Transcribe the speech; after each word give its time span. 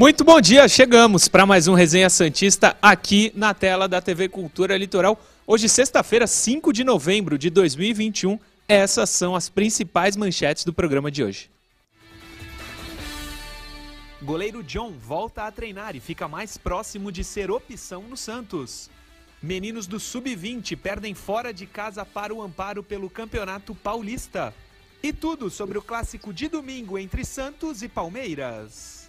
Muito 0.00 0.24
bom 0.24 0.40
dia, 0.40 0.66
chegamos 0.66 1.28
para 1.28 1.44
mais 1.44 1.68
um 1.68 1.74
Resenha 1.74 2.08
Santista 2.08 2.74
aqui 2.80 3.30
na 3.34 3.52
tela 3.52 3.86
da 3.86 4.00
TV 4.00 4.30
Cultura 4.30 4.74
Litoral. 4.78 5.22
Hoje, 5.46 5.68
sexta-feira, 5.68 6.26
5 6.26 6.72
de 6.72 6.82
novembro 6.82 7.36
de 7.36 7.50
2021. 7.50 8.38
Essas 8.66 9.10
são 9.10 9.36
as 9.36 9.50
principais 9.50 10.16
manchetes 10.16 10.64
do 10.64 10.72
programa 10.72 11.10
de 11.10 11.22
hoje. 11.22 11.50
Goleiro 14.22 14.62
John 14.62 14.92
volta 14.92 15.42
a 15.42 15.52
treinar 15.52 15.94
e 15.94 16.00
fica 16.00 16.26
mais 16.26 16.56
próximo 16.56 17.12
de 17.12 17.22
ser 17.22 17.50
opção 17.50 18.04
no 18.04 18.16
Santos. 18.16 18.88
Meninos 19.42 19.86
do 19.86 20.00
Sub-20 20.00 20.78
perdem 20.78 21.12
fora 21.12 21.52
de 21.52 21.66
casa 21.66 22.06
para 22.06 22.32
o 22.32 22.40
amparo 22.40 22.82
pelo 22.82 23.10
Campeonato 23.10 23.74
Paulista. 23.74 24.54
E 25.02 25.12
tudo 25.12 25.50
sobre 25.50 25.76
o 25.76 25.82
clássico 25.82 26.32
de 26.32 26.48
domingo 26.48 26.98
entre 26.98 27.22
Santos 27.22 27.82
e 27.82 27.88
Palmeiras. 27.88 29.00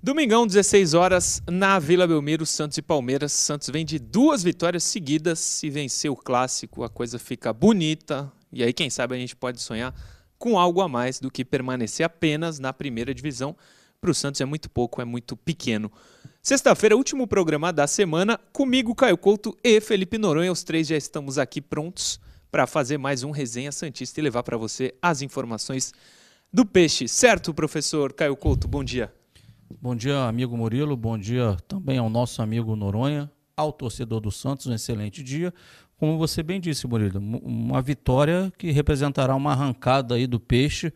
Domingão, 0.00 0.46
16 0.46 0.94
horas, 0.94 1.42
na 1.50 1.76
Vila 1.80 2.06
Belmiro, 2.06 2.46
Santos 2.46 2.78
e 2.78 2.82
Palmeiras. 2.82 3.32
Santos 3.32 3.68
vem 3.68 3.84
de 3.84 3.98
duas 3.98 4.44
vitórias 4.44 4.84
seguidas. 4.84 5.40
Se 5.40 5.68
vencer 5.68 6.08
o 6.08 6.14
clássico, 6.14 6.84
a 6.84 6.88
coisa 6.88 7.18
fica 7.18 7.52
bonita. 7.52 8.30
E 8.52 8.62
aí, 8.62 8.72
quem 8.72 8.88
sabe, 8.88 9.16
a 9.16 9.18
gente 9.18 9.34
pode 9.34 9.60
sonhar 9.60 9.92
com 10.38 10.56
algo 10.56 10.80
a 10.80 10.88
mais 10.88 11.18
do 11.18 11.32
que 11.32 11.44
permanecer 11.44 12.06
apenas 12.06 12.60
na 12.60 12.72
primeira 12.72 13.12
divisão. 13.12 13.56
Para 14.00 14.12
o 14.12 14.14
Santos 14.14 14.40
é 14.40 14.44
muito 14.44 14.70
pouco, 14.70 15.02
é 15.02 15.04
muito 15.04 15.36
pequeno. 15.36 15.90
Sexta-feira, 16.40 16.96
último 16.96 17.26
programa 17.26 17.72
da 17.72 17.88
semana. 17.88 18.38
Comigo, 18.52 18.94
Caio 18.94 19.18
Couto 19.18 19.58
e 19.64 19.80
Felipe 19.80 20.16
Noronha. 20.16 20.52
Os 20.52 20.62
três 20.62 20.86
já 20.86 20.96
estamos 20.96 21.38
aqui 21.38 21.60
prontos 21.60 22.20
para 22.52 22.68
fazer 22.68 22.98
mais 22.98 23.24
um 23.24 23.32
Resenha 23.32 23.72
Santista 23.72 24.20
e 24.20 24.22
levar 24.22 24.44
para 24.44 24.56
você 24.56 24.94
as 25.02 25.22
informações 25.22 25.92
do 26.52 26.64
peixe. 26.64 27.08
Certo, 27.08 27.52
professor 27.52 28.12
Caio 28.12 28.36
Couto? 28.36 28.68
Bom 28.68 28.84
dia. 28.84 29.17
Bom 29.70 29.94
dia, 29.94 30.24
amigo 30.24 30.56
Murilo. 30.56 30.96
Bom 30.96 31.18
dia 31.18 31.56
também 31.68 31.98
ao 31.98 32.08
nosso 32.08 32.40
amigo 32.40 32.74
Noronha, 32.74 33.30
ao 33.54 33.70
torcedor 33.70 34.18
do 34.18 34.30
Santos. 34.30 34.66
Um 34.66 34.72
excelente 34.72 35.22
dia. 35.22 35.52
Como 35.98 36.16
você 36.16 36.42
bem 36.42 36.58
disse, 36.58 36.86
Murilo, 36.86 37.20
uma 37.20 37.82
vitória 37.82 38.50
que 38.56 38.70
representará 38.70 39.34
uma 39.34 39.52
arrancada 39.52 40.14
aí 40.14 40.26
do 40.26 40.40
peixe, 40.40 40.92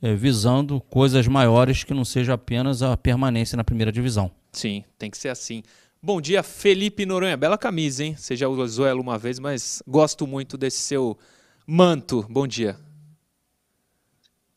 é, 0.00 0.14
visando 0.14 0.80
coisas 0.80 1.26
maiores 1.26 1.82
que 1.82 1.92
não 1.92 2.04
seja 2.04 2.34
apenas 2.34 2.82
a 2.82 2.96
permanência 2.96 3.56
na 3.56 3.64
primeira 3.64 3.90
divisão. 3.90 4.30
Sim, 4.52 4.84
tem 4.96 5.10
que 5.10 5.18
ser 5.18 5.30
assim. 5.30 5.62
Bom 6.00 6.20
dia, 6.20 6.42
Felipe 6.42 7.04
Noronha. 7.04 7.36
Bela 7.36 7.58
camisa, 7.58 8.04
hein? 8.04 8.14
Você 8.16 8.36
já 8.36 8.46
usou 8.46 8.86
ela 8.86 9.00
uma 9.00 9.18
vez, 9.18 9.40
mas 9.40 9.82
gosto 9.88 10.24
muito 10.26 10.56
desse 10.56 10.78
seu 10.78 11.18
manto. 11.66 12.24
Bom 12.30 12.46
dia. 12.46 12.76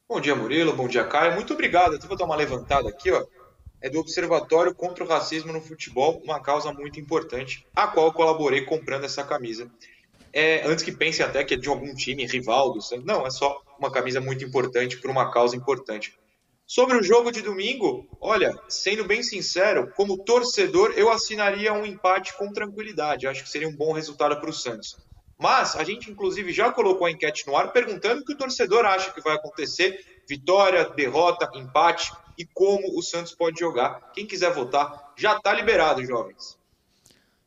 Bom 0.07 0.21
dia, 0.21 0.35
Murilo. 0.35 0.75
Bom 0.75 0.87
dia, 0.87 1.03
Caio. 1.05 1.33
Muito 1.33 1.53
obrigado. 1.53 1.95
Eu 1.95 1.99
vou 2.07 2.15
dar 2.15 2.25
uma 2.25 2.35
levantada 2.35 2.87
aqui, 2.87 3.11
ó 3.11 3.25
é 3.81 3.89
do 3.89 3.99
Observatório 3.99 4.73
contra 4.73 5.03
o 5.03 5.07
Racismo 5.07 5.53
no 5.53 5.61
Futebol, 5.61 6.21
uma 6.23 6.41
causa 6.41 6.73
muito 6.73 6.99
importante, 6.99 7.65
a 7.75 7.87
qual 7.87 8.11
colaborei 8.11 8.61
comprando 8.61 9.03
essa 9.03 9.23
camisa. 9.23 9.69
É, 10.33 10.65
antes 10.67 10.83
que 10.83 10.91
pensem 10.91 11.25
até 11.25 11.43
que 11.43 11.53
é 11.53 11.57
de 11.57 11.69
algum 11.69 11.93
time 11.93 12.25
rival 12.25 12.73
do 12.73 12.81
Santos, 12.81 13.05
não, 13.05 13.25
é 13.25 13.29
só 13.29 13.61
uma 13.79 13.91
camisa 13.91 14.19
muito 14.19 14.43
importante 14.43 14.97
por 14.97 15.09
uma 15.09 15.31
causa 15.31 15.55
importante. 15.55 16.13
Sobre 16.65 16.97
o 16.97 17.03
jogo 17.03 17.31
de 17.31 17.41
domingo, 17.41 18.05
olha, 18.19 18.53
sendo 18.67 19.05
bem 19.05 19.23
sincero, 19.23 19.89
como 19.95 20.17
torcedor, 20.17 20.93
eu 20.97 21.09
assinaria 21.09 21.73
um 21.73 21.85
empate 21.85 22.37
com 22.37 22.51
tranquilidade. 22.51 23.25
Acho 23.25 23.43
que 23.43 23.49
seria 23.49 23.69
um 23.69 23.75
bom 23.75 23.93
resultado 23.93 24.37
para 24.37 24.49
o 24.49 24.53
Santos. 24.53 24.97
Mas 25.39 25.77
a 25.77 25.83
gente, 25.85 26.11
inclusive, 26.11 26.51
já 26.51 26.69
colocou 26.71 27.07
a 27.07 27.11
enquete 27.11 27.47
no 27.47 27.55
ar 27.55 27.71
perguntando 27.71 28.21
o 28.21 28.25
que 28.25 28.33
o 28.33 28.37
torcedor 28.37 28.85
acha 28.85 29.13
que 29.13 29.21
vai 29.21 29.35
acontecer: 29.35 30.03
vitória, 30.27 30.89
derrota, 30.89 31.49
empate 31.55 32.11
e 32.37 32.45
como 32.45 32.97
o 32.97 33.01
Santos 33.01 33.33
pode 33.33 33.59
jogar. 33.59 34.11
Quem 34.13 34.25
quiser 34.25 34.53
votar, 34.53 35.13
já 35.17 35.35
está 35.35 35.53
liberado, 35.53 36.05
jovens. 36.05 36.57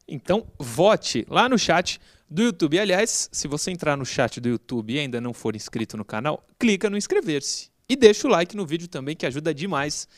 Então, 0.08 0.46
vote 0.58 1.24
lá 1.28 1.48
no 1.48 1.58
chat 1.58 2.00
do 2.28 2.42
YouTube. 2.42 2.78
Aliás, 2.78 3.28
se 3.30 3.46
você 3.46 3.70
entrar 3.70 3.96
no 3.96 4.04
chat 4.04 4.40
do 4.40 4.48
YouTube 4.48 4.92
e 4.92 4.98
ainda 4.98 5.20
não 5.20 5.32
for 5.32 5.54
inscrito 5.54 5.96
no 5.96 6.04
canal, 6.04 6.44
clica 6.58 6.90
no 6.90 6.96
inscrever-se. 6.96 7.70
E 7.88 7.96
deixa 7.96 8.26
o 8.26 8.30
like 8.30 8.56
no 8.56 8.66
vídeo 8.66 8.88
também, 8.88 9.16
que 9.16 9.26
ajuda 9.26 9.54
demais 9.54 10.08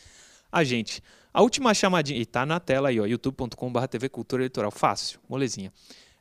a 0.51 0.65
gente. 0.65 1.03
A 1.33 1.41
última 1.41 1.73
chamadinha, 1.73 2.21
e 2.21 2.27
tá 2.27 2.45
na 2.45 2.61
tela 2.61 2.91
aí, 2.91 3.01
ó, 3.01 3.07
youtube.com.br 3.07 3.87
TV 3.87 4.09
Cultura 4.09 4.43
Eleitoral. 4.43 4.71
Fácil, 4.71 5.19
molezinha. 5.29 5.73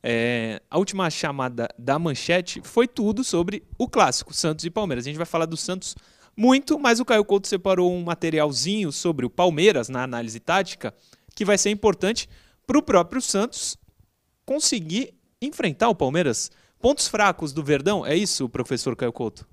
É, 0.03 0.61
a 0.69 0.77
última 0.77 1.09
chamada 1.09 1.69
da 1.77 1.99
manchete 1.99 2.61
foi 2.63 2.87
tudo 2.87 3.23
sobre 3.23 3.63
o 3.77 3.87
clássico, 3.87 4.33
Santos 4.33 4.65
e 4.65 4.69
Palmeiras. 4.69 5.05
A 5.05 5.09
gente 5.09 5.17
vai 5.17 5.25
falar 5.25 5.45
do 5.45 5.57
Santos 5.57 5.95
muito, 6.41 6.79
mas 6.79 6.99
o 6.99 7.05
Caio 7.05 7.23
Couto 7.23 7.47
separou 7.47 7.93
um 7.93 8.03
materialzinho 8.03 8.91
sobre 8.91 9.27
o 9.27 9.29
Palmeiras 9.29 9.89
na 9.89 10.01
análise 10.01 10.39
tática 10.39 10.91
que 11.35 11.45
vai 11.45 11.55
ser 11.55 11.69
importante 11.69 12.27
para 12.65 12.79
o 12.79 12.81
próprio 12.81 13.21
Santos 13.21 13.77
conseguir 14.43 15.13
enfrentar 15.39 15.89
o 15.89 15.95
Palmeiras. 15.95 16.49
Pontos 16.79 17.07
fracos 17.07 17.53
do 17.53 17.63
Verdão, 17.63 18.03
é 18.03 18.15
isso, 18.15 18.49
professor 18.49 18.95
Caio 18.95 19.13
Couto? 19.13 19.47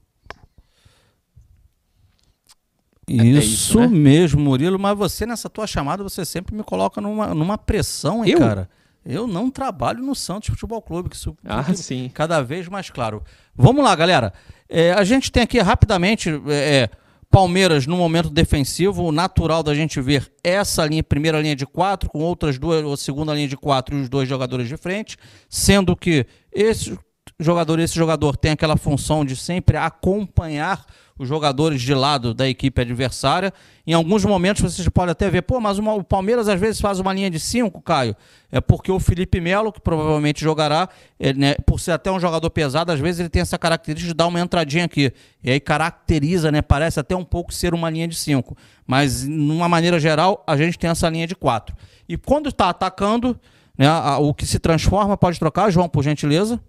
Isso, 3.07 3.23
é 3.23 3.45
isso 3.45 3.81
né? 3.81 3.87
mesmo, 3.87 4.41
Murilo, 4.41 4.79
mas 4.79 4.97
você 4.97 5.27
nessa 5.27 5.51
tua 5.51 5.67
chamada, 5.67 6.03
você 6.03 6.25
sempre 6.25 6.55
me 6.55 6.63
coloca 6.63 7.03
numa, 7.03 7.35
numa 7.35 7.59
pressão, 7.59 8.25
hein, 8.25 8.33
Eu? 8.33 8.39
cara? 8.39 8.69
Eu 9.09 9.27
não 9.27 9.51
trabalho 9.51 10.03
no 10.03 10.15
Santos 10.15 10.51
Futebol 10.51 10.83
Clube, 10.83 11.09
que 11.09 11.17
isso 11.17 11.35
ah, 11.43 11.65
sim. 11.75 12.11
cada 12.13 12.43
vez 12.43 12.69
mais 12.69 12.91
claro. 12.91 13.25
Vamos 13.57 13.83
lá, 13.83 13.97
galera. 13.97 14.35
É, 14.69 14.93
a 14.93 15.03
gente 15.03 15.33
tem 15.33 15.45
aqui 15.45 15.59
rapidamente 15.61 16.29
é, 16.47 16.53
é, 16.53 16.91
Palmeiras 17.31 17.87
no 17.87 17.97
momento 17.97 18.29
defensivo. 18.29 19.05
O 19.05 19.11
natural 19.11 19.63
da 19.63 19.75
gente 19.75 19.99
ver 19.99 20.31
essa 20.45 20.85
linha, 20.85 21.03
primeira 21.03 21.41
linha 21.41 21.57
de 21.57 21.65
quatro, 21.65 22.11
com 22.11 22.19
outras 22.19 22.59
duas, 22.59 22.85
ou 22.85 22.99
segunda 22.99 23.33
linha 23.33 23.49
de 23.49 23.57
quatro 23.57 23.97
e 23.97 24.03
os 24.03 24.11
dois 24.11 24.29
jogadores 24.29 24.69
de 24.69 24.77
frente, 24.77 25.17
sendo 25.49 25.97
que 25.97 26.27
esse 26.53 26.99
jogador, 27.39 27.79
esse 27.79 27.95
jogador 27.95 28.37
tem 28.37 28.53
aquela 28.53 28.77
função 28.77 29.25
de 29.25 29.37
sempre 29.37 29.77
acompanhar 29.77 30.85
os 31.19 31.29
jogadores 31.29 31.83
de 31.83 31.93
lado 31.93 32.33
da 32.33 32.49
equipe 32.49 32.81
adversária. 32.81 33.53
Em 33.87 33.93
alguns 33.93 34.25
momentos 34.25 34.63
vocês 34.63 34.89
podem 34.89 35.11
até 35.11 35.29
ver, 35.29 35.43
pô, 35.43 35.61
mas 35.61 35.79
uma, 35.79 35.93
o 35.95 36.05
Palmeiras 36.05 36.49
às 36.49 36.61
vezes 36.61 36.81
faz 36.81 37.01
uma 37.01 37.13
linha 37.13 37.29
de 37.29 37.41
cinco, 37.41 37.83
Caio. 37.83 38.15
É 38.53 38.61
porque 38.61 38.91
o 38.91 39.01
Felipe 39.01 39.41
Melo, 39.41 39.73
que 39.73 39.81
provavelmente 39.81 40.41
jogará, 40.41 40.89
ele, 41.19 41.39
né, 41.41 41.55
por 41.67 41.81
ser 41.81 41.93
até 41.93 42.11
um 42.11 42.21
jogador 42.21 42.49
pesado, 42.51 42.93
às 42.93 43.01
vezes 43.01 43.21
ele 43.21 43.29
tem 43.29 43.43
essa 43.43 43.59
característica 43.59 44.09
de 44.13 44.15
dar 44.15 44.29
uma 44.29 44.41
entradinha 44.41 44.85
aqui. 44.85 45.13
E 45.43 45.51
aí 45.51 45.59
caracteriza, 45.59 46.53
né? 46.53 46.63
Parece 46.63 47.01
até 47.01 47.17
um 47.17 47.25
pouco 47.25 47.53
ser 47.53 47.75
uma 47.75 47.91
linha 47.91 48.07
de 48.07 48.15
cinco. 48.15 48.57
Mas, 48.87 49.27
numa 49.27 49.69
maneira 49.69 49.99
geral, 49.99 50.45
a 50.47 50.57
gente 50.57 50.79
tem 50.79 50.89
essa 50.89 51.09
linha 51.09 51.27
de 51.27 51.35
quatro. 51.35 51.75
E 52.09 52.17
quando 52.17 52.49
está 52.49 52.69
atacando, 52.69 53.39
né, 53.77 53.89
o 54.21 54.33
que 54.33 54.47
se 54.47 54.59
transforma, 54.59 55.17
pode 55.17 55.39
trocar, 55.39 55.71
João, 55.71 55.89
por 55.89 56.05
gentileza. 56.05 56.61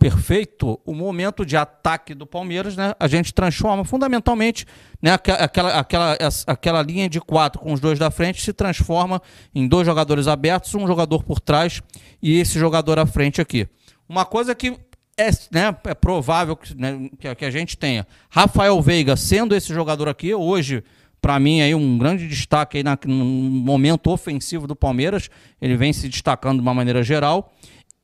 Perfeito, 0.00 0.80
o 0.86 0.94
momento 0.94 1.44
de 1.44 1.58
ataque 1.58 2.14
do 2.14 2.26
Palmeiras, 2.26 2.74
né, 2.74 2.94
a 2.98 3.06
gente 3.06 3.34
transforma 3.34 3.84
fundamentalmente 3.84 4.64
né, 5.02 5.12
aquela, 5.12 5.78
aquela, 5.78 6.16
aquela 6.46 6.82
linha 6.82 7.06
de 7.06 7.20
quatro 7.20 7.60
com 7.60 7.70
os 7.70 7.80
dois 7.80 7.98
da 7.98 8.10
frente 8.10 8.40
se 8.40 8.54
transforma 8.54 9.20
em 9.54 9.68
dois 9.68 9.86
jogadores 9.86 10.26
abertos, 10.26 10.74
um 10.74 10.86
jogador 10.86 11.22
por 11.22 11.38
trás 11.38 11.82
e 12.22 12.40
esse 12.40 12.58
jogador 12.58 12.98
à 12.98 13.04
frente 13.04 13.42
aqui. 13.42 13.68
Uma 14.08 14.24
coisa 14.24 14.54
que 14.54 14.74
é, 15.18 15.30
né, 15.52 15.76
é 15.84 15.94
provável 15.94 16.56
que, 16.56 16.74
né, 16.74 17.10
que 17.36 17.44
a 17.44 17.50
gente 17.50 17.76
tenha. 17.76 18.06
Rafael 18.30 18.80
Veiga 18.80 19.18
sendo 19.18 19.54
esse 19.54 19.68
jogador 19.74 20.08
aqui, 20.08 20.34
hoje, 20.34 20.82
para 21.20 21.38
mim, 21.38 21.60
aí, 21.60 21.74
um 21.74 21.98
grande 21.98 22.26
destaque 22.26 22.78
aí 22.78 22.82
na, 22.82 22.98
no 23.04 23.22
momento 23.22 24.10
ofensivo 24.10 24.66
do 24.66 24.74
Palmeiras. 24.74 25.28
Ele 25.60 25.76
vem 25.76 25.92
se 25.92 26.08
destacando 26.08 26.56
de 26.56 26.62
uma 26.62 26.72
maneira 26.72 27.02
geral. 27.02 27.52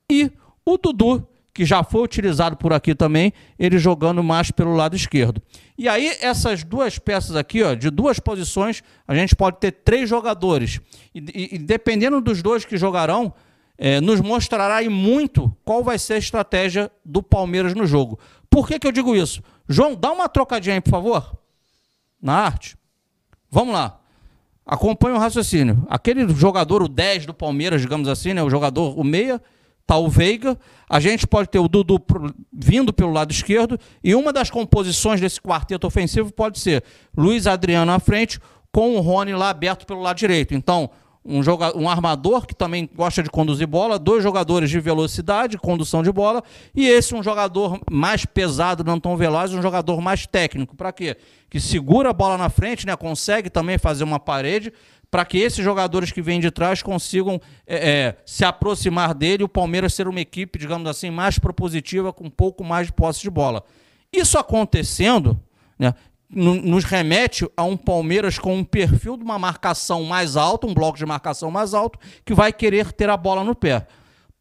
E 0.07 0.31
o 0.63 0.77
Dudu, 0.77 1.27
que 1.57 1.65
já 1.65 1.83
foi 1.83 2.03
utilizado 2.03 2.55
por 2.55 2.71
aqui 2.71 2.93
também, 2.93 3.33
ele 3.57 3.79
jogando 3.79 4.21
mais 4.21 4.51
pelo 4.51 4.75
lado 4.75 4.95
esquerdo. 4.95 5.41
E 5.75 5.89
aí, 5.89 6.15
essas 6.21 6.63
duas 6.63 6.99
peças 6.99 7.35
aqui, 7.35 7.63
ó, 7.63 7.73
de 7.73 7.89
duas 7.89 8.19
posições, 8.19 8.83
a 9.07 9.15
gente 9.15 9.35
pode 9.35 9.57
ter 9.57 9.71
três 9.71 10.07
jogadores. 10.07 10.79
E, 11.15 11.19
e, 11.33 11.55
e 11.55 11.57
dependendo 11.57 12.21
dos 12.21 12.43
dois 12.43 12.63
que 12.63 12.77
jogarão, 12.77 13.33
é, 13.75 13.99
nos 13.99 14.21
mostrará 14.21 14.75
aí 14.75 14.87
muito 14.87 15.51
qual 15.65 15.83
vai 15.83 15.97
ser 15.97 16.13
a 16.13 16.17
estratégia 16.19 16.91
do 17.03 17.23
Palmeiras 17.23 17.73
no 17.73 17.87
jogo. 17.87 18.19
Por 18.51 18.67
que, 18.67 18.77
que 18.77 18.85
eu 18.85 18.91
digo 18.91 19.15
isso? 19.15 19.41
João, 19.67 19.95
dá 19.95 20.11
uma 20.11 20.29
trocadinha 20.29 20.75
aí, 20.75 20.81
por 20.81 20.91
favor. 20.91 21.39
Na 22.21 22.35
arte. 22.35 22.77
Vamos 23.49 23.73
lá. 23.73 23.99
Acompanhe 24.63 25.15
o 25.15 25.19
raciocínio. 25.19 25.87
Aquele 25.89 26.31
jogador, 26.35 26.83
o 26.83 26.87
10 26.87 27.25
do 27.25 27.33
Palmeiras, 27.33 27.81
digamos 27.81 28.07
assim, 28.07 28.35
né, 28.35 28.43
o 28.43 28.49
jogador, 28.51 28.95
o 28.95 29.03
meia, 29.03 29.41
Tá 29.87 29.97
o 29.97 30.09
Veiga, 30.09 30.59
a 30.89 30.99
gente 30.99 31.25
pode 31.25 31.49
ter 31.49 31.59
o 31.59 31.67
Dudu 31.69 31.97
vindo 32.51 32.91
pelo 32.91 33.13
lado 33.13 33.31
esquerdo, 33.31 33.79
e 34.03 34.13
uma 34.13 34.33
das 34.33 34.49
composições 34.49 35.21
desse 35.21 35.39
quarteto 35.39 35.87
ofensivo 35.87 36.29
pode 36.29 36.59
ser 36.59 36.83
Luiz 37.17 37.47
Adriano 37.47 37.93
à 37.93 37.97
frente, 37.97 38.37
com 38.69 38.97
o 38.97 38.99
Rony 38.99 39.33
lá 39.33 39.49
aberto 39.49 39.87
pelo 39.87 40.01
lado 40.01 40.17
direito. 40.17 40.53
Então, 40.53 40.89
um, 41.27 41.43
joga, 41.43 41.77
um 41.77 41.89
armador 41.89 42.45
que 42.45 42.55
também 42.55 42.89
gosta 42.95 43.21
de 43.21 43.29
conduzir 43.29 43.67
bola, 43.67 43.99
dois 43.99 44.23
jogadores 44.23 44.69
de 44.69 44.79
velocidade, 44.79 45.57
condução 45.57 46.01
de 46.01 46.11
bola, 46.11 46.41
e 46.73 46.87
esse 46.87 47.13
um 47.13 47.21
jogador 47.21 47.79
mais 47.91 48.25
pesado, 48.25 48.83
não 48.83 48.99
tão 48.99 49.17
veloz, 49.17 49.53
um 49.53 49.61
jogador 49.61 49.99
mais 49.99 50.25
técnico. 50.25 50.75
Para 50.75 50.93
quê? 50.93 51.17
Que 51.49 51.59
segura 51.59 52.09
a 52.09 52.13
bola 52.13 52.37
na 52.37 52.49
frente, 52.49 52.85
né? 52.85 52.95
consegue 52.95 53.49
também 53.49 53.77
fazer 53.77 54.03
uma 54.03 54.19
parede, 54.19 54.71
para 55.09 55.25
que 55.25 55.37
esses 55.37 55.63
jogadores 55.63 56.11
que 56.11 56.21
vêm 56.21 56.39
de 56.39 56.51
trás 56.51 56.81
consigam 56.83 57.39
é, 57.65 57.89
é, 57.89 58.17
se 58.25 58.43
aproximar 58.43 59.13
dele 59.13 59.43
e 59.43 59.45
o 59.45 59.49
Palmeiras 59.49 59.93
ser 59.93 60.07
uma 60.07 60.19
equipe, 60.19 60.59
digamos 60.59 60.87
assim, 60.89 61.09
mais 61.09 61.39
propositiva, 61.39 62.11
com 62.11 62.25
um 62.25 62.29
pouco 62.29 62.63
mais 62.63 62.87
de 62.87 62.93
posse 62.93 63.21
de 63.21 63.29
bola. 63.29 63.63
Isso 64.11 64.37
acontecendo, 64.37 65.39
né, 65.79 65.93
nos 66.29 66.83
remete 66.83 67.49
a 67.55 67.63
um 67.63 67.77
Palmeiras 67.77 68.37
com 68.37 68.55
um 68.55 68.63
perfil 68.63 69.15
de 69.15 69.23
uma 69.23 69.39
marcação 69.39 70.03
mais 70.03 70.35
alta, 70.35 70.67
um 70.67 70.73
bloco 70.73 70.97
de 70.97 71.05
marcação 71.05 71.49
mais 71.49 71.73
alto, 71.73 71.97
que 72.25 72.33
vai 72.33 72.51
querer 72.51 72.91
ter 72.91 73.09
a 73.09 73.15
bola 73.15 73.43
no 73.43 73.55
pé. 73.55 73.87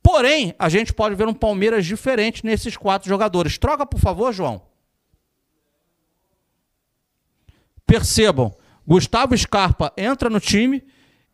Porém, 0.02 0.54
a 0.58 0.69
gente 0.69 0.92
pode 0.92 1.14
ver 1.14 1.26
um 1.26 1.34
Palmeiras 1.34 1.84
diferente 1.84 2.44
nesses 2.44 2.76
quatro 2.76 3.08
jogadores. 3.08 3.58
Troca, 3.58 3.86
por 3.86 4.00
favor, 4.00 4.32
João. 4.32 4.62
Percebam, 7.86 8.52
Gustavo 8.86 9.36
Scarpa 9.36 9.92
entra 9.96 10.30
no 10.30 10.40
time 10.40 10.82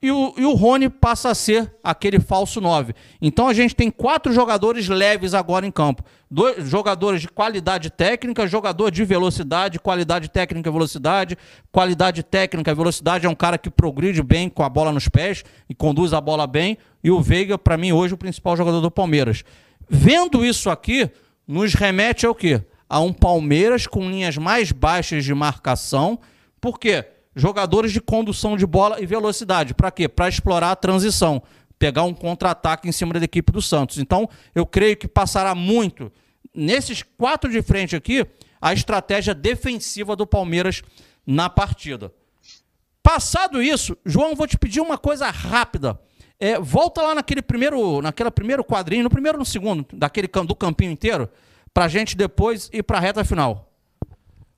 e 0.03 0.11
o, 0.11 0.35
e 0.37 0.45
o 0.45 0.55
Rony 0.55 0.89
passa 0.89 1.31
a 1.31 1.35
ser 1.35 1.73
aquele 1.83 2.19
falso 2.19 2.61
9. 2.61 2.93
Então 3.21 3.47
a 3.47 3.55
gente 3.55 3.73
tem 3.73 3.89
quatro 3.89 4.33
jogadores 4.33 4.89
leves 4.89 5.33
agora 5.33 5.65
em 5.65 5.71
campo. 5.71 6.03
Dois 6.29 6.69
jogadores 6.69 7.21
de 7.21 7.29
qualidade 7.29 7.89
técnica, 7.89 8.45
jogador 8.49 8.91
de 8.91 9.05
velocidade, 9.05 9.79
qualidade 9.79 10.29
técnica 10.29 10.73
velocidade. 10.73 11.39
Qualidade 11.71 12.25
técnica 12.25 12.75
velocidade 12.75 13.27
é 13.27 13.29
um 13.29 13.35
cara 13.35 13.57
que 13.57 13.71
progride 13.71 14.25
bem 14.25 14.49
com 14.49 14.65
a 14.65 14.69
bola 14.69 14.91
nos 14.91 15.07
pés 15.07 15.45
e 15.69 15.75
conduz 15.75 16.13
a 16.13 16.21
bola 16.21 16.49
bem. 16.49 16.77
E 17.05 17.09
o 17.09 17.21
Veiga, 17.21 17.57
para 17.57 17.77
mim, 17.77 17.93
hoje, 17.93 18.13
o 18.13 18.19
principal 18.19 18.57
jogador 18.57 18.81
do 18.81 18.91
Palmeiras. 18.91 19.45
Vendo 19.89 20.45
isso 20.45 20.69
aqui, 20.69 21.09
nos 21.47 21.75
remete 21.75 22.27
ao 22.27 22.35
quê? 22.35 22.61
A 22.89 22.99
um 22.99 23.13
Palmeiras 23.13 23.87
com 23.87 24.11
linhas 24.11 24.37
mais 24.37 24.73
baixas 24.73 25.25
de 25.25 25.33
marcação. 25.33 26.19
Por 26.61 26.81
quê? 26.81 27.05
Jogadores 27.35 27.93
de 27.93 28.01
condução 28.01 28.57
de 28.57 28.67
bola 28.67 29.01
e 29.01 29.07
velocidade. 29.07 29.75
Para 29.75 29.91
quê? 29.91 30.09
Para 30.09 30.29
explorar 30.29 30.73
a 30.73 30.77
transição, 30.77 31.43
pegar 31.79 32.05
um 32.05 32.15
contra-ataque 32.15 32.89
em 32.89 32.93
cima 32.93 33.15
da 33.15 33.25
equipe 33.25 33.51
do 33.51 33.63
Santos. 33.63 33.99
Então, 33.99 34.29
eu 34.55 34.67
creio 34.67 34.97
que 34.97 35.09
passará 35.09 35.55
muito 35.55 36.13
nesses 36.55 37.03
quatro 37.03 37.51
de 37.51 37.63
frente 37.63 37.97
aqui 37.97 38.27
a 38.61 38.73
estratégia 38.73 39.35
defensiva 39.35 40.15
do 40.15 40.27
Palmeiras 40.27 40.83
na 41.27 41.51
partida. 41.51 42.13
Passado 43.03 43.61
isso, 43.61 43.97
João, 44.07 44.37
vou 44.37 44.47
te 44.47 44.57
pedir 44.57 44.81
uma 44.81 44.97
coisa 44.97 45.29
rápida. 45.31 45.99
É, 46.39 46.59
volta 46.59 47.03
lá 47.03 47.15
naquele 47.15 47.43
primeiro, 47.43 48.01
naquele 48.01 48.31
primeiro 48.31 48.65
quadrinho, 48.65 49.05
no 49.05 49.11
primeiro 49.11 49.39
no 49.39 49.45
segundo, 49.45 49.87
daquele 49.93 50.29
do 50.29 50.55
campinho 50.55 50.93
inteiro, 50.93 51.29
para 51.75 51.89
gente 51.89 52.17
depois 52.17 52.71
ir 52.73 52.83
para 52.83 52.99
a 52.99 53.01
reta 53.01 53.25
final. 53.25 53.72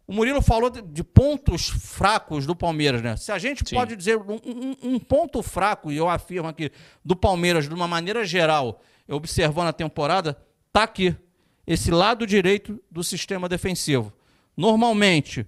O 0.07 0.13
Murilo 0.13 0.43
falou 0.43 0.69
de, 0.69 0.83
de, 0.83 1.03
pontos 1.03 1.69
fracos 1.69 2.45
do 2.45 2.55
Palmeiras, 2.55 3.01
né? 3.01 3.17
Se 3.17 3.33
a 3.33 3.39
gente 3.39 3.67
Sim. 3.67 3.75
pode 3.75 3.97
dizer 3.97 4.19
um, 4.19 4.39
um, 4.45 4.77
um, 4.83 4.99
ponto 4.99 5.43
fraco, 5.43 5.91
e 5.91 5.97
eu 5.97 6.09
afirmo 6.09 6.49
aqui, 6.49 6.71
do 7.03 7.17
Palmeiras, 7.17 7.67
de 7.67 7.75
uma 7.75 7.89
maneira 7.89 8.25
geral, 8.25 8.83
observando 9.09 9.69
a 9.69 9.73
temporada, 9.73 10.37
tá 10.73 10.83
aqui. 10.83 11.17
Esse 11.67 11.91
lado 11.91 12.27
direito 12.27 12.79
do 12.91 13.03
sistema 13.03 13.49
defensivo. 13.49 14.13
Normalmente, 14.55 15.47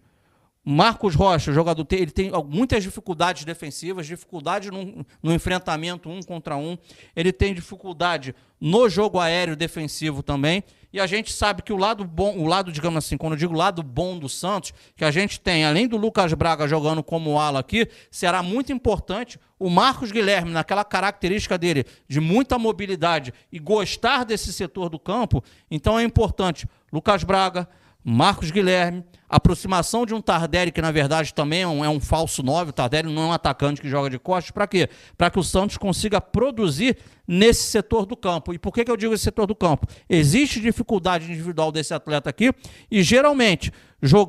Marcos 0.69 1.14
Rocha, 1.14 1.53
jogador, 1.53 1.87
ele 1.93 2.11
tem 2.11 2.32
muitas 2.49 2.82
dificuldades 2.82 3.44
defensivas, 3.44 4.05
dificuldade 4.05 4.69
no, 4.69 5.06
no, 5.23 5.32
enfrentamento 5.32 6.08
um 6.08 6.20
contra 6.23 6.56
um, 6.56 6.76
ele 7.14 7.32
tem 7.32 7.55
dificuldade 7.55 8.35
no 8.61 8.88
jogo 8.88 9.20
aéreo 9.20 9.55
defensivo 9.55 10.25
também. 10.25 10.64
E 10.96 11.00
a 11.00 11.06
gente 11.06 11.31
sabe 11.31 11.60
que 11.60 11.75
o 11.75 11.76
lado 11.76 12.06
bom, 12.06 12.38
o 12.38 12.46
lado, 12.46 12.72
digamos 12.72 13.04
assim, 13.04 13.19
quando 13.19 13.34
eu 13.34 13.38
digo 13.38 13.52
lado 13.52 13.82
bom 13.82 14.19
do 14.19 14.31
Santos, 14.31 14.72
que 14.96 15.04
a 15.04 15.10
gente 15.10 15.38
tem, 15.38 15.62
além 15.62 15.87
do 15.87 15.98
Lucas 15.98 16.32
Braga 16.32 16.66
jogando 16.66 17.02
como 17.02 17.38
ala 17.38 17.60
aqui, 17.60 17.87
será 18.10 18.43
muito 18.43 18.72
importante 18.72 19.38
o 19.58 19.69
Marcos 19.69 20.10
Guilherme, 20.10 20.50
naquela 20.52 20.87
característica 20.87 21.58
dele 21.58 21.84
de 22.08 22.19
muita 22.19 22.58
mobilidade 22.58 23.34
e 23.52 23.58
gostar 23.58 24.25
desse 24.25 24.50
setor 24.54 24.88
do 24.88 24.98
campo. 24.98 25.44
Então 25.70 25.98
é 25.98 26.02
importante 26.02 26.66
Lucas 26.90 27.22
Braga, 27.25 27.69
Marcos 28.08 28.53
Guilherme, 28.53 29.05
aproximação 29.29 30.06
de 30.06 30.14
um 30.14 30.20
Tardelli, 30.20 30.70
que 30.70 30.81
na 30.81 30.93
verdade 30.93 31.35
também 31.35 31.62
é 31.62 31.67
um, 31.67 31.85
é 31.85 31.88
um 31.88 31.99
falso 31.99 32.41
9, 32.41 32.70
o 32.70 32.73
Tardelli 32.73 33.12
não 33.12 33.23
é 33.23 33.26
um 33.26 33.32
atacante 33.32 33.81
que 33.81 33.88
joga 33.88 34.08
de 34.08 34.17
costas, 34.17 34.53
para 34.53 34.64
quê? 34.69 34.88
Para 35.19 35.29
que 35.29 35.41
o 35.41 35.43
Santos 35.43 35.76
consiga 35.76 36.20
produzir 36.20 36.99
nesse 37.26 37.64
setor 37.64 38.06
do 38.06 38.17
campo. 38.17 38.55
E 38.55 38.61
por 38.61 38.73
que, 38.73 38.85
que 38.85 38.91
eu 38.93 38.97
digo 38.97 39.12
esse 39.12 39.25
setor 39.25 39.49
do 39.49 39.56
campo? 39.56 39.88
Existe 40.08 40.61
dificuldade 40.61 41.25
individual 41.25 41.73
desse 41.73 41.93
atleta 41.93 42.31
aqui, 42.31 42.53
e 42.88 43.03
geralmente, 43.03 43.73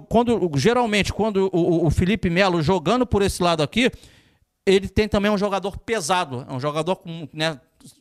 quando, 0.09 0.51
geralmente, 0.55 1.13
quando 1.13 1.47
o, 1.53 1.85
o 1.85 1.91
Felipe 1.91 2.31
Melo 2.31 2.63
jogando 2.63 3.05
por 3.05 3.21
esse 3.21 3.43
lado 3.43 3.61
aqui, 3.61 3.91
ele 4.65 4.89
tem 4.89 5.07
também 5.07 5.29
um 5.29 5.37
jogador 5.37 5.77
pesado, 5.77 6.47
é 6.49 6.51
um 6.51 6.59
jogador 6.59 6.95
com, 6.95 7.29
né, 7.31 7.59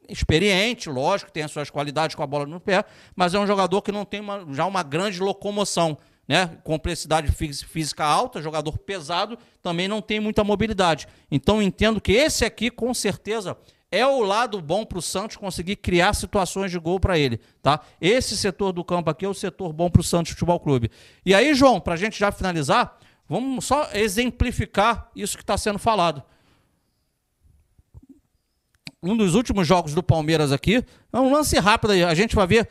experiente, 0.08 0.88
lógico, 0.88 1.30
tem 1.30 1.42
as 1.42 1.50
suas 1.50 1.70
qualidades 1.70 2.14
com 2.14 2.22
a 2.22 2.26
bola 2.26 2.46
no 2.46 2.60
pé, 2.60 2.84
mas 3.14 3.34
é 3.34 3.38
um 3.38 3.46
jogador 3.46 3.82
que 3.82 3.92
não 3.92 4.04
tem 4.04 4.20
uma, 4.20 4.46
já 4.52 4.66
uma 4.66 4.82
grande 4.82 5.20
locomoção. 5.20 5.98
Né? 6.28 6.58
Complexidade 6.64 7.30
física 7.30 8.04
alta, 8.04 8.42
jogador 8.42 8.76
pesado, 8.78 9.38
também 9.62 9.86
não 9.86 10.02
tem 10.02 10.18
muita 10.18 10.42
mobilidade. 10.42 11.06
Então 11.30 11.62
entendo 11.62 12.00
que 12.00 12.12
esse 12.12 12.44
aqui, 12.44 12.68
com 12.70 12.92
certeza, 12.92 13.56
é 13.92 14.04
o 14.04 14.22
lado 14.22 14.60
bom 14.60 14.84
para 14.84 14.98
o 14.98 15.02
Santos 15.02 15.36
conseguir 15.36 15.76
criar 15.76 16.14
situações 16.14 16.72
de 16.72 16.78
gol 16.78 16.98
para 16.98 17.16
ele. 17.16 17.40
Tá? 17.62 17.80
Esse 18.00 18.36
setor 18.36 18.72
do 18.72 18.84
campo 18.84 19.08
aqui 19.08 19.24
é 19.24 19.28
o 19.28 19.34
setor 19.34 19.72
bom 19.72 19.88
para 19.88 20.00
o 20.00 20.04
Santos 20.04 20.32
Futebol 20.32 20.58
Clube. 20.58 20.90
E 21.24 21.32
aí, 21.32 21.54
João, 21.54 21.80
para 21.80 21.94
a 21.94 21.96
gente 21.96 22.18
já 22.18 22.32
finalizar, 22.32 22.98
vamos 23.28 23.64
só 23.64 23.88
exemplificar 23.94 25.08
isso 25.14 25.36
que 25.36 25.44
está 25.44 25.56
sendo 25.56 25.78
falado 25.78 26.22
um 29.06 29.16
dos 29.16 29.34
últimos 29.34 29.66
jogos 29.66 29.94
do 29.94 30.02
Palmeiras 30.02 30.52
aqui. 30.52 30.84
É 31.12 31.18
um 31.18 31.32
lance 31.32 31.58
rápido 31.58 31.92
aí. 31.92 32.04
A 32.04 32.14
gente 32.14 32.34
vai 32.34 32.46
ver. 32.46 32.68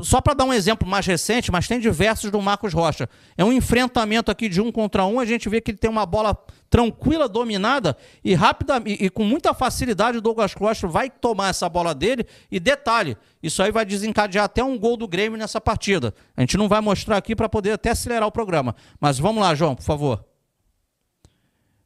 Só 0.00 0.20
para 0.20 0.34
dar 0.34 0.44
um 0.44 0.52
exemplo 0.52 0.88
mais 0.88 1.06
recente, 1.06 1.52
mas 1.52 1.68
tem 1.68 1.78
diversos 1.78 2.28
do 2.28 2.42
Marcos 2.42 2.72
Rocha. 2.72 3.08
É 3.36 3.44
um 3.44 3.52
enfrentamento 3.52 4.28
aqui 4.28 4.48
de 4.48 4.60
um 4.60 4.72
contra 4.72 5.04
um. 5.04 5.20
A 5.20 5.24
gente 5.24 5.48
vê 5.48 5.60
que 5.60 5.70
ele 5.70 5.78
tem 5.78 5.88
uma 5.88 6.04
bola 6.04 6.36
tranquila, 6.68 7.28
dominada 7.28 7.96
e 8.24 8.34
rápida 8.34 8.82
e, 8.84 9.04
e 9.04 9.10
com 9.10 9.22
muita 9.22 9.54
facilidade 9.54 10.18
o 10.18 10.20
Douglas 10.20 10.52
Costa 10.52 10.88
vai 10.88 11.08
tomar 11.08 11.50
essa 11.50 11.68
bola 11.68 11.94
dele. 11.94 12.26
E 12.50 12.58
detalhe, 12.58 13.16
isso 13.40 13.62
aí 13.62 13.70
vai 13.70 13.84
desencadear 13.84 14.46
até 14.46 14.64
um 14.64 14.76
gol 14.76 14.96
do 14.96 15.06
Grêmio 15.06 15.38
nessa 15.38 15.60
partida. 15.60 16.12
A 16.36 16.40
gente 16.40 16.56
não 16.56 16.68
vai 16.68 16.80
mostrar 16.80 17.16
aqui 17.16 17.36
para 17.36 17.48
poder 17.48 17.70
até 17.70 17.90
acelerar 17.90 18.26
o 18.26 18.32
programa. 18.32 18.74
Mas 19.00 19.16
vamos 19.20 19.40
lá, 19.40 19.54
João, 19.54 19.76
por 19.76 19.84
favor. 19.84 20.24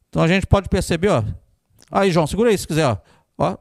Então 0.09 0.23
a 0.23 0.27
gente 0.27 0.47
pode 0.47 0.67
perceber, 0.67 1.09
ó. 1.09 1.23
Aí, 1.91 2.11
João, 2.11 2.25
segura 2.25 2.49
aí 2.49 2.57
se 2.57 2.67
quiser, 2.67 2.87
ó. 2.87 2.97
ó 3.37 3.57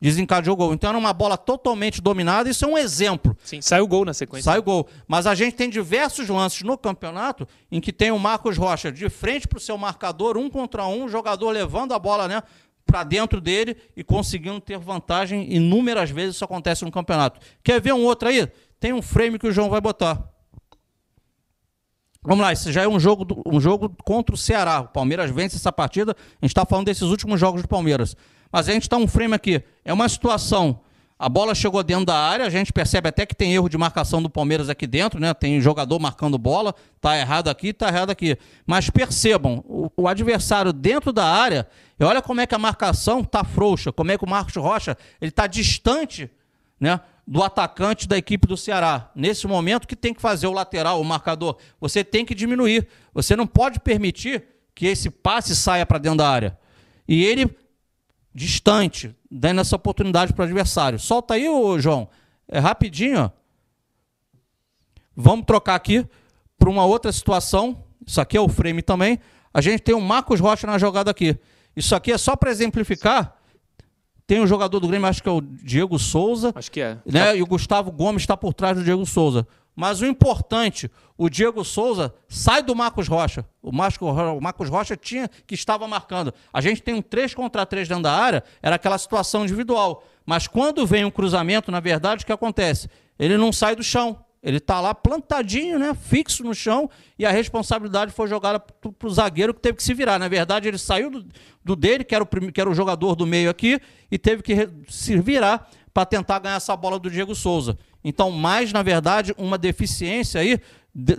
desencadeou 0.00 0.54
o 0.54 0.56
gol. 0.56 0.74
Então 0.74 0.90
era 0.90 0.98
uma 0.98 1.12
bola 1.12 1.36
totalmente 1.36 2.00
dominada, 2.00 2.48
isso 2.48 2.64
é 2.64 2.68
um 2.68 2.78
exemplo. 2.78 3.36
Sim, 3.42 3.60
sai 3.60 3.80
o 3.80 3.86
gol 3.86 4.04
na 4.04 4.14
sequência. 4.14 4.50
Sai 4.50 4.58
o 4.58 4.62
gol. 4.62 4.88
Mas 5.06 5.26
a 5.26 5.34
gente 5.34 5.54
tem 5.54 5.68
diversos 5.68 6.28
lances 6.28 6.62
no 6.62 6.78
campeonato 6.78 7.46
em 7.70 7.80
que 7.80 7.92
tem 7.92 8.10
o 8.10 8.18
Marcos 8.18 8.56
Rocha 8.56 8.90
de 8.90 9.08
frente 9.08 9.46
para 9.46 9.58
o 9.58 9.60
seu 9.60 9.76
marcador, 9.76 10.36
um 10.36 10.48
contra 10.48 10.86
um, 10.86 11.08
jogador 11.08 11.50
levando 11.50 11.92
a 11.92 11.98
bola 11.98 12.28
né, 12.28 12.42
para 12.86 13.04
dentro 13.04 13.40
dele 13.40 13.76
e 13.96 14.02
conseguindo 14.02 14.60
ter 14.60 14.78
vantagem 14.78 15.52
inúmeras 15.52 16.10
vezes. 16.10 16.36
Isso 16.36 16.44
acontece 16.44 16.84
no 16.84 16.90
campeonato. 16.90 17.40
Quer 17.62 17.80
ver 17.80 17.92
um 17.92 18.04
outro 18.04 18.28
aí? 18.28 18.48
Tem 18.80 18.92
um 18.92 19.02
frame 19.02 19.38
que 19.38 19.46
o 19.46 19.52
João 19.52 19.68
vai 19.68 19.80
botar. 19.80 20.32
Vamos 22.22 22.42
lá, 22.42 22.52
esse 22.52 22.72
já 22.72 22.82
é 22.82 22.88
um 22.88 22.98
jogo, 22.98 23.42
um 23.46 23.60
jogo 23.60 23.94
contra 24.04 24.34
o 24.34 24.38
Ceará. 24.38 24.80
O 24.80 24.88
Palmeiras 24.88 25.30
vence 25.30 25.56
essa 25.56 25.72
partida. 25.72 26.12
A 26.12 26.44
gente 26.44 26.50
está 26.50 26.66
falando 26.66 26.86
desses 26.86 27.02
últimos 27.02 27.40
jogos 27.40 27.62
do 27.62 27.68
Palmeiras. 27.68 28.14
Mas 28.50 28.68
a 28.68 28.72
gente 28.72 28.82
está 28.82 28.96
um 28.96 29.06
frame 29.06 29.34
aqui. 29.34 29.62
É 29.84 29.92
uma 29.92 30.08
situação. 30.08 30.80
A 31.18 31.28
bola 31.28 31.52
chegou 31.52 31.82
dentro 31.82 32.04
da 32.04 32.16
área, 32.16 32.46
a 32.46 32.50
gente 32.50 32.72
percebe 32.72 33.08
até 33.08 33.26
que 33.26 33.34
tem 33.34 33.52
erro 33.52 33.68
de 33.68 33.76
marcação 33.76 34.22
do 34.22 34.30
Palmeiras 34.30 34.68
aqui 34.68 34.86
dentro, 34.86 35.18
né? 35.18 35.34
Tem 35.34 35.60
jogador 35.60 35.98
marcando 35.98 36.38
bola, 36.38 36.72
tá 37.00 37.18
errado 37.18 37.48
aqui, 37.48 37.72
tá 37.72 37.88
errado 37.88 38.10
aqui. 38.10 38.38
Mas 38.64 38.88
percebam, 38.88 39.64
o, 39.66 39.90
o 39.96 40.06
adversário 40.06 40.72
dentro 40.72 41.12
da 41.12 41.24
área, 41.24 41.66
e 41.98 42.04
olha 42.04 42.22
como 42.22 42.40
é 42.40 42.46
que 42.46 42.54
a 42.54 42.58
marcação 42.58 43.24
tá 43.24 43.42
frouxa, 43.42 43.90
como 43.90 44.12
é 44.12 44.16
que 44.16 44.24
o 44.24 44.28
Marcos 44.28 44.54
Rocha, 44.54 44.96
ele 45.20 45.32
tá 45.32 45.48
distante, 45.48 46.30
né? 46.78 47.00
do 47.28 47.42
atacante 47.42 48.08
da 48.08 48.16
equipe 48.16 48.46
do 48.46 48.56
Ceará. 48.56 49.10
Nesse 49.14 49.46
momento 49.46 49.86
que 49.86 49.94
tem 49.94 50.14
que 50.14 50.20
fazer 50.20 50.46
o 50.46 50.52
lateral, 50.52 50.98
o 50.98 51.04
marcador, 51.04 51.58
você 51.78 52.02
tem 52.02 52.24
que 52.24 52.34
diminuir. 52.34 52.88
Você 53.12 53.36
não 53.36 53.46
pode 53.46 53.80
permitir 53.80 54.44
que 54.74 54.86
esse 54.86 55.10
passe 55.10 55.54
saia 55.54 55.84
para 55.84 55.98
dentro 55.98 56.18
da 56.18 56.28
área. 56.30 56.58
E 57.06 57.22
ele 57.22 57.54
distante, 58.38 59.14
dando 59.28 59.60
essa 59.60 59.74
oportunidade 59.74 60.32
para 60.32 60.42
o 60.42 60.44
adversário. 60.44 60.98
Solta 60.98 61.34
aí, 61.34 61.48
ô, 61.48 61.78
João. 61.78 62.08
É 62.46 62.58
rapidinho. 62.58 63.24
Ó. 63.24 63.30
Vamos 65.14 65.44
trocar 65.44 65.74
aqui 65.74 66.06
para 66.56 66.70
uma 66.70 66.86
outra 66.86 67.10
situação. 67.10 67.84
Isso 68.06 68.20
aqui 68.20 68.36
é 68.36 68.40
o 68.40 68.48
frame 68.48 68.80
também. 68.80 69.18
A 69.52 69.60
gente 69.60 69.80
tem 69.80 69.94
o 69.94 70.00
Marcos 70.00 70.38
Rocha 70.38 70.66
na 70.66 70.78
jogada 70.78 71.10
aqui. 71.10 71.36
Isso 71.76 71.94
aqui 71.94 72.12
é 72.12 72.18
só 72.18 72.36
para 72.36 72.50
exemplificar. 72.50 73.36
Tem 74.26 74.40
um 74.40 74.46
jogador 74.46 74.78
do 74.78 74.86
Grêmio, 74.86 75.08
acho 75.08 75.22
que 75.22 75.28
é 75.28 75.32
o 75.32 75.40
Diego 75.40 75.98
Souza. 75.98 76.52
Acho 76.54 76.70
que 76.70 76.80
é. 76.80 76.98
Né? 77.04 77.38
E 77.38 77.42
o 77.42 77.46
Gustavo 77.46 77.90
Gomes 77.90 78.22
está 78.22 78.36
por 78.36 78.54
trás 78.54 78.76
do 78.76 78.84
Diego 78.84 79.04
Souza. 79.04 79.46
Mas 79.78 80.00
o 80.00 80.06
importante, 80.06 80.90
o 81.16 81.30
Diego 81.30 81.64
Souza 81.64 82.12
sai 82.28 82.64
do 82.64 82.74
Marcos 82.74 83.06
Rocha. 83.06 83.46
O 83.62 83.70
Marcos, 83.70 84.68
Rocha 84.68 84.96
tinha 84.96 85.30
que 85.46 85.54
estava 85.54 85.86
marcando. 85.86 86.34
A 86.52 86.60
gente 86.60 86.82
tem 86.82 86.94
um 86.94 87.00
3 87.00 87.32
contra 87.32 87.64
3 87.64 87.86
dentro 87.86 88.02
da 88.02 88.12
área, 88.12 88.42
era 88.60 88.74
aquela 88.74 88.98
situação 88.98 89.44
individual. 89.44 90.02
Mas 90.26 90.48
quando 90.48 90.84
vem 90.84 91.04
um 91.04 91.12
cruzamento, 91.12 91.70
na 91.70 91.78
verdade, 91.78 92.24
o 92.24 92.26
que 92.26 92.32
acontece? 92.32 92.90
Ele 93.16 93.36
não 93.36 93.52
sai 93.52 93.76
do 93.76 93.82
chão. 93.84 94.18
Ele 94.42 94.56
está 94.56 94.80
lá 94.80 94.92
plantadinho, 94.92 95.78
né, 95.78 95.94
fixo 95.94 96.42
no 96.42 96.54
chão, 96.54 96.90
e 97.16 97.24
a 97.24 97.30
responsabilidade 97.30 98.10
foi 98.10 98.26
jogada 98.26 98.58
para 98.58 99.06
o 99.06 99.10
zagueiro 99.10 99.54
que 99.54 99.60
teve 99.60 99.76
que 99.76 99.82
se 99.84 99.94
virar. 99.94 100.18
Na 100.18 100.26
verdade, 100.26 100.66
ele 100.66 100.78
saiu 100.78 101.08
do, 101.08 101.26
do 101.64 101.76
dele, 101.76 102.02
que 102.02 102.16
era, 102.16 102.24
o, 102.24 102.26
que 102.26 102.60
era 102.60 102.68
o 102.68 102.74
jogador 102.74 103.14
do 103.14 103.26
meio 103.26 103.48
aqui, 103.48 103.80
e 104.10 104.18
teve 104.18 104.42
que 104.42 104.68
se 104.88 105.16
virar 105.18 105.70
para 105.92 106.06
tentar 106.06 106.38
ganhar 106.38 106.56
essa 106.56 106.76
bola 106.76 106.98
do 106.98 107.10
Diego 107.10 107.34
Souza. 107.34 107.78
Então, 108.02 108.30
mais, 108.30 108.72
na 108.72 108.82
verdade, 108.82 109.34
uma 109.36 109.58
deficiência 109.58 110.40
aí 110.40 110.60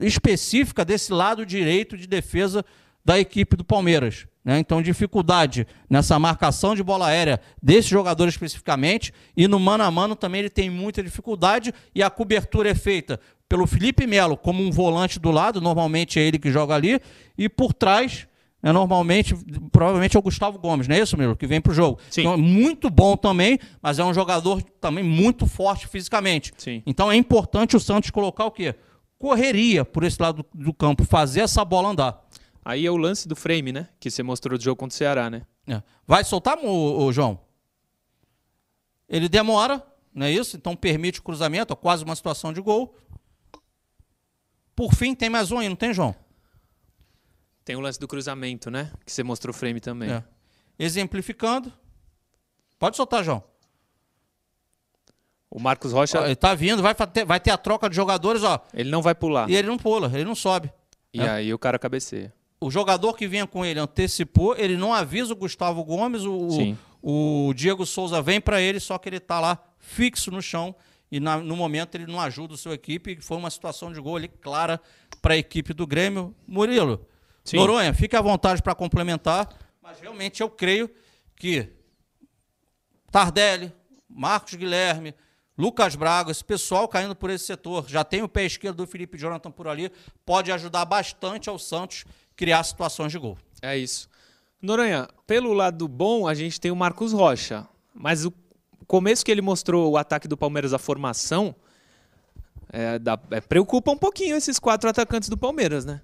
específica 0.02 0.84
desse 0.84 1.12
lado 1.12 1.46
direito 1.46 1.98
de 1.98 2.08
defesa 2.08 2.64
da 3.04 3.20
equipe 3.20 3.56
do 3.56 3.64
Palmeiras. 3.64 4.28
Né? 4.44 4.60
Então, 4.60 4.82
dificuldade 4.82 5.68
nessa 5.90 6.18
marcação 6.18 6.76
de 6.76 6.84
bola 6.84 7.08
aérea 7.08 7.40
desse 7.62 7.90
jogador 7.90 8.28
especificamente, 8.28 9.14
e 9.36 9.48
no 9.48 9.60
mano 9.60 9.84
a 9.84 9.92
mano 9.92 10.16
também 10.16 10.40
ele 10.40 10.50
tem 10.50 10.70
muita 10.70 11.04
dificuldade, 11.04 11.74
e 11.94 12.02
a 12.04 12.10
cobertura 12.10 12.70
é 12.70 12.76
feita 12.76 13.20
pelo 13.48 13.66
Felipe 13.66 14.06
Melo 14.06 14.38
como 14.38 14.64
um 14.64 14.70
volante 14.70 15.20
do 15.20 15.32
lado, 15.32 15.60
normalmente 15.60 16.20
é 16.20 16.24
ele 16.24 16.38
que 16.38 16.52
joga 16.52 16.76
ali, 16.76 17.02
e 17.38 17.50
por 17.50 17.74
trás 17.74 18.28
é 18.62 18.74
normalmente, 18.74 19.34
provavelmente 19.72 20.18
é 20.18 20.20
o 20.20 20.22
Gustavo 20.22 20.60
Gomes, 20.60 20.88
não 20.88 20.96
é 20.96 21.00
isso, 21.00 21.18
Miro? 21.18 21.36
Que 21.36 21.48
vem 21.48 21.62
para 21.62 21.72
o 21.72 21.76
jogo. 21.76 22.00
Sim. 22.10 22.22
Então, 22.22 22.34
é 22.34 22.38
muito 22.38 22.90
bom 22.90 23.16
também, 23.16 23.58
mas 23.82 24.00
é 24.00 24.04
um 24.04 24.14
jogador 24.14 24.62
também 24.82 25.04
muito 25.04 25.48
forte 25.48 25.88
fisicamente. 25.88 26.52
Sim. 26.58 26.84
Então 26.86 27.12
é 27.12 27.16
importante 27.16 27.78
o 27.78 27.80
Santos 27.80 28.10
colocar 28.10 28.46
o 28.46 28.52
quê? 28.52 28.76
Correria 29.18 29.86
por 29.86 30.04
esse 30.04 30.22
lado 30.22 30.46
do, 30.54 30.66
do 30.66 30.74
campo, 30.74 31.06
fazer 31.06 31.42
essa 31.42 31.64
bola 31.64 31.90
andar. 31.90 32.22
Aí 32.64 32.86
é 32.86 32.92
o 32.92 32.98
lance 32.98 33.28
do 33.28 33.36
frame, 33.36 33.72
né? 33.72 33.88
Que 34.00 34.12
você 34.12 34.22
mostrou 34.22 34.58
do 34.58 34.64
jogo 34.64 34.76
contra 34.76 34.94
o 34.94 34.98
Ceará, 34.98 35.30
né? 35.30 35.44
É. 35.66 35.82
Vai 36.06 36.24
soltar, 36.24 36.58
o, 36.58 37.06
o 37.06 37.14
João? 37.14 37.40
Ele 39.08 39.30
demora, 39.30 39.84
não 40.14 40.26
é 40.26 40.32
isso? 40.32 40.58
Então 40.58 40.76
permite 40.76 41.20
o 41.20 41.24
cruzamento, 41.24 41.76
quase 41.76 42.04
uma 42.04 42.16
situação 42.16 42.52
de 42.52 42.60
gol. 42.60 42.96
Por 44.76 44.94
fim, 44.94 45.16
tem 45.16 45.30
mais 45.30 45.52
um 45.52 45.60
aí, 45.60 45.70
não 45.70 45.76
tem, 45.76 45.94
João? 45.94 46.14
Tem 47.64 47.76
o 47.76 47.80
lance 47.80 48.00
do 48.00 48.08
cruzamento, 48.08 48.72
né? 48.72 48.92
Que 49.06 49.12
você 49.12 49.24
mostrou 49.24 49.54
o 49.54 49.58
frame 49.58 49.80
também. 49.80 50.12
É. 50.12 50.24
Exemplificando. 50.78 51.72
Pode 52.78 52.96
soltar, 52.96 53.24
João. 53.24 53.44
O 55.52 55.60
Marcos 55.60 55.92
Rocha. 55.92 56.22
Ó, 56.22 56.26
ele 56.26 56.36
tá 56.36 56.54
vindo, 56.54 56.82
vai 56.82 56.94
ter, 56.94 57.26
vai 57.26 57.40
ter 57.40 57.52
a 57.52 57.58
troca 57.58 57.90
de 57.90 57.96
jogadores, 57.96 58.44
ó. 58.44 58.64
Ele 58.74 58.90
não 58.90 59.02
vai 59.02 59.16
pular. 59.16 59.50
E 59.50 59.56
ele 59.56 59.68
não 59.68 59.78
pula, 59.78 60.12
ele 60.14 60.24
não 60.24 60.36
sobe. 60.36 60.72
E 61.14 61.22
é. 61.22 61.30
aí 61.30 61.54
o 61.54 61.60
cara 61.60 61.80
cabeceia. 61.80 62.34
O 62.62 62.70
jogador 62.70 63.14
que 63.16 63.28
vinha 63.28 63.48
com 63.48 63.66
ele 63.66 63.80
antecipou, 63.80 64.56
ele 64.58 64.78
não 64.78 64.94
avisa 64.94 65.34
o 65.34 65.36
Gustavo 65.36 65.84
Gomes, 65.84 66.24
o, 66.24 66.52
Sim. 66.52 66.78
o 67.02 67.54
Diego 67.56 67.86
Souza 67.86 68.22
vem 68.22 68.40
para 68.40 68.62
ele, 68.62 68.80
só 68.80 68.98
que 68.98 69.10
ele 69.10 69.20
tá 69.20 69.40
lá 69.40 69.58
fixo 69.78 70.30
no 70.30 70.42
chão 70.42 70.76
e 71.12 71.20
na, 71.20 71.38
no 71.38 71.56
momento 71.56 71.96
ele 71.96 72.06
não 72.06 72.20
ajuda 72.20 72.54
a 72.54 72.58
sua 72.58 72.76
equipe. 72.76 73.18
Foi 73.22 73.38
uma 73.38 73.50
situação 73.50 73.92
de 73.92 74.00
gol 74.00 74.18
ali 74.18 74.28
clara 74.28 74.80
para 75.22 75.34
a 75.34 75.38
equipe 75.38 75.74
do 75.74 75.88
Grêmio. 75.88 76.36
Murilo, 76.48 77.08
Sim. 77.44 77.58
Noronha, 77.58 77.94
fique 77.94 78.16
à 78.16 78.22
vontade 78.22 78.62
para 78.62 78.76
complementar, 78.76 79.50
mas 79.82 80.00
realmente 80.00 80.42
eu 80.42 80.50
creio 80.50 80.90
que 81.36 81.70
Tardelli, 83.12 83.74
Marcos 84.08 84.56
Guilherme, 84.56 85.16
Lucas 85.58 85.96
Braga, 85.96 86.32
esse 86.32 86.44
pessoal 86.44 86.88
caindo 86.88 87.16
por 87.16 87.30
esse 87.30 87.46
setor, 87.46 87.90
já 87.90 88.04
tem 88.04 88.22
o 88.24 88.30
pé 88.30 88.46
esquerdo 88.46 88.78
do 88.78 88.88
Felipe 88.88 89.18
Jonathan 89.18 89.52
por 89.52 89.68
ali, 89.68 89.92
pode 90.26 90.52
ajudar 90.52 90.86
bastante 90.86 91.50
ao 91.50 91.60
Santos 91.60 92.06
criar 92.36 92.64
situações 92.64 93.12
de 93.12 93.20
gol. 93.20 93.38
É 93.62 93.78
isso. 93.78 94.08
Noronha, 94.62 95.08
pelo 95.28 95.54
lado 95.54 95.88
bom, 95.88 96.28
a 96.28 96.34
gente 96.34 96.60
tem 96.60 96.72
o 96.72 96.76
Marcos 96.76 97.12
Rocha, 97.12 97.68
mas 97.94 98.26
o 98.26 98.34
começo 98.88 99.26
que 99.26 99.32
ele 99.32 99.42
mostrou 99.42 99.92
o 99.92 99.98
ataque 99.98 100.28
do 100.28 100.38
Palmeiras, 100.38 100.74
a 100.74 100.78
formação, 100.78 101.56
é, 102.72 102.98
dá, 102.98 103.20
é, 103.32 103.42
preocupa 103.42 103.92
um 103.92 103.98
pouquinho 103.98 104.36
esses 104.36 104.60
quatro 104.60 104.90
atacantes 104.90 105.28
do 105.28 105.38
Palmeiras, 105.38 105.86
né? 105.86 106.02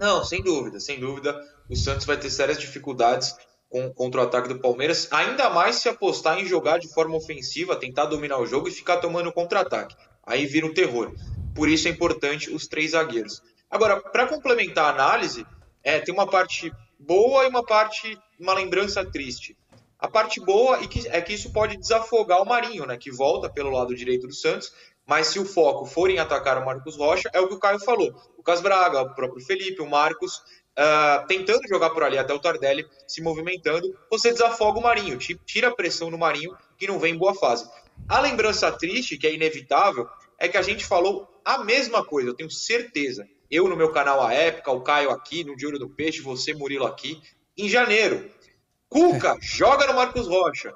Não, 0.00 0.24
sem 0.24 0.42
dúvida, 0.42 0.80
sem 0.80 0.98
dúvida. 0.98 1.38
O 1.68 1.76
Santos 1.76 2.06
vai 2.06 2.16
ter 2.16 2.30
sérias 2.30 2.58
dificuldades 2.58 3.36
com, 3.68 3.92
contra 3.92 4.22
o 4.22 4.24
ataque 4.24 4.48
do 4.48 4.58
Palmeiras, 4.58 5.06
ainda 5.10 5.50
mais 5.50 5.76
se 5.76 5.90
apostar 5.90 6.38
em 6.38 6.46
jogar 6.46 6.78
de 6.78 6.88
forma 6.88 7.18
ofensiva, 7.18 7.76
tentar 7.76 8.06
dominar 8.06 8.38
o 8.38 8.46
jogo 8.46 8.66
e 8.66 8.72
ficar 8.72 8.96
tomando 8.96 9.30
contra-ataque. 9.30 9.94
Aí 10.24 10.46
vira 10.46 10.64
um 10.64 10.72
terror. 10.72 11.12
Por 11.54 11.68
isso 11.68 11.86
é 11.86 11.90
importante 11.90 12.50
os 12.50 12.66
três 12.66 12.92
zagueiros. 12.92 13.42
Agora, 13.70 14.00
para 14.00 14.26
complementar 14.26 14.86
a 14.86 14.94
análise, 14.94 15.46
é, 15.84 16.00
tem 16.00 16.14
uma 16.14 16.26
parte 16.26 16.72
boa 16.98 17.44
e 17.44 17.48
uma 17.48 17.62
parte, 17.62 18.18
uma 18.38 18.54
lembrança 18.54 19.04
triste. 19.04 19.54
A 19.98 20.08
parte 20.08 20.40
boa 20.40 20.78
é 20.78 20.86
que, 20.86 21.06
é 21.08 21.20
que 21.20 21.34
isso 21.34 21.52
pode 21.52 21.76
desafogar 21.76 22.40
o 22.40 22.46
Marinho, 22.46 22.86
né, 22.86 22.96
que 22.96 23.10
volta 23.10 23.50
pelo 23.50 23.68
lado 23.68 23.94
direito 23.94 24.26
do 24.26 24.34
Santos 24.34 24.72
mas 25.10 25.26
se 25.26 25.40
o 25.40 25.44
foco 25.44 25.86
for 25.86 26.08
em 26.08 26.20
atacar 26.20 26.56
o 26.56 26.64
Marcos 26.64 26.96
Rocha, 26.96 27.28
é 27.32 27.40
o 27.40 27.48
que 27.48 27.54
o 27.54 27.58
Caio 27.58 27.80
falou. 27.80 28.14
O 28.38 28.44
Cas 28.44 28.60
Braga, 28.60 29.02
o 29.02 29.12
próprio 29.12 29.44
Felipe, 29.44 29.82
o 29.82 29.90
Marcos, 29.90 30.36
uh, 30.36 31.26
tentando 31.26 31.66
jogar 31.68 31.90
por 31.90 32.04
ali, 32.04 32.16
até 32.16 32.32
o 32.32 32.38
Tardelli 32.38 32.86
se 33.08 33.20
movimentando, 33.20 33.92
você 34.08 34.30
desafoga 34.30 34.78
o 34.78 34.82
Marinho, 34.84 35.18
tira 35.18 35.66
a 35.66 35.74
pressão 35.74 36.12
no 36.12 36.16
Marinho, 36.16 36.56
que 36.78 36.86
não 36.86 37.00
vem 37.00 37.12
em 37.12 37.18
boa 37.18 37.34
fase. 37.34 37.68
A 38.08 38.20
lembrança 38.20 38.70
triste, 38.70 39.18
que 39.18 39.26
é 39.26 39.34
inevitável, 39.34 40.08
é 40.38 40.46
que 40.46 40.56
a 40.56 40.62
gente 40.62 40.84
falou 40.84 41.28
a 41.44 41.58
mesma 41.64 42.04
coisa, 42.04 42.28
eu 42.28 42.34
tenho 42.34 42.48
certeza. 42.48 43.26
Eu 43.50 43.68
no 43.68 43.74
meu 43.74 43.90
canal 43.90 44.24
à 44.24 44.32
época, 44.32 44.70
o 44.70 44.80
Caio 44.80 45.10
aqui, 45.10 45.42
no 45.42 45.56
De 45.56 45.66
Olho 45.66 45.80
do 45.80 45.90
Peixe, 45.90 46.20
você, 46.20 46.54
Murilo, 46.54 46.86
aqui, 46.86 47.20
em 47.58 47.68
janeiro. 47.68 48.30
Cuca, 48.88 49.36
joga 49.40 49.88
no 49.88 49.94
Marcos 49.94 50.28
Rocha. 50.28 50.72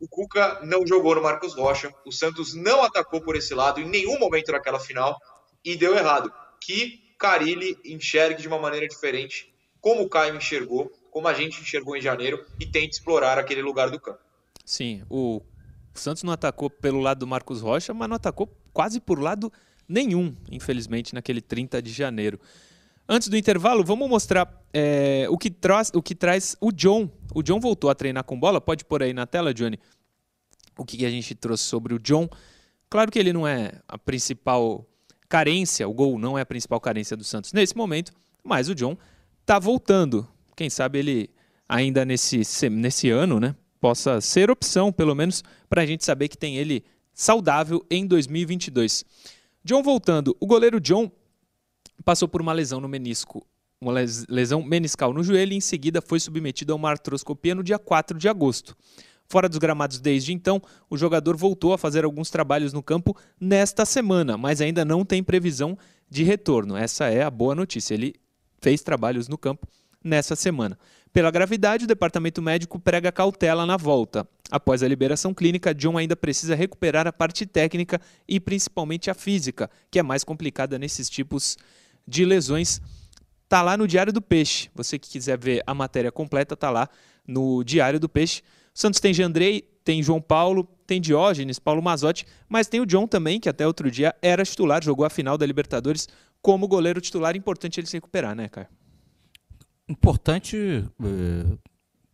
O 0.00 0.08
Cuca 0.08 0.60
não 0.62 0.86
jogou 0.86 1.14
no 1.14 1.22
Marcos 1.22 1.54
Rocha. 1.54 1.92
O 2.04 2.12
Santos 2.12 2.54
não 2.54 2.82
atacou 2.82 3.20
por 3.20 3.36
esse 3.36 3.54
lado 3.54 3.80
em 3.80 3.88
nenhum 3.88 4.18
momento 4.18 4.52
naquela 4.52 4.78
final 4.78 5.18
e 5.64 5.76
deu 5.76 5.96
errado. 5.96 6.32
Que 6.60 7.14
Carilli 7.18 7.78
enxergue 7.84 8.42
de 8.42 8.48
uma 8.48 8.58
maneira 8.58 8.86
diferente, 8.86 9.52
como 9.80 10.02
o 10.02 10.08
Caio 10.08 10.36
enxergou, 10.36 10.92
como 11.10 11.28
a 11.28 11.34
gente 11.34 11.60
enxergou 11.60 11.96
em 11.96 12.00
janeiro 12.00 12.44
e 12.60 12.66
tente 12.66 12.96
explorar 12.96 13.38
aquele 13.38 13.62
lugar 13.62 13.90
do 13.90 13.98
campo. 13.98 14.20
Sim, 14.64 15.02
o 15.08 15.40
Santos 15.94 16.22
não 16.22 16.32
atacou 16.32 16.68
pelo 16.68 17.00
lado 17.00 17.20
do 17.20 17.26
Marcos 17.26 17.62
Rocha, 17.62 17.94
mas 17.94 18.08
não 18.08 18.16
atacou 18.16 18.48
quase 18.72 19.00
por 19.00 19.18
lado 19.18 19.50
nenhum, 19.88 20.36
infelizmente, 20.50 21.14
naquele 21.14 21.40
30 21.40 21.80
de 21.80 21.92
janeiro. 21.92 22.38
Antes 23.08 23.28
do 23.28 23.36
intervalo, 23.36 23.84
vamos 23.84 24.08
mostrar 24.08 24.52
é, 24.72 25.26
o, 25.30 25.38
que 25.38 25.50
traz, 25.50 25.92
o 25.94 26.02
que 26.02 26.14
traz 26.14 26.56
o 26.60 26.72
John. 26.72 27.08
O 27.34 27.42
John 27.42 27.60
voltou 27.60 27.88
a 27.88 27.94
treinar 27.94 28.24
com 28.24 28.38
bola. 28.38 28.60
Pode 28.60 28.84
pôr 28.84 29.02
aí 29.02 29.12
na 29.12 29.26
tela, 29.26 29.54
Johnny, 29.54 29.78
o 30.76 30.84
que 30.84 31.06
a 31.06 31.10
gente 31.10 31.34
trouxe 31.34 31.64
sobre 31.64 31.94
o 31.94 31.98
John. 32.00 32.28
Claro 32.90 33.10
que 33.10 33.18
ele 33.18 33.32
não 33.32 33.46
é 33.46 33.80
a 33.86 33.96
principal 33.96 34.84
carência, 35.28 35.88
o 35.88 35.92
gol 35.92 36.18
não 36.18 36.38
é 36.38 36.42
a 36.42 36.46
principal 36.46 36.80
carência 36.80 37.16
do 37.16 37.24
Santos 37.24 37.52
nesse 37.52 37.76
momento, 37.76 38.12
mas 38.42 38.68
o 38.68 38.74
John 38.74 38.96
está 39.40 39.58
voltando. 39.58 40.26
Quem 40.56 40.70
sabe 40.70 40.98
ele 40.98 41.30
ainda 41.68 42.04
nesse, 42.04 42.42
nesse 42.70 43.10
ano, 43.10 43.38
né, 43.40 43.54
possa 43.80 44.20
ser 44.20 44.50
opção, 44.50 44.92
pelo 44.92 45.14
menos, 45.14 45.42
para 45.68 45.82
a 45.82 45.86
gente 45.86 46.04
saber 46.04 46.28
que 46.28 46.38
tem 46.38 46.56
ele 46.56 46.84
saudável 47.12 47.84
em 47.90 48.06
2022. 48.06 49.04
John 49.64 49.82
voltando. 49.82 50.36
O 50.38 50.46
goleiro 50.46 50.80
John 50.80 51.10
passou 52.06 52.28
por 52.28 52.40
uma 52.40 52.52
lesão 52.52 52.80
no 52.80 52.88
menisco, 52.88 53.44
uma 53.80 53.92
lesão 54.28 54.62
meniscal 54.62 55.12
no 55.12 55.24
joelho 55.24 55.52
e 55.52 55.56
em 55.56 55.60
seguida 55.60 56.00
foi 56.00 56.20
submetido 56.20 56.72
a 56.72 56.76
uma 56.76 56.88
artroscopia 56.88 57.52
no 57.52 57.64
dia 57.64 57.80
4 57.80 58.16
de 58.16 58.28
agosto. 58.28 58.76
Fora 59.28 59.48
dos 59.48 59.58
gramados 59.58 59.98
desde 59.98 60.32
então, 60.32 60.62
o 60.88 60.96
jogador 60.96 61.36
voltou 61.36 61.72
a 61.72 61.78
fazer 61.78 62.04
alguns 62.04 62.30
trabalhos 62.30 62.72
no 62.72 62.80
campo 62.80 63.16
nesta 63.40 63.84
semana, 63.84 64.38
mas 64.38 64.60
ainda 64.60 64.84
não 64.84 65.04
tem 65.04 65.20
previsão 65.20 65.76
de 66.08 66.22
retorno. 66.22 66.76
Essa 66.76 67.06
é 67.06 67.24
a 67.24 67.30
boa 67.30 67.56
notícia. 67.56 67.92
Ele 67.92 68.14
fez 68.60 68.82
trabalhos 68.82 69.26
no 69.26 69.36
campo 69.36 69.66
nessa 70.02 70.36
semana. 70.36 70.78
Pela 71.12 71.32
gravidade, 71.32 71.86
o 71.86 71.88
departamento 71.88 72.40
médico 72.40 72.78
prega 72.78 73.10
cautela 73.10 73.66
na 73.66 73.76
volta. 73.76 74.28
Após 74.48 74.80
a 74.82 74.88
liberação 74.88 75.34
clínica, 75.34 75.74
John 75.74 75.98
ainda 75.98 76.14
precisa 76.14 76.54
recuperar 76.54 77.08
a 77.08 77.12
parte 77.12 77.44
técnica 77.46 78.00
e 78.28 78.38
principalmente 78.38 79.10
a 79.10 79.14
física, 79.14 79.68
que 79.90 79.98
é 79.98 80.04
mais 80.04 80.22
complicada 80.22 80.78
nesses 80.78 81.10
tipos 81.10 81.56
de 81.56 81.85
de 82.06 82.24
lesões 82.24 82.80
tá 83.48 83.62
lá 83.62 83.76
no 83.76 83.86
Diário 83.86 84.12
do 84.12 84.20
Peixe. 84.20 84.70
Você 84.74 84.98
que 84.98 85.08
quiser 85.08 85.38
ver 85.38 85.62
a 85.66 85.74
matéria 85.74 86.10
completa, 86.10 86.56
tá 86.56 86.70
lá 86.70 86.88
no 87.26 87.62
Diário 87.64 88.00
do 88.00 88.08
Peixe. 88.08 88.42
O 88.74 88.78
Santos 88.78 89.00
tem 89.00 89.14
Jandrei, 89.14 89.62
tem 89.84 90.02
João 90.02 90.20
Paulo, 90.20 90.68
tem 90.86 91.00
Diógenes, 91.00 91.58
Paulo 91.58 91.82
Mazotti, 91.82 92.26
mas 92.48 92.68
tem 92.68 92.80
o 92.80 92.86
John 92.86 93.06
também, 93.06 93.40
que 93.40 93.48
até 93.48 93.66
outro 93.66 93.90
dia 93.90 94.14
era 94.20 94.44
titular, 94.44 94.82
jogou 94.82 95.06
a 95.06 95.10
final 95.10 95.38
da 95.38 95.46
Libertadores 95.46 96.08
como 96.42 96.68
goleiro 96.68 97.00
titular. 97.00 97.36
Importante 97.36 97.80
ele 97.80 97.86
se 97.86 97.96
recuperar, 97.96 98.34
né, 98.34 98.48
cara? 98.48 98.68
importante 99.88 100.84
é, 101.02 101.58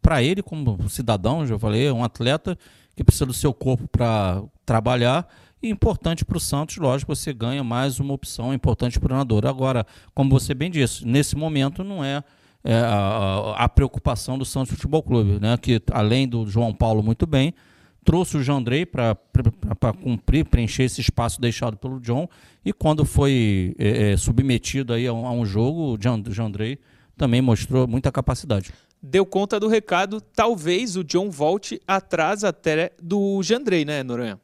para 0.00 0.22
ele 0.22 0.42
como 0.42 0.88
cidadão, 0.88 1.46
já 1.46 1.58
falei, 1.58 1.86
é 1.86 1.92
um 1.92 2.04
atleta 2.04 2.58
que 2.94 3.02
precisa 3.02 3.26
do 3.26 3.32
seu 3.32 3.54
corpo 3.54 3.88
para 3.88 4.42
trabalhar 4.66 5.26
e 5.62 5.70
importante 5.70 6.24
para 6.24 6.36
o 6.36 6.40
Santos, 6.40 6.76
lógico, 6.76 7.14
você 7.14 7.32
ganha 7.32 7.62
mais 7.62 8.00
uma 8.00 8.12
opção 8.12 8.52
importante 8.52 8.98
para 8.98 9.06
o 9.06 9.08
treinador. 9.08 9.46
Agora, 9.46 9.86
como 10.14 10.30
você 10.30 10.52
bem 10.52 10.70
disse, 10.70 11.06
nesse 11.06 11.36
momento 11.36 11.84
não 11.84 12.04
é, 12.04 12.24
é 12.64 12.74
a, 12.74 13.54
a, 13.58 13.68
preocupação 13.68 14.36
do 14.36 14.44
Santos 14.44 14.74
Futebol 14.74 15.02
Clube, 15.02 15.38
né? 15.40 15.56
que 15.56 15.80
além 15.92 16.26
do 16.26 16.46
João 16.46 16.74
Paulo 16.74 17.02
muito 17.02 17.26
bem, 17.26 17.54
trouxe 18.04 18.36
o 18.36 18.42
Jandrei 18.42 18.84
para 18.84 19.16
cumprir, 20.02 20.44
preencher 20.44 20.82
esse 20.84 21.00
espaço 21.00 21.40
deixado 21.40 21.76
pelo 21.76 22.00
John, 22.00 22.28
e 22.64 22.72
quando 22.72 23.04
foi 23.04 23.74
é, 23.78 24.12
é, 24.12 24.16
submetido 24.16 24.92
aí 24.92 25.06
a 25.06 25.12
um, 25.12 25.26
a 25.26 25.32
um 25.32 25.46
jogo, 25.46 25.94
o 25.94 26.32
Jandrei 26.32 26.78
também 27.16 27.40
mostrou 27.40 27.86
muita 27.86 28.10
capacidade. 28.10 28.72
Deu 29.00 29.26
conta 29.26 29.58
do 29.58 29.68
recado, 29.68 30.20
talvez 30.20 30.96
o 30.96 31.04
John 31.04 31.30
volte 31.30 31.80
atrás 31.86 32.44
até 32.44 32.92
do 33.00 33.42
Jandrei, 33.42 33.84
né, 33.84 34.02
Noronha? 34.02 34.40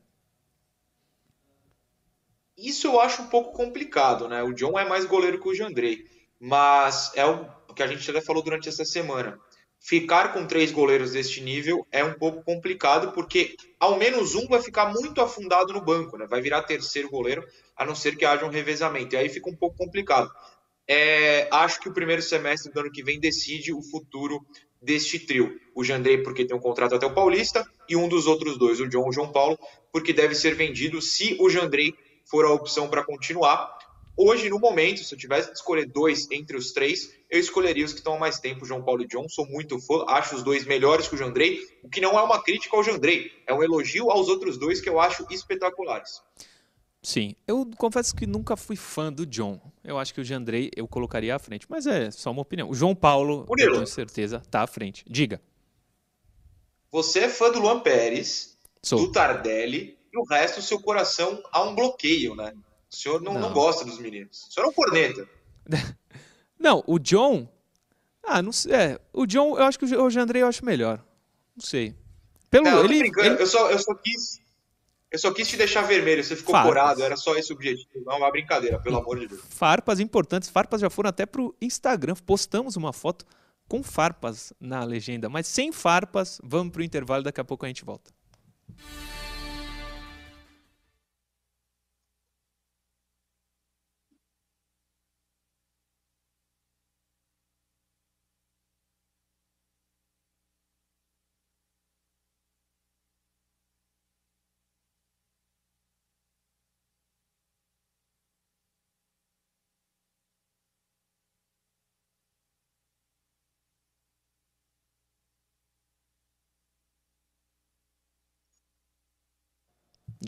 Isso 2.59 2.89
eu 2.89 3.01
acho 3.01 3.23
um 3.23 3.29
pouco 3.29 3.53
complicado, 3.53 4.29
né? 4.29 4.43
O 4.43 4.53
John 4.53 4.77
é 4.77 4.85
mais 4.85 5.05
goleiro 5.05 5.41
que 5.41 5.49
o 5.49 5.55
Jandrei, 5.55 6.05
mas 6.41 7.13
é 7.15 7.25
o 7.25 7.47
que 7.73 7.83
a 7.85 7.87
gente 7.87 8.11
até 8.11 8.21
falou 8.21 8.43
durante 8.43 8.69
essa 8.69 8.85
semana. 8.85 9.39
Ficar 9.79 10.33
com 10.33 10.45
três 10.45 10.73
goleiros 10.73 11.13
deste 11.13 11.41
nível 11.41 11.87
é 11.93 12.03
um 12.03 12.15
pouco 12.15 12.43
complicado, 12.43 13.13
porque 13.13 13.55
ao 13.79 13.97
menos 13.97 14.35
um 14.35 14.49
vai 14.49 14.61
ficar 14.61 14.93
muito 14.93 15.21
afundado 15.21 15.73
no 15.73 15.81
banco, 15.81 16.19
né? 16.19 16.27
Vai 16.29 16.41
virar 16.41 16.65
terceiro 16.65 17.09
goleiro, 17.09 17.47
a 17.77 17.87
não 17.87 17.95
ser 17.95 18.17
que 18.17 18.25
haja 18.25 18.45
um 18.45 18.51
revezamento. 18.51 19.15
E 19.15 19.19
aí 19.19 19.29
fica 19.29 19.49
um 19.49 19.57
pouco 19.57 19.77
complicado. 19.77 20.29
É, 20.89 21.47
acho 21.53 21.79
que 21.79 21.89
o 21.89 21.95
primeiro 21.95 22.23
semestre 22.23 22.73
do 22.73 22.81
ano 22.81 22.91
que 22.91 23.05
vem 23.05 23.21
decide 23.21 23.73
o 23.73 23.81
futuro 23.81 24.45
deste 24.83 25.21
trio. 25.21 25.61
O 25.77 25.85
Jandrei, 25.85 26.25
porque 26.25 26.45
tem 26.45 26.57
um 26.57 26.61
contrato 26.61 26.97
até 26.97 27.07
o 27.07 27.15
Paulista, 27.15 27.65
e 27.89 27.95
um 27.95 28.09
dos 28.09 28.27
outros 28.27 28.59
dois, 28.59 28.81
o 28.81 28.89
John 28.89 29.09
o 29.09 29.13
João 29.13 29.31
Paulo, 29.31 29.57
porque 29.93 30.13
deve 30.13 30.35
ser 30.35 30.57
vendido 30.57 31.01
se 31.01 31.37
o 31.39 31.49
Jandrei 31.49 31.95
for 32.31 32.45
a 32.45 32.53
opção 32.53 32.89
para 32.89 33.05
continuar. 33.05 33.79
Hoje, 34.17 34.51
no 34.51 34.59
momento, 34.59 35.05
se 35.05 35.15
eu 35.15 35.19
tivesse 35.19 35.49
que 35.49 35.55
escolher 35.55 35.87
dois 35.87 36.29
entre 36.33 36.57
os 36.57 36.73
três, 36.73 37.15
eu 37.31 37.39
escolheria 37.39 37.85
os 37.85 37.93
que 37.93 38.01
estão 38.01 38.15
há 38.15 38.19
mais 38.19 38.41
tempo, 38.41 38.65
João 38.65 38.83
Paulo 38.83 39.03
e 39.03 39.07
John. 39.07 39.29
Sou 39.29 39.47
muito 39.47 39.79
fã, 39.81 40.05
acho 40.09 40.35
os 40.35 40.43
dois 40.43 40.65
melhores 40.65 41.07
que 41.07 41.15
o 41.15 41.19
Jandrei, 41.19 41.61
o 41.85 41.89
que 41.89 42.01
não 42.01 42.19
é 42.19 42.23
uma 42.23 42.43
crítica 42.43 42.77
ao 42.77 42.83
Jandrei, 42.83 43.31
é 43.47 43.55
um 43.55 43.63
elogio 43.63 44.11
aos 44.11 44.29
outros 44.29 44.59
dois 44.59 44.81
que 44.81 44.89
eu 44.89 44.99
acho 44.99 45.25
espetaculares. 45.31 46.21
Sim, 47.01 47.37
eu 47.47 47.71
confesso 47.77 48.15
que 48.15 48.27
nunca 48.27 48.57
fui 48.57 48.75
fã 48.75 49.13
do 49.13 49.25
John. 49.25 49.61
Eu 49.85 49.99
acho 49.99 50.13
que 50.13 50.21
o 50.21 50.25
Jandrei 50.25 50.71
eu 50.75 50.89
colocaria 50.89 51.37
à 51.37 51.39
frente, 51.39 51.65
mas 51.69 51.87
é 51.87 52.11
só 52.11 52.33
uma 52.33 52.43
opinião. 52.43 52.69
O 52.69 52.75
João 52.75 52.95
Paulo, 52.95 53.47
Murilo, 53.49 53.71
eu 53.71 53.75
tenho 53.75 53.87
certeza, 53.87 54.43
tá 54.51 54.63
à 54.63 54.67
frente. 54.67 55.05
Diga. 55.09 55.41
Você 56.91 57.21
é 57.21 57.29
fã 57.29 57.53
do 57.53 57.61
Luan 57.61 57.81
Pérez, 57.81 58.59
Sou. 58.83 58.99
do 58.99 59.13
Tardelli, 59.13 59.98
e 60.13 60.19
o 60.19 60.25
resto, 60.25 60.61
o 60.61 60.63
seu 60.63 60.81
coração 60.81 61.43
há 61.53 61.63
um 61.63 61.75
bloqueio, 61.75 62.35
né? 62.35 62.53
O 62.91 62.97
senhor 62.97 63.21
não, 63.21 63.35
não. 63.35 63.41
não 63.43 63.53
gosta 63.53 63.85
dos 63.85 63.99
meninos. 63.99 64.47
O 64.49 64.53
senhor 64.53 64.67
é 64.67 64.69
um 64.69 64.73
corneta. 64.73 65.29
não, 66.59 66.83
o 66.87 66.99
John. 66.99 67.49
Ah, 68.23 68.43
não 68.43 68.53
sei. 68.53 68.73
É, 68.73 69.01
o 69.13 69.27
John, 69.27 69.57
eu 69.59 69.65
acho 69.65 69.79
que 69.79 69.85
o 69.85 70.11
Jandrei 70.11 70.43
eu 70.43 70.47
acho 70.47 70.65
melhor. 70.65 71.05
Não 71.57 71.65
sei. 71.65 71.95
Pelo, 72.51 72.65
não, 72.65 72.85
ele, 72.85 73.01
ele... 73.01 73.43
Eu, 73.43 73.47
só, 73.47 73.71
eu 73.71 73.79
só 73.79 73.95
quis. 73.95 74.41
Eu 75.11 75.19
só 75.19 75.33
quis 75.33 75.49
te 75.49 75.57
deixar 75.57 75.83
vermelho, 75.83 76.23
você 76.23 76.37
ficou 76.37 76.53
farpas. 76.53 76.71
corado, 76.71 77.03
era 77.03 77.17
só 77.17 77.35
esse 77.37 77.51
o 77.51 77.57
objetivo. 77.57 78.05
Não, 78.05 78.19
uma 78.19 78.31
brincadeira, 78.31 78.79
pelo 78.79 78.99
amor 78.99 79.19
de 79.19 79.27
Deus. 79.27 79.41
Farpas 79.49 80.01
importantes, 80.01 80.51
farpas 80.51 80.83
já 80.83 80.91
foram 80.91 81.09
até 81.09 81.25
pro 81.25 81.55
Instagram. 81.63 82.15
Postamos 82.27 82.77
uma 82.77 82.93
foto 82.93 83.25
com 83.67 83.83
farpas 83.83 84.53
na 84.61 84.85
legenda, 84.85 85.29
mas 85.29 85.47
sem 85.47 85.73
farpas, 85.73 86.41
vamos 86.43 86.73
pro 86.73 86.83
intervalo, 86.83 87.23
daqui 87.23 87.41
a 87.41 87.45
pouco 87.45 87.65
a 87.65 87.69
gente 87.69 87.85
volta. 87.85 88.11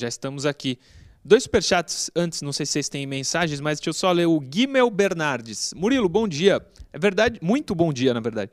Já 0.01 0.09
estamos 0.09 0.47
aqui. 0.47 0.79
Dois 1.23 1.43
superchats 1.43 2.11
antes, 2.17 2.41
não 2.41 2.53
sei 2.53 2.65
se 2.65 2.73
vocês 2.73 2.89
têm 2.89 3.07
mensagens, 3.07 3.61
mas 3.61 3.79
deixa 3.79 3.91
eu 3.91 3.95
só 3.95 4.11
ler 4.11 4.27
o 4.27 4.41
Guimel 4.41 4.91
Bernardes. 4.91 5.75
Murilo, 5.75 6.09
bom 6.09 6.27
dia. 6.27 6.67
É 6.93 6.99
verdade, 6.99 7.39
muito 7.43 7.75
bom 7.75 7.93
dia, 7.93 8.15
na 8.15 8.21
verdade. 8.21 8.51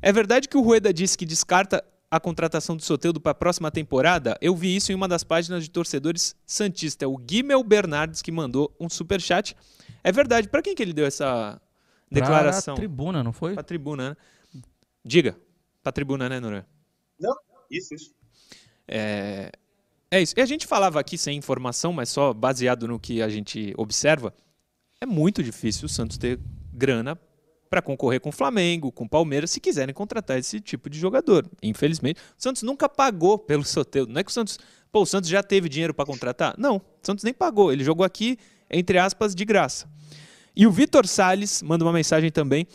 É 0.00 0.10
verdade 0.10 0.48
que 0.48 0.56
o 0.56 0.62
Rueda 0.62 0.94
disse 0.94 1.18
que 1.18 1.26
descarta 1.26 1.84
a 2.10 2.18
contratação 2.18 2.74
do 2.74 2.82
Soteudo 2.82 3.20
para 3.20 3.32
a 3.32 3.34
próxima 3.34 3.70
temporada? 3.70 4.38
Eu 4.40 4.56
vi 4.56 4.74
isso 4.74 4.90
em 4.90 4.94
uma 4.94 5.06
das 5.06 5.22
páginas 5.22 5.64
de 5.64 5.70
torcedores 5.70 6.34
Santista. 6.46 7.04
É 7.04 7.08
o 7.08 7.18
Guimel 7.18 7.62
Bernardes 7.62 8.22
que 8.22 8.32
mandou 8.32 8.74
um 8.80 8.88
superchat. 8.88 9.54
É 10.02 10.10
verdade. 10.10 10.48
Para 10.48 10.62
quem 10.62 10.74
que 10.74 10.82
ele 10.82 10.94
deu 10.94 11.04
essa 11.04 11.60
declaração? 12.10 12.76
Para 12.76 12.84
a 12.84 12.86
tribuna, 12.86 13.22
não 13.22 13.32
foi? 13.32 13.52
Para 13.52 13.60
a 13.60 13.64
tribuna, 13.64 14.10
né? 14.10 14.16
Diga. 15.04 15.36
Para 15.82 15.90
a 15.90 15.92
tribuna, 15.92 16.28
né, 16.28 16.40
Noronha? 16.40 16.66
Não, 17.20 17.36
isso, 17.70 17.94
isso. 17.94 18.14
É, 18.88 19.50
é 20.10 20.20
isso. 20.22 20.34
E 20.36 20.40
a 20.40 20.46
gente 20.46 20.66
falava 20.66 21.00
aqui 21.00 21.18
sem 21.18 21.36
informação, 21.36 21.92
mas 21.92 22.08
só 22.08 22.32
baseado 22.32 22.86
no 22.86 22.98
que 22.98 23.20
a 23.20 23.28
gente 23.28 23.74
observa. 23.76 24.32
É 25.00 25.06
muito 25.06 25.42
difícil 25.42 25.86
o 25.86 25.88
Santos 25.88 26.16
ter 26.16 26.38
grana 26.72 27.18
para 27.68 27.82
concorrer 27.82 28.20
com 28.20 28.28
o 28.28 28.32
Flamengo, 28.32 28.92
com 28.92 29.04
o 29.04 29.08
Palmeiras, 29.08 29.50
se 29.50 29.60
quiserem 29.60 29.94
contratar 29.94 30.38
esse 30.38 30.60
tipo 30.60 30.88
de 30.88 30.98
jogador. 30.98 31.48
Infelizmente, 31.62 32.20
o 32.38 32.42
Santos 32.42 32.62
nunca 32.62 32.88
pagou 32.88 33.38
pelo 33.38 33.64
Soteldo. 33.64 34.12
Não 34.12 34.20
é 34.20 34.24
que 34.24 34.30
o 34.30 34.32
Santos, 34.32 34.58
pô, 34.90 35.02
o 35.02 35.06
Santos 35.06 35.28
já 35.28 35.42
teve 35.42 35.68
dinheiro 35.68 35.92
para 35.92 36.06
contratar? 36.06 36.54
Não, 36.56 36.76
o 36.76 36.82
Santos 37.02 37.24
nem 37.24 37.34
pagou. 37.34 37.72
Ele 37.72 37.84
jogou 37.84 38.06
aqui 38.06 38.38
entre 38.70 38.98
aspas 38.98 39.34
de 39.34 39.44
graça. 39.44 39.88
E 40.54 40.66
o 40.66 40.70
Vitor 40.70 41.06
Sales 41.06 41.62
manda 41.62 41.84
uma 41.84 41.92
mensagem 41.92 42.30
também. 42.30 42.66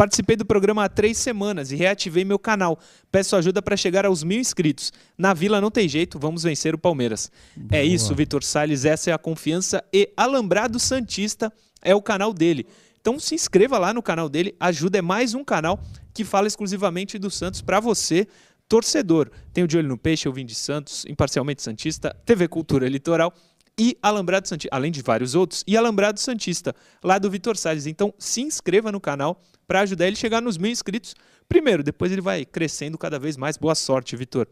Participei 0.00 0.34
do 0.34 0.46
programa 0.46 0.82
há 0.82 0.88
três 0.88 1.18
semanas 1.18 1.70
e 1.70 1.76
reativei 1.76 2.24
meu 2.24 2.38
canal. 2.38 2.78
Peço 3.12 3.36
ajuda 3.36 3.60
para 3.60 3.76
chegar 3.76 4.06
aos 4.06 4.24
mil 4.24 4.40
inscritos. 4.40 4.90
Na 5.18 5.34
Vila 5.34 5.60
não 5.60 5.70
tem 5.70 5.86
jeito, 5.86 6.18
vamos 6.18 6.42
vencer 6.42 6.74
o 6.74 6.78
Palmeiras. 6.78 7.30
É 7.54 7.60
Boa. 7.60 7.82
É 7.82 7.84
isso, 7.84 8.14
Vitor 8.14 8.42
Salles, 8.42 8.86
essa 8.86 9.10
é 9.10 9.12
a 9.12 9.18
confiança. 9.18 9.84
E 9.92 10.10
Alambrado 10.16 10.78
Santista 10.78 11.52
é 11.82 11.94
o 11.94 12.00
canal 12.00 12.32
dele. 12.32 12.66
Então 12.98 13.20
se 13.20 13.34
inscreva 13.34 13.76
lá 13.76 13.92
no 13.92 14.02
canal 14.02 14.30
dele. 14.30 14.56
Ajuda 14.58 14.96
é 14.96 15.02
mais 15.02 15.34
um 15.34 15.44
canal 15.44 15.78
que 16.14 16.24
fala 16.24 16.46
exclusivamente 16.46 17.18
do 17.18 17.30
Santos 17.30 17.60
para 17.60 17.78
você, 17.78 18.26
torcedor. 18.70 19.30
Tem 19.52 19.64
o 19.64 19.68
De 19.68 19.76
Olho 19.76 19.88
no 19.88 19.98
Peixe, 19.98 20.26
eu 20.26 20.32
vim 20.32 20.46
de 20.46 20.54
Santos, 20.54 21.04
imparcialmente 21.10 21.60
Santista, 21.60 22.16
TV 22.24 22.48
Cultura 22.48 22.88
Litoral 22.88 23.34
e 23.78 23.98
Alambrado 24.02 24.48
Santista, 24.48 24.74
além 24.74 24.90
de 24.90 25.02
vários 25.02 25.34
outros, 25.34 25.62
e 25.66 25.76
Alambrado 25.76 26.20
Santista, 26.20 26.74
lá 27.04 27.18
do 27.18 27.30
Vitor 27.30 27.56
Salles. 27.56 27.86
Então 27.86 28.14
se 28.18 28.40
inscreva 28.40 28.90
no 28.90 29.00
canal 29.00 29.42
para 29.70 29.82
ajudar 29.82 30.08
ele 30.08 30.16
a 30.16 30.18
chegar 30.18 30.42
nos 30.42 30.58
mil 30.58 30.72
inscritos 30.72 31.14
primeiro, 31.48 31.84
depois 31.84 32.10
ele 32.10 32.20
vai 32.20 32.44
crescendo 32.44 32.98
cada 32.98 33.20
vez 33.20 33.36
mais. 33.36 33.56
Boa 33.56 33.76
sorte, 33.76 34.16
Vitor. 34.16 34.48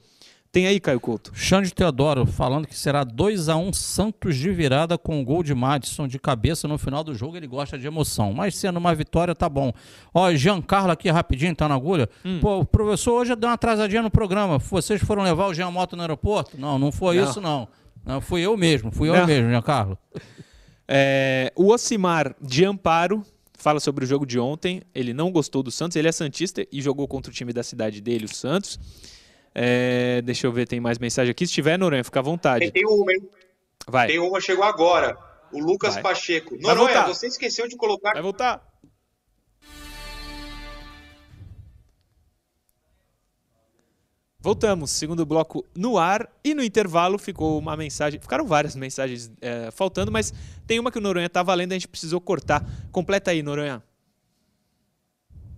Tem 0.52 0.68
aí, 0.68 0.78
Caio 0.78 1.00
Couto. 1.00 1.33
Xande 1.35 1.74
Teodoro 1.74 2.24
falando 2.24 2.68
que 2.68 2.78
será 2.78 3.02
2 3.02 3.48
a 3.48 3.57
1 3.57 3.66
um 3.66 3.72
Santos 3.72 4.37
de 4.37 4.48
virada 4.52 4.96
com 4.96 5.20
o 5.20 5.24
gol 5.24 5.42
de 5.42 5.52
Madison 5.57 6.07
de 6.07 6.20
cabeça 6.20 6.68
no 6.68 6.78
final 6.78 7.02
do 7.02 7.16
jogo. 7.16 7.37
Ele 7.37 7.48
gosta 7.48 7.76
de 7.76 7.85
emoção. 7.85 8.33
Mas 8.33 8.54
sendo 8.54 8.76
uma 8.76 8.94
vitória, 8.94 9.35
tá 9.35 9.48
bom. 9.48 9.72
Ó, 10.14 10.33
Giancarlo 10.35 10.92
aqui 10.92 11.11
rapidinho, 11.11 11.52
tá 11.52 11.68
na 11.68 11.74
agulha. 11.74 12.09
Hum. 12.24 12.38
Pô, 12.40 12.61
o 12.61 12.64
professor 12.64 13.14
hoje 13.14 13.35
deu 13.35 13.48
uma 13.48 13.54
atrasadinha 13.54 14.02
no 14.02 14.12
programa. 14.12 14.61
Vocês 14.61 15.02
foram 15.02 15.24
levar 15.24 15.48
o 15.48 15.52
Jean 15.52 15.72
Moto 15.72 15.96
no 15.96 16.02
aeroporto? 16.02 16.57
Não, 16.57 16.78
não 16.78 16.92
foi 16.92 17.16
não. 17.16 17.24
isso, 17.24 17.40
não. 17.40 17.68
Não, 18.07 18.20
fui 18.20 18.42
eu 18.42 18.57
mesmo, 18.57 18.92
fui 18.92 19.09
eu 19.09 19.16
não. 19.16 19.26
mesmo, 19.26 19.50
Giancarlo. 19.50 19.98
É, 20.87 21.52
o 21.57 21.72
Ocimar 21.72 22.37
de 22.40 22.64
Amparo 22.64 23.24
fala 23.59 23.81
sobre 23.81 24.05
o 24.05 24.09
jogo 24.09 24.25
de 24.25 24.38
ontem. 24.38 24.83
Ele 24.94 25.12
não 25.12 25.31
gostou 25.31 25.62
do 25.62 25.71
Santos, 25.71 25.97
ele 25.97 26.09
é 26.09 26.12
Santista 26.12 26.66
e 26.73 26.81
jogou 26.81 27.07
contra 27.07 27.31
o 27.31 27.35
time 27.35 27.53
da 27.53 27.62
cidade 27.62 28.01
dele, 28.01 28.25
o 28.25 28.35
Santos. 28.35 28.79
É, 29.55 30.23
deixa 30.23 30.47
eu 30.47 30.53
ver, 30.53 30.66
tem 30.66 30.81
mais 30.81 30.99
mensagem 30.99 31.31
aqui. 31.31 31.47
Se 31.47 31.53
tiver, 31.53 31.77
Noronha, 31.77 32.05
fica 32.05 32.21
à 32.21 32.23
vontade. 32.23 32.71
Tem 32.71 32.87
uma, 32.87 33.12
hein? 33.12 33.29
Vai. 33.87 34.07
Tem 34.07 34.18
uma, 34.18 34.40
chegou 34.40 34.64
agora. 34.64 35.18
O 35.53 35.61
Lucas 35.61 35.94
Vai. 35.94 36.03
Pacheco. 36.03 36.57
Noronha, 36.61 37.07
você 37.07 37.27
esqueceu 37.27 37.66
de 37.66 37.77
colocar. 37.77 38.12
Vai 38.12 38.23
voltar. 38.23 38.66
Voltamos, 44.40 44.92
segundo 44.92 45.27
bloco 45.27 45.64
no 45.74 45.98
ar 45.98 46.31
e 46.44 46.55
no 46.55 46.62
intervalo 46.62 47.18
ficou 47.18 47.59
uma 47.59 47.77
mensagem, 47.77 48.20
ficaram 48.20 48.46
várias 48.46 48.77
mensagens 48.77 49.33
é, 49.40 49.68
faltando, 49.72 50.12
mas 50.12 50.33
tem 50.64 50.79
uma 50.79 50.92
que 50.92 50.98
o 50.98 51.01
Noronha 51.01 51.27
estava 51.27 51.53
lendo, 51.55 51.72
a 51.72 51.74
gente 51.74 51.88
precisou 51.88 52.20
cortar. 52.20 52.64
Completa 52.92 53.33
aí, 53.33 53.42
Noronha. 53.42 53.83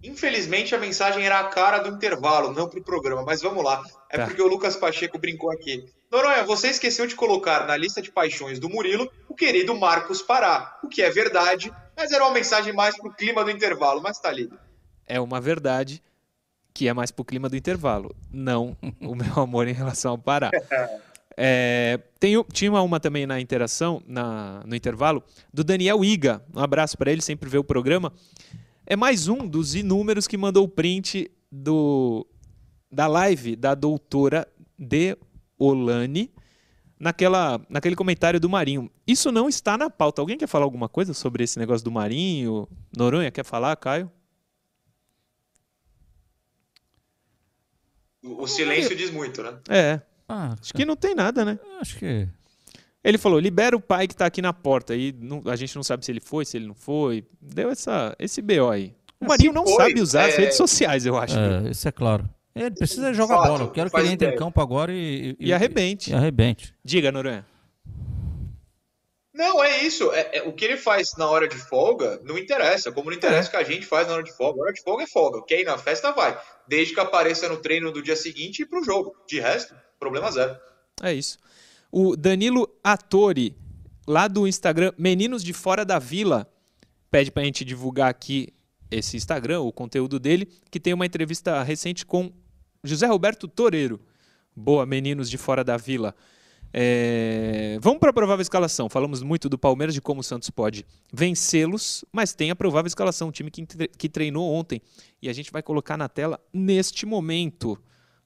Infelizmente, 0.02 0.74
a 0.74 0.78
mensagem 0.78 1.22
era 1.22 1.40
a 1.40 1.44
cara 1.44 1.80
do 1.80 1.90
intervalo, 1.90 2.54
não 2.54 2.70
para 2.70 2.80
o 2.80 2.82
programa, 2.82 3.22
mas 3.22 3.42
vamos 3.42 3.62
lá. 3.62 3.82
É 4.08 4.16
tá. 4.16 4.24
porque 4.24 4.40
o 4.40 4.46
Lucas 4.46 4.76
Pacheco 4.76 5.18
brincou 5.18 5.50
aqui. 5.50 5.84
Noronha, 6.10 6.42
você 6.44 6.68
esqueceu 6.68 7.06
de 7.06 7.14
colocar 7.14 7.66
na 7.66 7.76
lista 7.76 8.00
de 8.00 8.10
paixões 8.10 8.58
do 8.58 8.70
Murilo 8.70 9.12
o 9.28 9.34
querido 9.34 9.78
Marcos 9.78 10.22
Pará, 10.22 10.78
o 10.82 10.88
que 10.88 11.02
é 11.02 11.10
verdade, 11.10 11.70
mas 11.94 12.12
era 12.12 12.24
uma 12.24 12.32
mensagem 12.32 12.72
mais 12.72 12.96
para 12.96 13.10
o 13.10 13.14
clima 13.14 13.44
do 13.44 13.50
intervalo, 13.50 14.00
mas 14.00 14.18
tá 14.18 14.32
lido. 14.32 14.58
É 15.06 15.20
uma 15.20 15.38
verdade 15.38 16.02
que 16.72 16.88
é 16.88 16.92
mais 16.92 17.10
para 17.10 17.22
o 17.22 17.24
clima 17.24 17.48
do 17.48 17.56
intervalo, 17.56 18.14
não 18.32 18.76
o 19.00 19.14
meu 19.14 19.32
amor 19.40 19.68
em 19.68 19.72
relação 19.72 20.12
ao 20.12 20.18
Pará. 20.18 20.50
É, 21.42 21.98
tem, 22.18 22.34
tinha 22.52 22.70
uma 22.70 23.00
também 23.00 23.24
na 23.24 23.40
interação, 23.40 24.02
na, 24.06 24.62
no 24.66 24.76
intervalo, 24.76 25.22
do 25.54 25.64
Daniel 25.64 26.04
Iga. 26.04 26.44
Um 26.54 26.60
abraço 26.60 26.98
para 26.98 27.10
ele, 27.10 27.22
sempre 27.22 27.48
vê 27.48 27.56
o 27.56 27.64
programa. 27.64 28.12
É 28.84 28.94
mais 28.94 29.26
um 29.26 29.46
dos 29.46 29.74
inúmeros 29.74 30.26
que 30.26 30.36
mandou 30.36 30.64
o 30.64 30.68
print 30.68 31.30
do, 31.50 32.26
da 32.92 33.06
live 33.06 33.56
da 33.56 33.74
doutora 33.74 34.46
De 34.78 35.16
Olane 35.58 36.30
naquela, 36.98 37.58
naquele 37.70 37.96
comentário 37.96 38.38
do 38.38 38.48
Marinho. 38.48 38.90
Isso 39.06 39.32
não 39.32 39.48
está 39.48 39.78
na 39.78 39.88
pauta. 39.88 40.20
Alguém 40.20 40.36
quer 40.36 40.46
falar 40.46 40.64
alguma 40.64 40.90
coisa 40.90 41.14
sobre 41.14 41.42
esse 41.42 41.58
negócio 41.58 41.84
do 41.84 41.90
Marinho? 41.90 42.68
Noronha, 42.94 43.30
quer 43.30 43.44
falar, 43.44 43.74
Caio? 43.76 44.10
O 48.22 48.46
silêncio 48.46 48.94
diz 48.94 49.10
muito, 49.10 49.42
né? 49.42 49.58
É. 49.68 50.00
Ah, 50.28 50.54
acho 50.60 50.72
que 50.72 50.84
não 50.84 50.96
tem 50.96 51.14
nada, 51.14 51.44
né? 51.44 51.58
Acho 51.80 51.96
que. 51.98 52.28
Ele 53.02 53.18
falou: 53.18 53.38
libera 53.38 53.76
o 53.76 53.80
pai 53.80 54.06
que 54.06 54.14
está 54.14 54.26
aqui 54.26 54.42
na 54.42 54.52
porta. 54.52 54.94
E 54.94 55.12
não, 55.18 55.42
a 55.46 55.56
gente 55.56 55.74
não 55.74 55.82
sabe 55.82 56.04
se 56.04 56.12
ele 56.12 56.20
foi, 56.20 56.44
se 56.44 56.56
ele 56.56 56.66
não 56.66 56.74
foi. 56.74 57.24
Deu 57.40 57.70
essa, 57.70 58.14
esse 58.18 58.42
BO 58.42 58.68
aí. 58.70 58.94
O 59.18 59.26
Marinho 59.26 59.52
não 59.52 59.64
foi, 59.64 59.76
sabe 59.76 60.00
usar 60.00 60.22
é... 60.22 60.28
as 60.28 60.36
redes 60.36 60.56
sociais, 60.56 61.04
eu 61.04 61.16
acho. 61.16 61.36
É, 61.38 61.70
isso 61.70 61.88
é 61.88 61.92
claro. 61.92 62.28
Ele 62.54 62.70
precisa 62.70 63.12
jogar 63.14 63.36
Fato, 63.36 63.48
bola. 63.48 63.64
Eu 63.64 63.70
quero 63.70 63.90
que 63.90 63.96
ele 63.96 64.08
entre 64.08 64.26
ideia. 64.26 64.34
em 64.34 64.38
campo 64.38 64.60
agora 64.60 64.92
e, 64.92 65.36
e, 65.38 65.48
e 65.48 65.52
arrebente. 65.52 66.10
E, 66.10 66.14
arrebente. 66.14 66.74
Diga, 66.84 67.10
Noronha. 67.12 67.44
Não, 69.40 69.64
é 69.64 69.82
isso. 69.82 70.12
É, 70.12 70.36
é, 70.36 70.42
o 70.42 70.52
que 70.52 70.66
ele 70.66 70.76
faz 70.76 71.16
na 71.16 71.26
hora 71.26 71.48
de 71.48 71.56
folga 71.56 72.20
não 72.22 72.36
interessa. 72.36 72.92
Como 72.92 73.08
não 73.08 73.16
interessa 73.16 73.48
é. 73.48 73.48
o 73.48 73.50
que 73.52 73.56
a 73.56 73.74
gente 73.74 73.86
faz 73.86 74.06
na 74.06 74.12
hora 74.12 74.22
de 74.22 74.36
folga. 74.36 74.60
A 74.60 74.64
hora 74.64 74.72
de 74.74 74.82
folga 74.82 75.04
é 75.04 75.06
folga. 75.06 75.42
Quer 75.46 75.60
ir 75.62 75.64
na 75.64 75.78
festa, 75.78 76.12
vai. 76.12 76.38
Desde 76.68 76.92
que 76.92 77.00
apareça 77.00 77.48
no 77.48 77.56
treino 77.56 77.90
do 77.90 78.02
dia 78.02 78.14
seguinte 78.14 78.60
e 78.60 78.66
pro 78.66 78.84
jogo. 78.84 79.16
De 79.26 79.40
resto, 79.40 79.74
problema 79.98 80.30
zero. 80.30 80.54
É 81.02 81.14
isso. 81.14 81.38
O 81.90 82.16
Danilo 82.16 82.68
Atori, 82.84 83.56
lá 84.06 84.28
do 84.28 84.46
Instagram 84.46 84.92
Meninos 84.98 85.42
de 85.42 85.54
Fora 85.54 85.86
da 85.86 85.98
Vila, 85.98 86.46
pede 87.10 87.30
para 87.30 87.40
a 87.40 87.46
gente 87.46 87.64
divulgar 87.64 88.10
aqui 88.10 88.52
esse 88.90 89.16
Instagram, 89.16 89.62
o 89.62 89.72
conteúdo 89.72 90.20
dele, 90.20 90.50
que 90.70 90.78
tem 90.78 90.92
uma 90.92 91.06
entrevista 91.06 91.62
recente 91.62 92.04
com 92.04 92.30
José 92.84 93.06
Roberto 93.06 93.48
Toreiro. 93.48 94.02
Boa, 94.54 94.84
Meninos 94.84 95.30
de 95.30 95.38
Fora 95.38 95.64
da 95.64 95.78
Vila. 95.78 96.14
É... 96.72 97.78
Vamos 97.80 97.98
para 97.98 98.10
a 98.10 98.12
provável 98.12 98.42
escalação. 98.42 98.88
Falamos 98.88 99.22
muito 99.22 99.48
do 99.48 99.58
Palmeiras, 99.58 99.94
de 99.94 100.00
como 100.00 100.20
o 100.20 100.24
Santos 100.24 100.50
pode 100.50 100.86
vencê-los, 101.12 102.04
mas 102.12 102.32
tem 102.34 102.50
a 102.50 102.56
provável 102.56 102.86
escalação, 102.86 103.28
um 103.28 103.32
time 103.32 103.50
que, 103.50 103.64
que 103.88 104.08
treinou 104.08 104.52
ontem. 104.52 104.80
E 105.20 105.28
a 105.28 105.32
gente 105.32 105.50
vai 105.50 105.62
colocar 105.62 105.96
na 105.96 106.08
tela 106.08 106.40
neste 106.52 107.04
momento, 107.04 107.78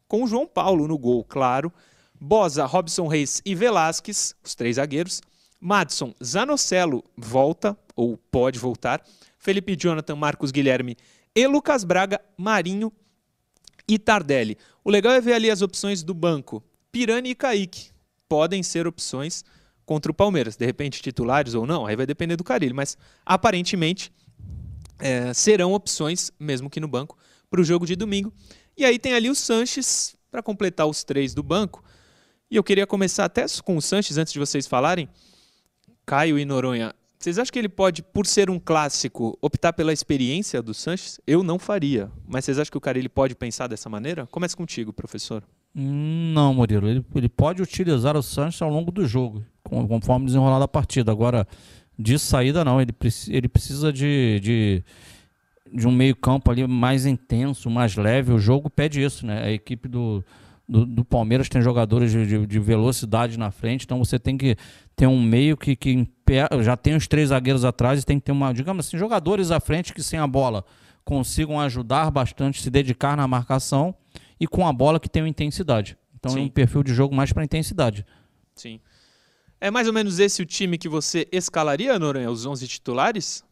com 0.07 0.25
o 0.25 0.27
João 0.27 0.47
Paulo 0.47 0.87
no 0.87 0.99
gol, 0.99 1.25
claro. 1.25 1.73
Bosa, 2.21 2.65
Robson 2.65 3.07
Reis 3.07 3.43
e 3.45 3.55
Velasquez, 3.55 4.35
os 4.43 4.55
três 4.55 4.77
zagueiros. 4.77 5.21
Madison, 5.61 6.15
Zanocelo 6.23 7.03
volta, 7.17 7.77
ou 7.97 8.19
pode 8.19 8.59
voltar. 8.59 9.03
Felipe 9.39 9.77
Jonathan, 9.77 10.15
Marcos 10.15 10.51
Guilherme 10.51 10.97
e 11.35 11.47
Lucas 11.47 11.85
Braga, 11.85 12.21
Marinho 12.37 12.93
e 13.89 13.99
Tardelli. 13.99 14.59
O 14.85 14.91
legal 14.91 15.13
é 15.15 15.21
ver 15.21 15.33
ali 15.33 15.51
as 15.51 15.63
opções 15.63 16.03
do 16.03 16.13
banco. 16.13 16.63
Pirani 16.93 17.31
e 17.31 17.35
Kaique 17.35 17.94
podem 18.35 18.65
ser 18.65 18.85
opções 18.85 19.45
contra 19.87 20.11
o 20.11 20.15
Palmeiras. 20.15 20.57
De 20.57 20.67
repente, 20.67 21.01
titulares 21.01 21.55
ou 21.55 21.65
não, 21.65 21.87
aí 21.87 21.95
vai 21.95 22.05
depender 22.05 22.35
do 22.35 22.43
Carilho. 22.43 22.75
Mas 22.75 22.99
aparentemente 23.25 24.13
é, 24.99 25.33
serão 25.33 25.73
opções, 25.73 26.33
mesmo 26.37 26.69
que 26.69 26.81
no 26.81 26.89
banco, 26.89 27.17
para 27.49 27.61
o 27.61 27.65
jogo 27.65 27.87
de 27.87 27.95
domingo. 27.95 28.33
E 28.77 28.85
aí 28.85 28.99
tem 28.99 29.15
ali 29.15 29.31
o 29.31 29.37
Sanches 29.37 30.17
para 30.33 30.43
completar 30.43 30.85
os 30.89 31.05
três 31.05 31.33
do 31.33 31.45
banco. 31.45 31.85
E 32.51 32.57
eu 32.57 32.65
queria 32.65 32.89
começar 32.89 33.25
até 33.25 33.47
com 33.63 33.77
o 33.77 33.81
Sanches, 33.81 34.19
antes 34.19 34.33
de 34.33 34.41
vocês 34.41 34.67
falarem. 34.67 35.09
Caio 36.05 36.37
e 36.37 36.45
Noronha, 36.45 36.93
vocês 37.17 37.39
acham 37.39 37.53
que 37.53 37.59
ele 37.61 37.69
pode, 37.69 38.03
por 38.03 38.27
ser 38.27 38.51
um 38.51 38.59
clássico, 38.59 39.39
optar 39.41 39.73
pela 39.73 39.93
experiência 39.93 40.61
do 40.61 40.75
Sanches? 40.75 41.21
Eu 41.25 41.45
não 41.45 41.57
faria. 41.57 42.11
Mas 42.27 42.47
vocês 42.47 42.59
acham 42.59 42.73
que 42.73 42.79
o 42.79 42.81
cara 42.81 42.99
ele 42.99 43.09
pode 43.09 43.37
pensar 43.37 43.69
dessa 43.69 43.89
maneira? 43.89 44.27
Começa 44.27 44.57
contigo, 44.57 44.93
professor. 44.93 45.45
Não, 45.75 46.55
Murilo. 46.55 46.89
Ele, 46.89 47.05
ele 47.15 47.29
pode 47.29 47.61
utilizar 47.61 48.17
o 48.17 48.23
Sanches 48.23 48.63
ao 48.63 48.71
longo 48.71 48.93
do 48.93 49.07
jogo, 49.07 49.45
conforme 49.63 50.27
desenrolar 50.27 50.63
a 50.63 50.69
partida. 50.69 51.11
Agora, 51.11 51.47
de 51.99 52.19
saída, 52.19 52.65
não. 52.65 52.81
Ele, 52.81 52.95
ele 53.29 53.49
precisa 53.49 53.93
de, 53.93 54.39
de, 54.41 54.85
de 55.73 55.89
um 55.89 55.93
meio-campo 55.93 56.51
ali 56.51 56.67
mais 56.67 57.07
intenso, 57.07 57.69
mais 57.69 57.97
leve. 57.97 58.33
O 58.33 58.39
jogo 58.39 58.71
pede 58.71 59.03
isso, 59.03 59.27
né? 59.27 59.43
A 59.43 59.51
equipe 59.51 59.89
do 59.89 60.25
do, 60.69 60.87
do 60.87 61.05
Palmeiras 61.05 61.49
tem 61.49 61.61
jogadores 61.61 62.11
de, 62.11 62.27
de, 62.27 62.47
de, 62.47 62.59
velocidade 62.59 63.39
na 63.39 63.51
frente, 63.51 63.85
então 63.85 63.99
você 63.99 64.19
tem 64.19 64.37
que 64.37 64.57
ter 64.97 65.07
um 65.07 65.23
meio 65.23 65.57
que, 65.57 65.77
que 65.77 66.09
já 66.63 66.77
tem 66.77 66.97
os 66.97 67.07
três 67.07 67.29
zagueiros 67.29 67.65
atrás 67.65 68.03
e 68.03 68.07
tem 68.07 68.19
que 68.19 68.25
ter 68.25 68.33
uma, 68.33 68.53
digamos 68.53 68.87
assim, 68.87 68.97
jogadores 68.97 69.51
à 69.51 69.61
frente 69.61 69.93
que 69.93 70.03
sem 70.03 70.19
a 70.19 70.27
bola 70.27 70.65
consigam 71.05 71.61
ajudar 71.61 72.11
bastante, 72.11 72.63
se 72.63 72.71
dedicar 72.71 73.15
na 73.17 73.29
marcação 73.29 73.95
e 74.45 74.47
com 74.47 74.67
a 74.67 74.73
bola 74.73 75.01
que 75.01 75.09
tenham 75.09 75.27
intensidade. 75.27 75.97
Então 76.15 76.33
Sim. 76.33 76.41
é 76.41 76.43
um 76.43 76.49
perfil 76.51 76.83
de 76.83 76.93
jogo 76.93 77.15
mais 77.15 77.33
para 77.33 77.43
intensidade. 77.43 78.05
Sim. 78.55 78.79
É 79.59 79.71
mais 79.71 79.87
ou 79.87 79.93
menos 79.95 80.19
esse 80.19 80.43
o 80.43 80.47
time 80.47 80.77
que 80.77 80.87
você 80.87 81.27
escalaria, 81.33 81.99
Noronha, 81.99 82.31
os 82.31 82.45
11 82.45 82.69
titulares? 82.69 83.43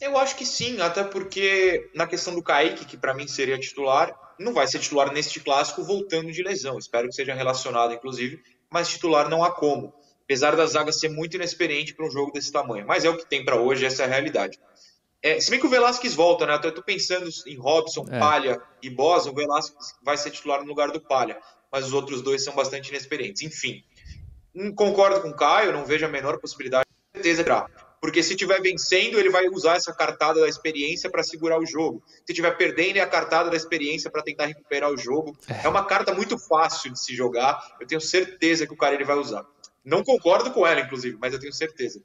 Eu 0.00 0.16
acho 0.16 0.36
que 0.36 0.46
sim, 0.46 0.80
até 0.80 1.02
porque 1.02 1.90
na 1.94 2.06
questão 2.06 2.32
do 2.32 2.42
Kaique, 2.42 2.84
que 2.84 2.96
para 2.96 3.12
mim 3.12 3.26
seria 3.26 3.58
titular, 3.58 4.16
não 4.38 4.52
vai 4.52 4.68
ser 4.68 4.78
titular 4.78 5.12
neste 5.12 5.40
clássico 5.40 5.82
voltando 5.82 6.30
de 6.30 6.42
lesão. 6.42 6.78
Espero 6.78 7.08
que 7.08 7.14
seja 7.14 7.34
relacionado, 7.34 7.94
inclusive, 7.94 8.40
mas 8.70 8.88
titular 8.88 9.28
não 9.28 9.42
há 9.42 9.50
como. 9.50 9.92
Apesar 10.22 10.54
da 10.54 10.66
zaga 10.66 10.92
ser 10.92 11.08
muito 11.08 11.34
inexperiente 11.34 11.92
para 11.92 12.06
um 12.06 12.10
jogo 12.10 12.30
desse 12.30 12.52
tamanho. 12.52 12.86
Mas 12.86 13.04
é 13.04 13.10
o 13.10 13.16
que 13.16 13.28
tem 13.28 13.44
para 13.44 13.60
hoje, 13.60 13.84
essa 13.84 14.04
é 14.04 14.06
a 14.06 14.08
realidade. 14.08 14.60
É, 15.22 15.40
se 15.40 15.50
bem 15.50 15.60
que 15.60 15.66
o 15.66 15.70
Velasquez 15.70 16.14
volta, 16.14 16.44
né? 16.44 16.58
Eu 16.62 16.68
estou 16.68 16.82
pensando 16.82 17.28
em 17.46 17.56
Robson, 17.56 18.04
é. 18.10 18.18
Palha 18.18 18.60
e 18.82 18.90
Bosa, 18.90 19.30
o 19.30 19.34
Velasquez 19.34 19.94
vai 20.02 20.16
ser 20.16 20.30
titular 20.30 20.60
no 20.60 20.66
lugar 20.66 20.90
do 20.90 21.00
Palha. 21.00 21.38
Mas 21.70 21.86
os 21.86 21.92
outros 21.92 22.22
dois 22.22 22.42
são 22.44 22.54
bastante 22.54 22.88
inexperientes. 22.88 23.42
Enfim, 23.42 23.82
hum, 24.54 24.74
concordo 24.74 25.20
com 25.20 25.28
o 25.28 25.36
Caio, 25.36 25.72
não 25.72 25.84
vejo 25.84 26.04
a 26.04 26.08
menor 26.08 26.38
possibilidade. 26.38 26.86
Com 27.12 27.22
certeza 27.22 27.42
porque 28.02 28.20
se 28.20 28.32
estiver 28.32 28.60
vencendo, 28.60 29.16
ele 29.16 29.30
vai 29.30 29.46
usar 29.46 29.76
essa 29.76 29.94
cartada 29.94 30.40
da 30.40 30.48
experiência 30.48 31.08
para 31.08 31.22
segurar 31.22 31.60
o 31.60 31.64
jogo. 31.64 32.02
Se 32.26 32.32
estiver 32.32 32.50
perdendo, 32.56 32.96
é 32.96 33.00
a 33.00 33.06
cartada 33.06 33.48
da 33.48 33.56
experiência 33.56 34.10
para 34.10 34.24
tentar 34.24 34.46
recuperar 34.46 34.90
o 34.90 34.96
jogo. 34.96 35.38
É. 35.46 35.66
é 35.66 35.68
uma 35.68 35.84
carta 35.84 36.12
muito 36.12 36.36
fácil 36.36 36.92
de 36.92 36.98
se 36.98 37.14
jogar. 37.14 37.76
Eu 37.80 37.86
tenho 37.86 38.00
certeza 38.00 38.66
que 38.66 38.72
o 38.72 38.76
cara 38.76 38.96
ele 38.96 39.04
vai 39.04 39.16
usar. 39.16 39.46
Não 39.84 40.02
concordo 40.02 40.50
com 40.50 40.66
ela, 40.66 40.80
inclusive, 40.80 41.16
mas 41.20 41.32
eu 41.32 41.38
tenho 41.38 41.52
certeza. 41.52 42.02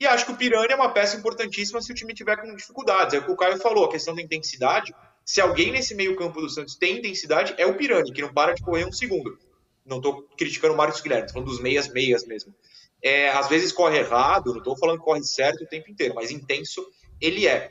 E 0.00 0.06
acho 0.06 0.24
que 0.24 0.32
o 0.32 0.36
Piranha 0.36 0.68
é 0.70 0.74
uma 0.74 0.92
peça 0.94 1.16
importantíssima 1.16 1.82
se 1.82 1.92
o 1.92 1.94
time 1.94 2.14
tiver 2.14 2.36
com 2.38 2.54
dificuldades. 2.54 3.12
É 3.12 3.18
o 3.18 3.24
que 3.24 3.30
o 3.30 3.36
Caio 3.36 3.58
falou, 3.58 3.84
a 3.84 3.90
questão 3.90 4.14
da 4.14 4.22
intensidade. 4.22 4.94
Se 5.26 5.42
alguém 5.42 5.70
nesse 5.70 5.94
meio-campo 5.94 6.40
do 6.40 6.48
Santos 6.48 6.74
tem 6.74 6.98
intensidade, 6.98 7.54
é 7.58 7.66
o 7.66 7.76
Piranha, 7.76 8.10
que 8.10 8.22
não 8.22 8.32
para 8.32 8.54
de 8.54 8.62
correr 8.62 8.86
um 8.86 8.92
segundo. 8.92 9.38
Não 9.84 9.98
estou 9.98 10.22
criticando 10.38 10.72
o 10.72 10.76
Marcos 10.76 11.02
Guilherme, 11.02 11.26
estou 11.26 11.34
falando 11.34 11.50
dos 11.50 11.60
meias-meias 11.60 12.26
mesmo. 12.26 12.54
É, 13.02 13.28
às 13.28 13.48
vezes 13.48 13.72
corre 13.72 13.98
errado, 13.98 14.52
não 14.52 14.58
estou 14.58 14.76
falando 14.76 14.98
que 14.98 15.04
corre 15.04 15.22
certo 15.22 15.64
o 15.64 15.66
tempo 15.66 15.90
inteiro, 15.90 16.14
mas 16.14 16.30
intenso 16.30 16.82
ele 17.20 17.46
é. 17.46 17.70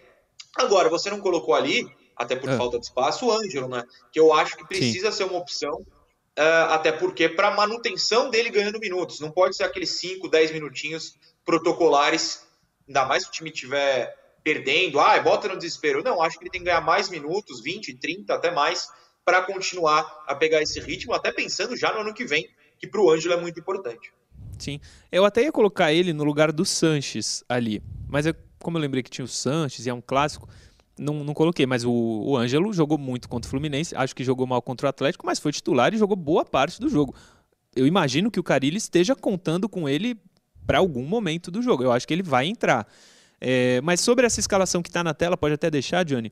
Agora, 0.56 0.88
você 0.88 1.10
não 1.10 1.20
colocou 1.20 1.56
ali, 1.56 1.88
até 2.16 2.36
por 2.36 2.50
é. 2.50 2.58
falta 2.58 2.78
de 2.78 2.86
espaço, 2.86 3.26
o 3.26 3.32
Ângelo, 3.32 3.68
né? 3.68 3.84
Que 4.12 4.20
eu 4.20 4.34
acho 4.34 4.56
que 4.56 4.68
precisa 4.68 5.12
Sim. 5.12 5.18
ser 5.18 5.24
uma 5.24 5.40
opção, 5.40 5.82
uh, 6.38 6.70
até 6.70 6.92
porque 6.92 7.28
para 7.28 7.56
manutenção 7.56 8.30
dele 8.30 8.50
ganhando 8.50 8.80
minutos. 8.80 9.20
Não 9.20 9.32
pode 9.32 9.56
ser 9.56 9.64
aqueles 9.64 9.90
5, 9.92 10.28
10 10.30 10.52
minutinhos 10.52 11.18
protocolares, 11.50 12.46
ainda 12.88 13.06
mais 13.06 13.24
se 13.24 13.30
o 13.30 13.32
time 13.32 13.50
estiver 13.50 14.16
perdendo, 14.44 15.00
ah, 15.00 15.20
bota 15.20 15.48
no 15.48 15.58
desespero. 15.58 16.04
Não, 16.04 16.22
acho 16.22 16.38
que 16.38 16.44
ele 16.44 16.52
tem 16.52 16.62
que 16.62 16.66
ganhar 16.66 16.82
mais 16.82 17.10
minutos, 17.10 17.64
20, 17.64 17.96
30, 17.96 18.36
até 18.36 18.52
mais, 18.52 18.88
para 19.26 19.42
continuar 19.42 20.26
a 20.28 20.36
pegar 20.36 20.62
esse 20.62 20.80
ritmo, 20.80 21.12
até 21.12 21.32
pensando 21.32 21.76
já 21.76 21.92
no 21.92 22.02
ano 22.02 22.14
que 22.14 22.24
vem, 22.24 22.48
que 22.78 22.86
para 22.86 23.02
o 23.02 23.10
Ângelo 23.10 23.34
é 23.34 23.42
muito 23.42 23.60
importante. 23.60 24.14
Sim. 24.60 24.80
Eu 25.12 25.26
até 25.26 25.42
ia 25.42 25.52
colocar 25.52 25.92
ele 25.92 26.14
no 26.14 26.24
lugar 26.24 26.52
do 26.52 26.64
Sanches 26.64 27.44
ali. 27.50 27.82
Mas 28.08 28.28
eu, 28.28 28.36
como 28.62 28.78
eu 28.78 28.82
lembrei 28.82 29.02
que 29.02 29.10
tinha 29.10 29.26
o 29.26 29.28
Sanches 29.28 29.88
e 29.88 29.90
é 29.90 29.94
um 29.94 30.02
clássico, 30.02 30.48
não, 31.00 31.24
não 31.24 31.34
coloquei. 31.34 31.66
Mas 31.66 31.84
o, 31.84 31.92
o 31.92 32.38
Ângelo 32.38 32.72
jogou 32.72 33.00
muito 33.00 33.28
contra 33.28 33.48
o 33.48 33.50
Fluminense. 33.50 33.96
Acho 33.96 34.16
que 34.16 34.24
jogou 34.24 34.46
mal 34.46 34.62
contra 34.62 34.86
o 34.86 34.90
Atlético, 34.90 35.26
mas 35.26 35.40
foi 35.40 35.52
titular 35.52 35.96
e 35.96 35.98
jogou 35.98 36.16
boa 36.16 36.46
parte 36.46 36.80
do 36.80 36.88
jogo. 36.88 37.16
Eu 37.76 37.88
imagino 37.88 38.30
que 38.30 38.40
o 38.40 38.44
Carilli 38.44 38.78
esteja 38.78 39.16
contando 39.16 39.68
com 39.68 39.90
ele 39.90 40.16
para 40.70 40.78
algum 40.78 41.04
momento 41.04 41.50
do 41.50 41.64
jogo. 41.64 41.84
Eu 41.84 41.92
acho 41.92 42.08
que 42.08 42.14
ele 42.14 42.22
vai 42.22 42.46
entrar. 42.46 42.88
É, 43.42 43.82
mas 43.82 44.02
sobre 44.02 44.28
essa 44.28 44.40
escalação 44.40 44.84
que 44.84 44.90
está 44.90 45.04
na 45.04 45.16
tela, 45.16 45.36
pode 45.36 45.56
até 45.56 45.68
deixar, 45.68 46.06
Johnny. 46.06 46.32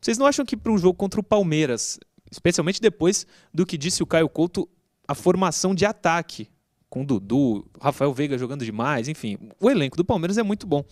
Vocês 0.00 0.16
não 0.16 0.24
acham 0.24 0.42
que 0.42 0.56
para 0.56 0.72
um 0.72 0.78
jogo 0.78 0.94
contra 0.94 1.20
o 1.20 1.22
Palmeiras, 1.22 2.00
especialmente 2.32 2.80
depois 2.80 3.26
do 3.52 3.66
que 3.66 3.76
disse 3.76 4.02
o 4.02 4.06
Caio 4.06 4.26
Couto, 4.26 4.66
a 5.06 5.14
formação 5.14 5.74
de 5.74 5.84
ataque 5.84 6.48
com 6.88 7.04
Dudu, 7.04 7.66
Rafael 7.78 8.14
Veiga 8.14 8.38
jogando 8.38 8.64
demais, 8.64 9.06
enfim, 9.06 9.36
o 9.60 9.68
elenco 9.68 9.98
do 9.98 10.04
Palmeiras 10.04 10.38
é 10.38 10.42
muito 10.42 10.66
bom. 10.66 10.82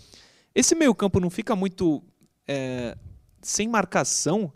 Esse 0.54 0.74
meio-campo 0.74 1.18
não 1.18 1.30
fica 1.30 1.56
muito 1.56 2.04
é, 2.46 2.94
sem 3.40 3.68
marcação 3.68 4.52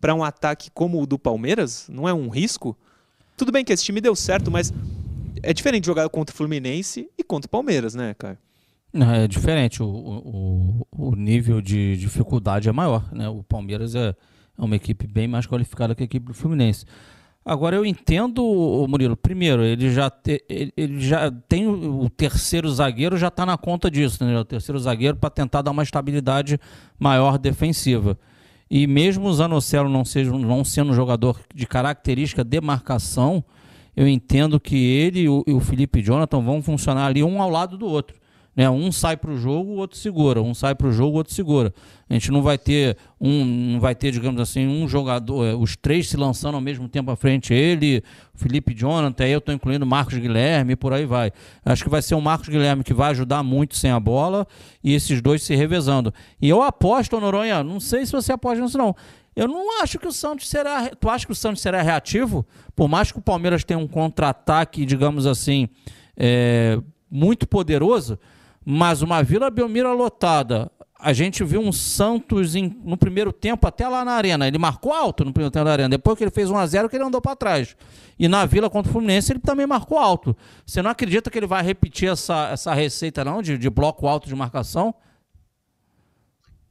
para 0.00 0.14
um 0.14 0.22
ataque 0.22 0.70
como 0.70 1.02
o 1.02 1.06
do 1.06 1.18
Palmeiras? 1.18 1.88
Não 1.88 2.08
é 2.08 2.14
um 2.14 2.28
risco? 2.28 2.78
Tudo 3.36 3.50
bem 3.50 3.64
que 3.64 3.72
esse 3.72 3.82
time 3.82 4.00
deu 4.00 4.14
certo, 4.14 4.52
mas 4.52 4.72
é 5.46 5.52
diferente 5.52 5.86
jogar 5.86 6.08
contra 6.08 6.34
o 6.34 6.36
Fluminense 6.36 7.08
e 7.16 7.22
contra 7.22 7.46
o 7.46 7.50
Palmeiras, 7.50 7.94
né, 7.94 8.14
Caio? 8.18 8.38
É 8.92 9.28
diferente. 9.28 9.82
O, 9.82 9.86
o, 9.86 10.86
o 10.90 11.14
nível 11.14 11.60
de 11.60 11.96
dificuldade 11.96 12.68
é 12.68 12.72
maior. 12.72 13.12
Né? 13.12 13.28
O 13.28 13.42
Palmeiras 13.42 13.94
é, 13.94 14.08
é 14.08 14.62
uma 14.62 14.74
equipe 14.74 15.06
bem 15.06 15.28
mais 15.28 15.46
qualificada 15.46 15.94
que 15.94 16.02
a 16.02 16.06
equipe 16.06 16.26
do 16.26 16.34
Fluminense. 16.34 16.84
Agora 17.44 17.76
eu 17.76 17.86
entendo, 17.86 18.42
Murilo. 18.88 19.16
Primeiro, 19.16 19.62
ele 19.62 19.88
já, 19.92 20.10
te, 20.10 20.42
ele 20.48 21.00
já 21.00 21.30
tem 21.30 21.68
o 21.68 22.10
terceiro 22.10 22.68
zagueiro, 22.68 23.16
já 23.16 23.28
está 23.28 23.46
na 23.46 23.56
conta 23.56 23.88
disso, 23.88 24.24
né? 24.24 24.36
O 24.36 24.44
terceiro 24.44 24.78
zagueiro 24.80 25.16
para 25.16 25.30
tentar 25.30 25.62
dar 25.62 25.70
uma 25.70 25.84
estabilidade 25.84 26.58
maior 26.98 27.38
defensiva. 27.38 28.18
E 28.68 28.84
mesmo 28.88 29.28
o 29.28 29.32
Zanocelo 29.32 29.88
não, 29.88 30.04
seja, 30.04 30.32
não 30.32 30.64
sendo 30.64 30.90
um 30.90 30.94
jogador 30.94 31.40
de 31.54 31.68
característica 31.68 32.42
de 32.42 32.60
marcação, 32.60 33.44
eu 33.96 34.06
entendo 34.06 34.60
que 34.60 34.76
ele 34.76 35.20
e 35.20 35.28
o, 35.28 35.42
e 35.46 35.52
o 35.52 35.60
Felipe 35.60 36.02
Jonathan 36.02 36.40
vão 36.42 36.62
funcionar 36.62 37.06
ali 37.06 37.24
um 37.24 37.40
ao 37.40 37.48
lado 37.48 37.78
do 37.78 37.86
outro. 37.86 38.14
Né? 38.56 38.68
Um 38.70 38.90
sai 38.90 39.18
para 39.18 39.30
o 39.30 39.36
jogo, 39.36 39.72
o 39.72 39.76
outro 39.76 39.98
segura. 39.98 40.40
Um 40.40 40.54
sai 40.54 40.74
para 40.74 40.86
o 40.86 40.92
jogo, 40.92 41.14
o 41.14 41.18
outro 41.18 41.32
segura. 41.32 41.74
A 42.08 42.14
gente 42.14 42.30
não 42.30 42.42
vai 42.42 42.56
ter 42.56 42.96
um, 43.20 43.44
não 43.44 43.80
vai 43.80 43.94
ter, 43.94 44.10
digamos 44.10 44.40
assim, 44.40 44.66
um 44.66 44.88
jogador, 44.88 45.44
é, 45.44 45.54
os 45.54 45.76
três 45.76 46.08
se 46.08 46.16
lançando 46.16 46.54
ao 46.54 46.60
mesmo 46.60 46.88
tempo 46.88 47.10
à 47.10 47.16
frente. 47.16 47.52
Ele, 47.52 48.02
Felipe 48.34 48.74
Jonathan, 48.74 49.24
aí 49.24 49.32
eu 49.32 49.38
estou 49.38 49.54
incluindo 49.54 49.84
Marcos 49.84 50.16
Guilherme 50.16 50.72
e 50.72 50.76
por 50.76 50.94
aí 50.94 51.04
vai. 51.04 51.30
Acho 51.64 51.84
que 51.84 51.90
vai 51.90 52.00
ser 52.00 52.14
o 52.14 52.20
Marcos 52.20 52.48
Guilherme 52.48 52.82
que 52.82 52.94
vai 52.94 53.10
ajudar 53.10 53.42
muito 53.42 53.76
sem 53.76 53.90
a 53.90 54.00
bola 54.00 54.46
e 54.82 54.94
esses 54.94 55.20
dois 55.20 55.42
se 55.42 55.54
revezando. 55.54 56.12
E 56.40 56.48
eu 56.48 56.62
aposto, 56.62 57.20
Noronha, 57.20 57.62
não 57.62 57.78
sei 57.78 58.06
se 58.06 58.12
você 58.12 58.32
aposta 58.32 58.62
nisso 58.62 58.78
não. 58.78 58.96
Eu 59.36 59.46
não 59.46 59.82
acho 59.82 59.98
que 59.98 60.08
o 60.08 60.12
Santos 60.12 60.48
será. 60.48 60.88
Tu 60.88 61.10
acha 61.10 61.26
que 61.26 61.32
o 61.32 61.36
Santos 61.36 61.60
será 61.60 61.82
reativo? 61.82 62.46
Por 62.74 62.88
mais 62.88 63.12
que 63.12 63.18
o 63.18 63.22
Palmeiras 63.22 63.62
tenha 63.62 63.78
um 63.78 63.86
contra-ataque, 63.86 64.86
digamos 64.86 65.26
assim, 65.26 65.68
é, 66.16 66.80
muito 67.10 67.46
poderoso, 67.46 68.18
mas 68.64 69.02
uma 69.02 69.22
Vila 69.22 69.50
Belmiro 69.50 69.94
lotada, 69.94 70.72
a 70.98 71.12
gente 71.12 71.44
viu 71.44 71.60
um 71.60 71.70
Santos 71.70 72.54
em, 72.54 72.74
no 72.82 72.96
primeiro 72.96 73.30
tempo 73.30 73.66
até 73.66 73.86
lá 73.86 74.06
na 74.06 74.12
arena. 74.12 74.48
Ele 74.48 74.56
marcou 74.56 74.90
alto 74.90 75.22
no 75.22 75.34
primeiro 75.34 75.50
tempo 75.50 75.66
da 75.66 75.72
arena. 75.72 75.90
Depois 75.90 76.16
que 76.16 76.24
ele 76.24 76.30
fez 76.30 76.50
1 76.50 76.56
a 76.56 76.66
0 76.66 76.88
que 76.88 76.96
ele 76.96 77.04
andou 77.04 77.20
para 77.20 77.36
trás. 77.36 77.76
E 78.18 78.28
na 78.28 78.46
Vila 78.46 78.70
contra 78.70 78.88
o 78.88 78.92
Fluminense 78.92 79.32
ele 79.32 79.40
também 79.40 79.66
marcou 79.66 79.98
alto. 79.98 80.34
Você 80.64 80.80
não 80.80 80.90
acredita 80.90 81.30
que 81.30 81.38
ele 81.38 81.46
vai 81.46 81.62
repetir 81.62 82.08
essa, 82.08 82.48
essa 82.50 82.72
receita 82.72 83.22
não 83.22 83.42
de, 83.42 83.58
de 83.58 83.68
bloco 83.68 84.06
alto 84.06 84.26
de 84.26 84.34
marcação? 84.34 84.94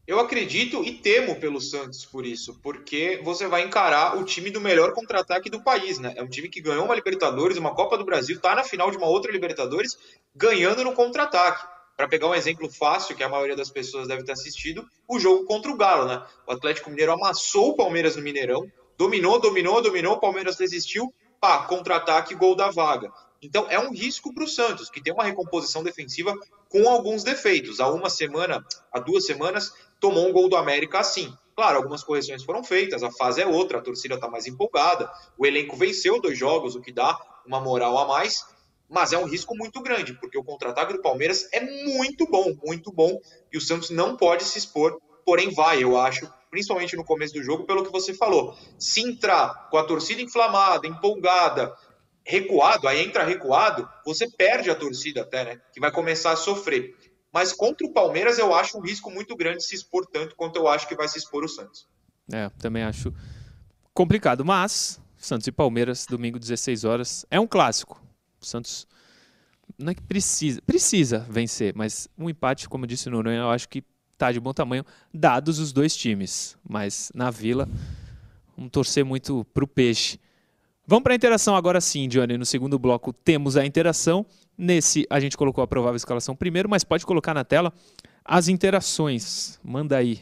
Eu 0.07 0.19
acredito 0.19 0.83
e 0.83 0.93
temo 0.93 1.35
pelo 1.39 1.59
Santos 1.59 2.05
por 2.05 2.27
isso, 2.27 2.59
porque 2.61 3.19
você 3.23 3.47
vai 3.47 3.63
encarar 3.63 4.15
o 4.17 4.23
time 4.23 4.51
do 4.51 4.61
melhor 4.61 4.93
contra-ataque 4.93 5.49
do 5.49 5.63
país, 5.63 5.97
né? 5.97 6.13
É 6.15 6.21
um 6.21 6.27
time 6.27 6.47
que 6.47 6.61
ganhou 6.61 6.85
uma 6.85 6.93
Libertadores, 6.93 7.57
uma 7.57 7.73
Copa 7.73 7.97
do 7.97 8.05
Brasil, 8.05 8.39
tá 8.39 8.53
na 8.53 8.63
final 8.63 8.91
de 8.91 8.97
uma 8.97 9.07
outra 9.07 9.31
Libertadores, 9.31 9.97
ganhando 10.35 10.83
no 10.83 10.93
contra-ataque 10.93 11.65
para 11.97 12.07
pegar 12.07 12.27
um 12.27 12.35
exemplo 12.35 12.69
fácil, 12.69 13.15
que 13.15 13.23
a 13.23 13.29
maioria 13.29 13.55
das 13.55 13.71
pessoas 13.71 14.07
deve 14.07 14.23
ter 14.23 14.33
assistido, 14.33 14.87
o 15.07 15.17
jogo 15.17 15.45
contra 15.45 15.71
o 15.71 15.77
Galo, 15.77 16.05
né? 16.05 16.23
O 16.45 16.51
Atlético 16.51 16.91
Mineiro 16.91 17.13
amassou 17.13 17.69
o 17.69 17.75
Palmeiras 17.75 18.15
no 18.15 18.21
Mineirão, 18.21 18.71
dominou, 18.95 19.39
dominou, 19.39 19.81
dominou, 19.81 20.13
o 20.13 20.19
Palmeiras 20.19 20.55
desistiu, 20.55 21.11
pá, 21.41 21.63
contra-ataque, 21.63 22.35
gol 22.35 22.55
da 22.55 22.69
vaga. 22.69 23.11
Então 23.41 23.67
é 23.69 23.79
um 23.79 23.91
risco 23.91 24.33
para 24.33 24.43
o 24.43 24.47
Santos, 24.47 24.89
que 24.89 25.01
tem 25.01 25.13
uma 25.13 25.23
recomposição 25.23 25.83
defensiva 25.83 26.37
com 26.69 26.89
alguns 26.89 27.23
defeitos. 27.23 27.79
Há 27.79 27.87
uma 27.87 28.09
semana, 28.09 28.65
há 28.91 28.99
duas 28.99 29.25
semanas, 29.25 29.73
tomou 30.05 30.29
um 30.29 30.31
gol 30.31 30.47
do 30.47 30.55
América 30.55 30.99
assim. 30.99 31.33
Claro, 31.55 31.77
algumas 31.77 32.03
correções 32.03 32.43
foram 32.43 32.63
feitas, 32.63 33.01
a 33.01 33.09
fase 33.09 33.41
é 33.41 33.47
outra, 33.47 33.79
a 33.79 33.81
torcida 33.81 34.13
está 34.13 34.29
mais 34.29 34.45
empolgada, 34.45 35.11
o 35.35 35.47
elenco 35.47 35.75
venceu 35.75 36.21
dois 36.21 36.37
jogos, 36.37 36.75
o 36.75 36.81
que 36.81 36.91
dá 36.91 37.17
uma 37.43 37.59
moral 37.59 37.97
a 37.97 38.05
mais, 38.05 38.45
mas 38.87 39.13
é 39.13 39.17
um 39.17 39.25
risco 39.25 39.55
muito 39.57 39.81
grande, 39.81 40.13
porque 40.13 40.37
o 40.37 40.43
contra-ataque 40.43 40.93
do 40.93 41.01
Palmeiras 41.01 41.49
é 41.51 41.59
muito 41.59 42.27
bom, 42.27 42.53
muito 42.63 42.91
bom, 42.91 43.19
e 43.51 43.57
o 43.57 43.61
Santos 43.61 43.89
não 43.89 44.15
pode 44.15 44.43
se 44.43 44.59
expor, 44.59 44.99
porém 45.25 45.49
vai, 45.49 45.81
eu 45.81 45.97
acho, 45.97 46.31
principalmente 46.51 46.95
no 46.95 47.03
começo 47.03 47.33
do 47.33 47.41
jogo, 47.41 47.65
pelo 47.65 47.83
que 47.83 47.91
você 47.91 48.13
falou. 48.13 48.55
Se 48.77 49.01
entrar 49.01 49.69
com 49.71 49.77
a 49.77 49.83
torcida 49.85 50.21
inflamada, 50.21 50.85
empolgada, 50.85 51.73
recuado, 52.23 52.87
aí 52.87 53.03
entra 53.03 53.23
recuado, 53.23 53.89
você 54.05 54.29
perde 54.29 54.69
a 54.69 54.75
torcida 54.75 55.21
até, 55.21 55.45
né? 55.45 55.61
Que 55.73 55.79
vai 55.79 55.91
começar 55.91 56.31
a 56.31 56.35
sofrer. 56.35 56.93
Mas 57.35 57.51
contra 57.51 57.85
o 57.85 57.91
Palmeiras 57.91 58.39
eu 58.39 58.55
acho 58.55 58.77
um 58.77 58.81
risco 58.81 59.11
muito 59.11 59.35
grande 59.35 59.61
se 59.61 59.75
expor 59.75 60.05
tanto 60.05 60.37
quanto 60.37 60.55
eu 60.55 60.69
acho 60.69 60.87
que 60.87 60.95
vai 60.95 61.05
se 61.05 61.17
expor 61.17 61.43
o 61.43 61.49
Santos. 61.49 61.85
É, 62.31 62.49
também 62.57 62.81
acho 62.81 63.13
complicado, 63.93 64.45
mas 64.45 65.01
Santos 65.17 65.45
e 65.45 65.51
Palmeiras, 65.51 66.05
domingo 66.09 66.39
16 66.39 66.85
horas, 66.85 67.25
é 67.29 67.37
um 67.37 67.45
clássico. 67.45 68.01
O 68.41 68.45
Santos 68.45 68.87
não 69.77 69.91
é 69.91 69.95
que 69.95 70.01
precisa, 70.01 70.61
precisa 70.61 71.27
vencer, 71.29 71.73
mas 71.75 72.07
um 72.17 72.29
empate, 72.29 72.69
como 72.69 72.87
disse 72.87 73.09
no 73.09 73.17
Noronha, 73.17 73.39
eu 73.39 73.49
acho 73.49 73.67
que 73.67 73.83
está 74.13 74.31
de 74.31 74.39
bom 74.39 74.53
tamanho, 74.53 74.85
dados 75.13 75.59
os 75.59 75.73
dois 75.73 75.93
times. 75.93 76.57
Mas 76.63 77.11
na 77.13 77.29
Vila, 77.31 77.67
vamos 78.55 78.71
torcer 78.71 79.03
muito 79.03 79.43
para 79.53 79.65
o 79.65 79.67
peixe. 79.67 80.21
Vamos 80.87 81.03
para 81.03 81.11
a 81.11 81.17
interação 81.17 81.53
agora 81.53 81.81
sim, 81.81 82.07
Johnny. 82.07 82.37
No 82.37 82.45
segundo 82.45 82.79
bloco 82.79 83.11
temos 83.11 83.57
a 83.57 83.65
interação. 83.65 84.25
Nesse 84.57 85.05
a 85.09 85.19
gente 85.19 85.35
colocou 85.35 85.63
a 85.63 85.67
provável 85.67 85.95
escalação 85.95 86.35
primeiro, 86.35 86.69
mas 86.69 86.83
pode 86.83 87.05
colocar 87.05 87.33
na 87.33 87.43
tela 87.43 87.73
as 88.23 88.47
interações. 88.47 89.59
Manda 89.63 89.97
aí. 89.97 90.21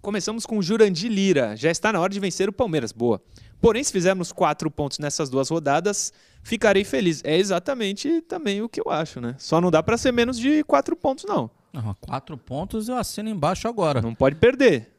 Começamos 0.00 0.44
com 0.44 0.58
o 0.58 0.62
Jurandir 0.62 1.10
Lira. 1.10 1.56
Já 1.56 1.70
está 1.70 1.90
na 1.90 1.98
hora 1.98 2.12
de 2.12 2.20
vencer 2.20 2.46
o 2.46 2.52
Palmeiras. 2.52 2.92
Boa. 2.92 3.22
Porém, 3.58 3.82
se 3.82 3.90
fizermos 3.90 4.30
quatro 4.30 4.70
pontos 4.70 4.98
nessas 4.98 5.30
duas 5.30 5.48
rodadas, 5.48 6.12
ficarei 6.42 6.84
feliz. 6.84 7.22
É 7.24 7.38
exatamente 7.38 8.20
também 8.20 8.60
o 8.60 8.68
que 8.68 8.78
eu 8.78 8.90
acho, 8.90 9.18
né? 9.18 9.34
Só 9.38 9.62
não 9.62 9.70
dá 9.70 9.82
para 9.82 9.96
ser 9.96 10.12
menos 10.12 10.38
de 10.38 10.62
quatro 10.64 10.94
pontos, 10.94 11.24
não. 11.24 11.50
não. 11.72 11.96
Quatro 12.02 12.36
pontos 12.36 12.86
eu 12.88 12.96
assino 12.98 13.30
embaixo 13.30 13.66
agora. 13.66 14.02
Não 14.02 14.14
pode 14.14 14.36
perder. 14.36 14.93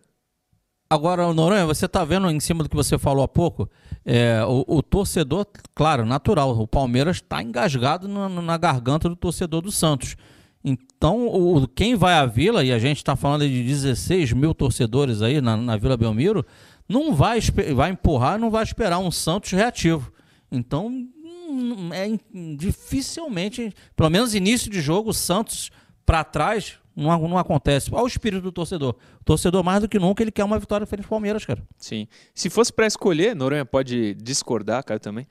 Agora, 0.87 1.33
Noronha, 1.33 1.65
você 1.65 1.87
está 1.87 2.05
vendo 2.05 2.29
em 2.29 2.39
cima 2.39 2.63
do 2.63 2.69
que 2.69 2.75
você 2.75 2.97
falou 2.97 3.23
há 3.23 3.27
pouco, 3.27 3.67
é, 4.05 4.43
o, 4.45 4.63
o, 4.67 4.83
torcedor, 4.83 5.47
claro, 5.73 6.05
natural, 6.05 6.51
o 6.59 6.67
Palmeiras 6.67 7.17
está 7.17 7.41
engasgado 7.41 8.07
na, 8.07 8.29
na, 8.29 8.57
garganta 8.57 9.09
do 9.09 9.15
torcedor 9.15 9.61
do 9.61 9.71
Santos. 9.71 10.15
Então, 10.63 11.27
o, 11.27 11.67
quem 11.67 11.95
vai 11.95 12.13
à 12.13 12.25
Vila, 12.27 12.63
e 12.63 12.71
a 12.71 12.77
gente 12.77 12.97
está 12.97 13.15
falando 13.15 13.47
de 13.47 13.63
16 13.63 14.33
mil 14.33 14.53
torcedores 14.53 15.23
aí 15.23 15.41
na, 15.41 15.57
na 15.57 15.75
Vila 15.75 15.97
Belmiro, 15.97 16.45
não 16.87 17.15
vai, 17.15 17.39
vai 17.73 17.89
empurrar, 17.89 18.37
não 18.37 18.51
vai 18.51 18.63
esperar 18.63 18.99
um 18.99 19.09
Santos 19.09 19.51
reativo. 19.53 20.13
Então, 20.51 20.87
hum, 20.87 21.89
é 21.91 22.07
dificilmente, 22.55 23.73
pelo 23.95 24.11
menos 24.11 24.35
início 24.35 24.69
de 24.69 24.81
jogo, 24.81 25.09
o 25.09 25.13
Santos 25.13 25.71
para 26.05 26.23
trás 26.23 26.77
não, 26.95 27.27
não 27.27 27.38
acontece. 27.38 27.89
Olha 27.91 28.03
o 28.03 28.08
espírito 28.08 28.41
do 28.41 28.51
torcedor. 28.51 28.95
O 29.21 29.23
torcedor, 29.23 29.63
mais 29.63 29.81
do 29.81 29.89
que 29.89 29.99
nunca, 29.99 30.23
ele 30.23 30.31
quer 30.31 30.43
uma 30.43 30.58
vitória 30.58 30.86
frente 30.86 31.03
ao 31.03 31.10
Palmeiras, 31.10 31.45
cara. 31.45 31.62
Sim. 31.77 32.08
Se 32.34 32.49
fosse 32.49 32.71
para 32.71 32.88
escolher, 32.88 33.36
Noronha 33.36 33.65
pode 33.65 34.13
discordar, 34.15 34.84
cara, 34.84 34.99
também. 34.99 35.27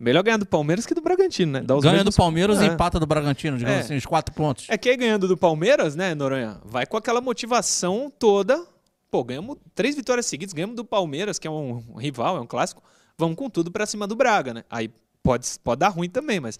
Melhor 0.00 0.22
ganhar 0.24 0.36
do 0.36 0.46
Palmeiras 0.46 0.84
que 0.84 0.94
do 0.94 1.00
Bragantino, 1.00 1.52
né? 1.52 1.60
Ganha 1.60 1.92
mesmos... 1.92 2.14
do 2.14 2.18
Palmeiras 2.18 2.60
é. 2.60 2.64
e 2.64 2.68
empata 2.68 2.98
do 2.98 3.06
Bragantino, 3.06 3.56
digamos 3.56 3.78
é. 3.78 3.80
assim, 3.82 3.96
os 3.96 4.04
quatro 4.04 4.34
pontos. 4.34 4.66
É 4.68 4.76
que 4.76 4.88
aí 4.88 4.96
ganhando 4.96 5.28
do 5.28 5.36
Palmeiras, 5.36 5.94
né, 5.94 6.14
Noronha? 6.14 6.60
Vai 6.64 6.84
com 6.84 6.96
aquela 6.96 7.20
motivação 7.20 8.12
toda 8.18 8.66
pô, 9.14 9.22
ganhamos 9.22 9.56
três 9.76 9.94
vitórias 9.94 10.26
seguidas, 10.26 10.52
ganhamos 10.52 10.74
do 10.74 10.84
Palmeiras, 10.84 11.38
que 11.38 11.46
é 11.46 11.50
um 11.50 11.94
rival, 11.96 12.36
é 12.36 12.40
um 12.40 12.46
clássico, 12.48 12.82
vamos 13.16 13.36
com 13.36 13.48
tudo 13.48 13.70
para 13.70 13.86
cima 13.86 14.08
do 14.08 14.16
Braga, 14.16 14.52
né? 14.52 14.64
Aí 14.68 14.90
pode, 15.22 15.46
pode 15.62 15.78
dar 15.78 15.90
ruim 15.90 16.08
também, 16.08 16.40
mas 16.40 16.58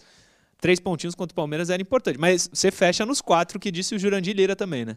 três 0.65 0.81
pontinhos 0.81 1.15
contra 1.15 1.35
o 1.35 1.37
Palmeiras 1.37 1.69
era 1.69 1.83
importante. 1.83 2.19
Mas 2.19 2.49
você 2.51 2.71
fecha 2.71 3.05
nos 3.05 3.21
quatro, 3.21 3.61
que 3.61 3.71
disse 3.71 3.95
o 3.95 3.99
Jurandir 3.99 4.35
Lira 4.35 4.57
também, 4.57 4.87
né? 4.87 4.97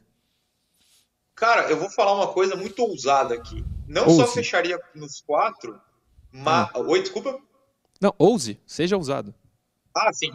Cara, 1.36 1.70
eu 1.70 1.78
vou 1.78 1.90
falar 1.90 2.14
uma 2.14 2.30
coisa 2.30 2.56
muito 2.56 2.82
ousada 2.82 3.36
aqui. 3.36 3.66
Não 3.86 4.06
ouse. 4.08 4.18
só 4.18 4.28
fecharia 4.28 4.80
nos 4.96 5.20
quatro, 5.20 5.78
mas. 6.32 6.70
Hum. 6.74 6.88
Oi, 6.88 7.02
desculpa? 7.02 7.38
Não, 8.00 8.16
ouse, 8.18 8.58
seja 8.66 8.96
ousado. 8.96 9.36
Ah, 9.94 10.14
sim. 10.14 10.32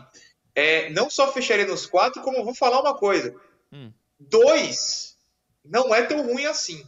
É, 0.54 0.90
não 0.90 1.08
só 1.08 1.32
fecharia 1.32 1.66
nos 1.66 1.86
quatro, 1.86 2.20
como 2.20 2.36
eu 2.36 2.44
vou 2.44 2.54
falar 2.54 2.82
uma 2.82 2.94
coisa. 2.94 3.34
Hum. 3.72 3.90
Dois 4.20 5.16
não 5.64 5.94
é 5.94 6.02
tão 6.02 6.26
ruim 6.26 6.44
assim 6.44 6.84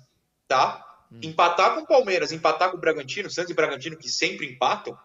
tá? 0.49 0.85
Hum. 1.11 1.21
Empatar 1.23 1.75
com 1.75 1.83
o 1.83 1.87
Palmeiras, 1.87 2.33
empatar 2.33 2.71
com 2.71 2.77
o 2.77 2.81
Bragantino, 2.81 3.31
Santos 3.31 3.51
e 3.51 3.55
Bragantino, 3.55 3.97
que 3.97 4.09
sempre 4.09 4.47
empatam, 4.47 4.97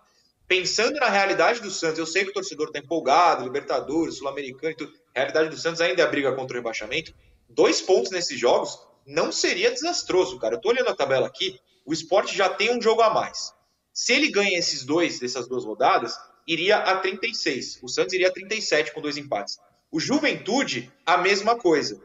pensando 0.50 1.00
na 1.00 1.08
realidade 1.08 1.62
do 1.62 1.70
Santos, 1.70 2.00
eu 2.00 2.08
sei 2.08 2.24
que 2.24 2.32
o 2.32 2.34
torcedor 2.34 2.68
está 2.68 2.80
empolgado, 2.80 3.44
Libertadores, 3.44 4.16
Sul-Americano 4.16 4.74
e 4.74 4.76
tudo. 4.76 4.92
Realidade 5.16 5.50
do 5.50 5.58
Santos 5.58 5.80
ainda 5.80 6.02
é 6.02 6.06
a 6.06 6.10
briga 6.10 6.34
contra 6.34 6.56
o 6.56 6.60
rebaixamento. 6.60 7.14
Dois 7.48 7.80
pontos 7.80 8.12
nesses 8.12 8.38
jogos 8.38 8.80
não 9.06 9.32
seria 9.32 9.70
desastroso, 9.70 10.40
cara. 10.40 10.56
Eu 10.56 10.60
tô 10.60 10.70
olhando 10.70 10.90
a 10.90 10.96
tabela 10.96 11.28
aqui, 11.28 11.60
o 11.86 11.94
esporte 11.94 12.36
já 12.36 12.50
tem 12.50 12.76
um 12.76 12.82
jogo 12.82 13.02
a 13.02 13.14
mais. 13.14 13.54
Se 13.94 14.12
ele 14.14 14.32
ganha 14.32 14.58
esses 14.58 14.84
dois, 14.84 15.20
dessas 15.20 15.48
duas 15.48 15.64
rodadas, 15.64 16.16
iria 16.48 16.78
a 16.78 16.98
36. 16.98 17.80
O 17.84 17.88
Santos 17.88 18.14
iria 18.16 18.30
a 18.30 18.34
37 18.34 18.92
com 18.92 19.02
dois 19.02 19.18
empates. 19.18 19.60
O 19.92 20.00
Juventude, 20.00 20.92
a 21.06 21.18
mesma 21.20 21.58
coisa. 21.58 22.02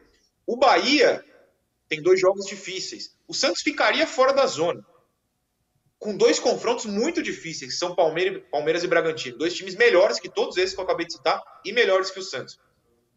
O 0.47 0.57
Bahia 0.57 1.25
tem 1.89 2.03
dois 2.03 2.21
jogos 2.21 2.45
difíceis. 2.45 3.17
O 3.27 3.33
Santos 3.33 3.63
ficaria 3.63 4.07
fora 4.07 4.35
da 4.35 4.47
zona. 4.47 4.85
Com 5.99 6.17
dois 6.17 6.39
confrontos 6.39 6.85
muito 6.85 7.23
difíceis, 7.23 7.73
que 7.73 7.79
são 7.79 7.95
Palmeiras, 7.95 8.85
e 8.85 8.87
Bragantino. 8.87 9.39
Dois 9.39 9.55
times 9.55 9.75
melhores 9.75 10.21
que 10.21 10.29
todos 10.29 10.57
esses 10.57 10.75
que 10.75 10.81
eu 10.81 10.85
acabei 10.85 11.07
de 11.07 11.15
citar 11.15 11.43
e 11.65 11.73
melhores 11.73 12.11
que 12.11 12.19
o 12.19 12.23
Santos. 12.23 12.59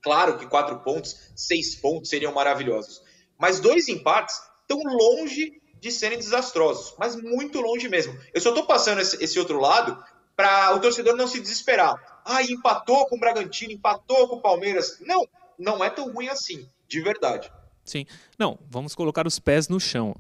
Claro 0.02 0.38
que 0.38 0.48
quatro 0.48 0.80
pontos, 0.80 1.32
seis 1.36 1.76
pontos 1.76 2.10
seriam 2.10 2.34
maravilhosos. 2.34 3.02
Mas 3.38 3.60
dois 3.60 3.88
empates 3.88 4.36
estão 4.62 4.82
longe 4.84 5.62
de 5.80 5.92
serem 5.92 6.18
desastrosos, 6.18 6.96
mas 6.98 7.16
muito 7.16 7.62
longe 7.62 7.88
mesmo. 7.88 8.18
Eu 8.34 8.42
só 8.42 8.50
estou 8.50 8.66
passando 8.66 9.02
esse, 9.02 9.22
esse, 9.24 9.40
outro 9.40 9.60
lado 9.60 10.02
para 10.36 10.74
o 10.76 10.80
torcedor 10.80 11.16
não 11.16 11.28
se 11.28 11.40
desesperar. 11.40 12.22
Ah, 12.26 12.42
empatou 12.44 13.06
com 13.08 13.16
o 13.16 13.20
Bragantino, 13.20 13.72
empatou 13.72 14.28
com 14.28 14.38
o 14.38 14.42
Palmeiras. 14.42 15.00
Não, 15.02 15.28
não 15.58 15.84
é 15.84 15.90
tão 15.90 16.12
ruim 16.12 16.28
assim, 16.28 16.70
de 16.88 17.02
verdade. 17.02 17.52
Sim. 17.84 18.06
Não, 18.38 18.60
vamos 18.70 18.94
colocar 18.94 19.26
os 19.26 19.40
pés 19.40 19.68
no 19.68 19.80
chão. 19.80 20.16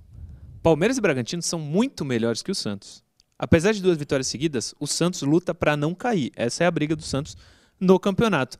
Palmeiras 0.61 0.97
e 0.97 1.01
Bragantino 1.01 1.41
são 1.41 1.59
muito 1.59 2.03
melhores 2.03 2.41
que 2.41 2.51
o 2.51 2.55
Santos. 2.55 3.03
Apesar 3.37 3.71
de 3.71 3.81
duas 3.81 3.97
vitórias 3.97 4.27
seguidas, 4.27 4.73
o 4.79 4.87
Santos 4.87 5.21
luta 5.21 5.53
para 5.53 5.77
não 5.77 5.93
cair. 5.93 6.31
Essa 6.35 6.63
é 6.63 6.67
a 6.67 6.71
briga 6.71 6.95
do 6.95 7.03
Santos 7.03 7.37
no 7.79 7.99
campeonato 7.99 8.57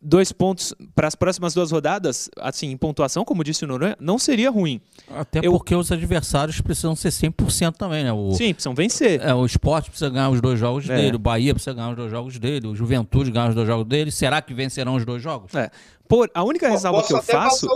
dois 0.00 0.32
pontos 0.32 0.74
para 0.94 1.08
as 1.08 1.14
próximas 1.14 1.54
duas 1.54 1.70
rodadas, 1.70 2.30
assim, 2.38 2.70
em 2.70 2.76
pontuação, 2.76 3.24
como 3.24 3.42
disse 3.42 3.64
o 3.64 3.68
Noronha, 3.68 3.96
não 4.00 4.18
seria 4.18 4.50
ruim. 4.50 4.80
Até 5.10 5.40
Eu... 5.42 5.52
porque 5.52 5.74
os 5.74 5.90
adversários 5.90 6.60
precisam 6.60 6.94
ser 6.94 7.10
100% 7.10 7.74
também, 7.76 8.04
né? 8.04 8.12
O... 8.12 8.32
Sim, 8.32 8.54
precisam 8.54 8.74
vencer. 8.74 9.20
É, 9.20 9.34
o 9.34 9.44
esporte 9.44 9.90
precisa 9.90 10.10
ganhar 10.10 10.30
os 10.30 10.40
dois 10.40 10.58
jogos 10.58 10.88
é. 10.88 10.96
dele, 10.96 11.16
o 11.16 11.18
Bahia 11.18 11.52
precisa 11.54 11.74
ganhar 11.74 11.90
os 11.90 11.96
dois 11.96 12.10
jogos 12.10 12.38
dele, 12.38 12.66
o 12.66 12.74
Juventude 12.74 13.30
ganhar 13.30 13.48
os 13.48 13.54
dois 13.54 13.66
jogos 13.66 13.86
dele. 13.86 14.10
Será 14.10 14.40
que 14.40 14.54
vencerão 14.54 14.94
os 14.94 15.04
dois 15.04 15.22
jogos? 15.22 15.54
É. 15.54 15.70
Por, 16.08 16.30
a 16.32 16.42
única 16.42 16.68
ressalva 16.68 17.02
que 17.02 17.12
eu 17.12 17.22
faço. 17.22 17.66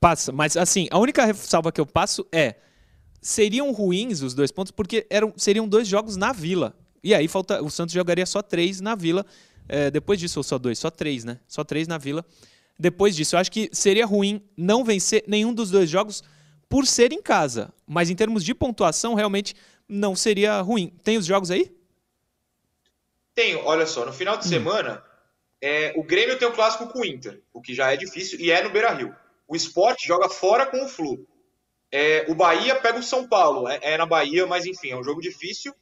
Passa, 0.00 0.30
mas 0.32 0.56
assim, 0.56 0.86
a 0.90 0.98
única 0.98 1.24
ressalva 1.24 1.72
que 1.72 1.80
eu 1.80 1.86
passo 1.86 2.26
é. 2.32 2.56
Seriam 3.20 3.70
ruins 3.72 4.20
os 4.20 4.34
dois 4.34 4.50
pontos, 4.50 4.72
porque 4.72 5.06
eram, 5.08 5.32
seriam 5.36 5.68
dois 5.68 5.86
jogos 5.86 6.16
na 6.16 6.32
vila. 6.32 6.76
E 7.04 7.14
aí 7.14 7.28
falta, 7.28 7.62
o 7.62 7.70
Santos 7.70 7.94
jogaria 7.94 8.26
só 8.26 8.42
três 8.42 8.80
na 8.80 8.96
vila 8.96 9.24
é, 9.68 9.90
depois 9.90 10.18
disso, 10.18 10.38
ou 10.38 10.42
só 10.42 10.58
dois? 10.58 10.78
Só 10.78 10.90
três, 10.90 11.24
né? 11.24 11.40
Só 11.46 11.64
três 11.64 11.86
na 11.88 11.98
Vila. 11.98 12.24
Depois 12.78 13.14
disso, 13.14 13.36
eu 13.36 13.40
acho 13.40 13.50
que 13.50 13.70
seria 13.72 14.06
ruim 14.06 14.42
não 14.56 14.84
vencer 14.84 15.24
nenhum 15.26 15.54
dos 15.54 15.70
dois 15.70 15.88
jogos 15.88 16.22
por 16.68 16.86
ser 16.86 17.12
em 17.12 17.22
casa. 17.22 17.72
Mas 17.86 18.10
em 18.10 18.14
termos 18.14 18.44
de 18.44 18.54
pontuação, 18.54 19.14
realmente 19.14 19.54
não 19.88 20.16
seria 20.16 20.60
ruim. 20.60 20.92
Tem 21.02 21.16
os 21.16 21.26
jogos 21.26 21.50
aí? 21.50 21.74
Tenho. 23.34 23.64
Olha 23.64 23.86
só, 23.86 24.04
no 24.04 24.12
final 24.12 24.36
de 24.36 24.46
hum. 24.46 24.48
semana, 24.48 25.02
é, 25.60 25.92
o 25.96 26.02
Grêmio 26.02 26.38
tem 26.38 26.48
um 26.48 26.52
clássico 26.52 26.88
com 26.88 27.00
o 27.00 27.04
Inter, 27.04 27.40
o 27.52 27.60
que 27.60 27.74
já 27.74 27.92
é 27.92 27.96
difícil, 27.96 28.40
e 28.40 28.50
é 28.50 28.62
no 28.62 28.70
Beira-Rio. 28.70 29.14
O 29.52 29.56
Sport 29.56 30.06
joga 30.06 30.30
fora 30.30 30.64
com 30.64 30.82
o 30.82 30.88
Flu. 30.88 31.26
É, 31.92 32.24
o 32.26 32.34
Bahia 32.34 32.74
pega 32.76 32.98
o 32.98 33.02
São 33.02 33.28
Paulo. 33.28 33.68
É, 33.68 33.78
é 33.82 33.98
na 33.98 34.06
Bahia, 34.06 34.46
mas 34.46 34.64
enfim, 34.64 34.92
é 34.92 34.96
um 34.96 35.04
jogo 35.04 35.20
difícil. 35.20 35.74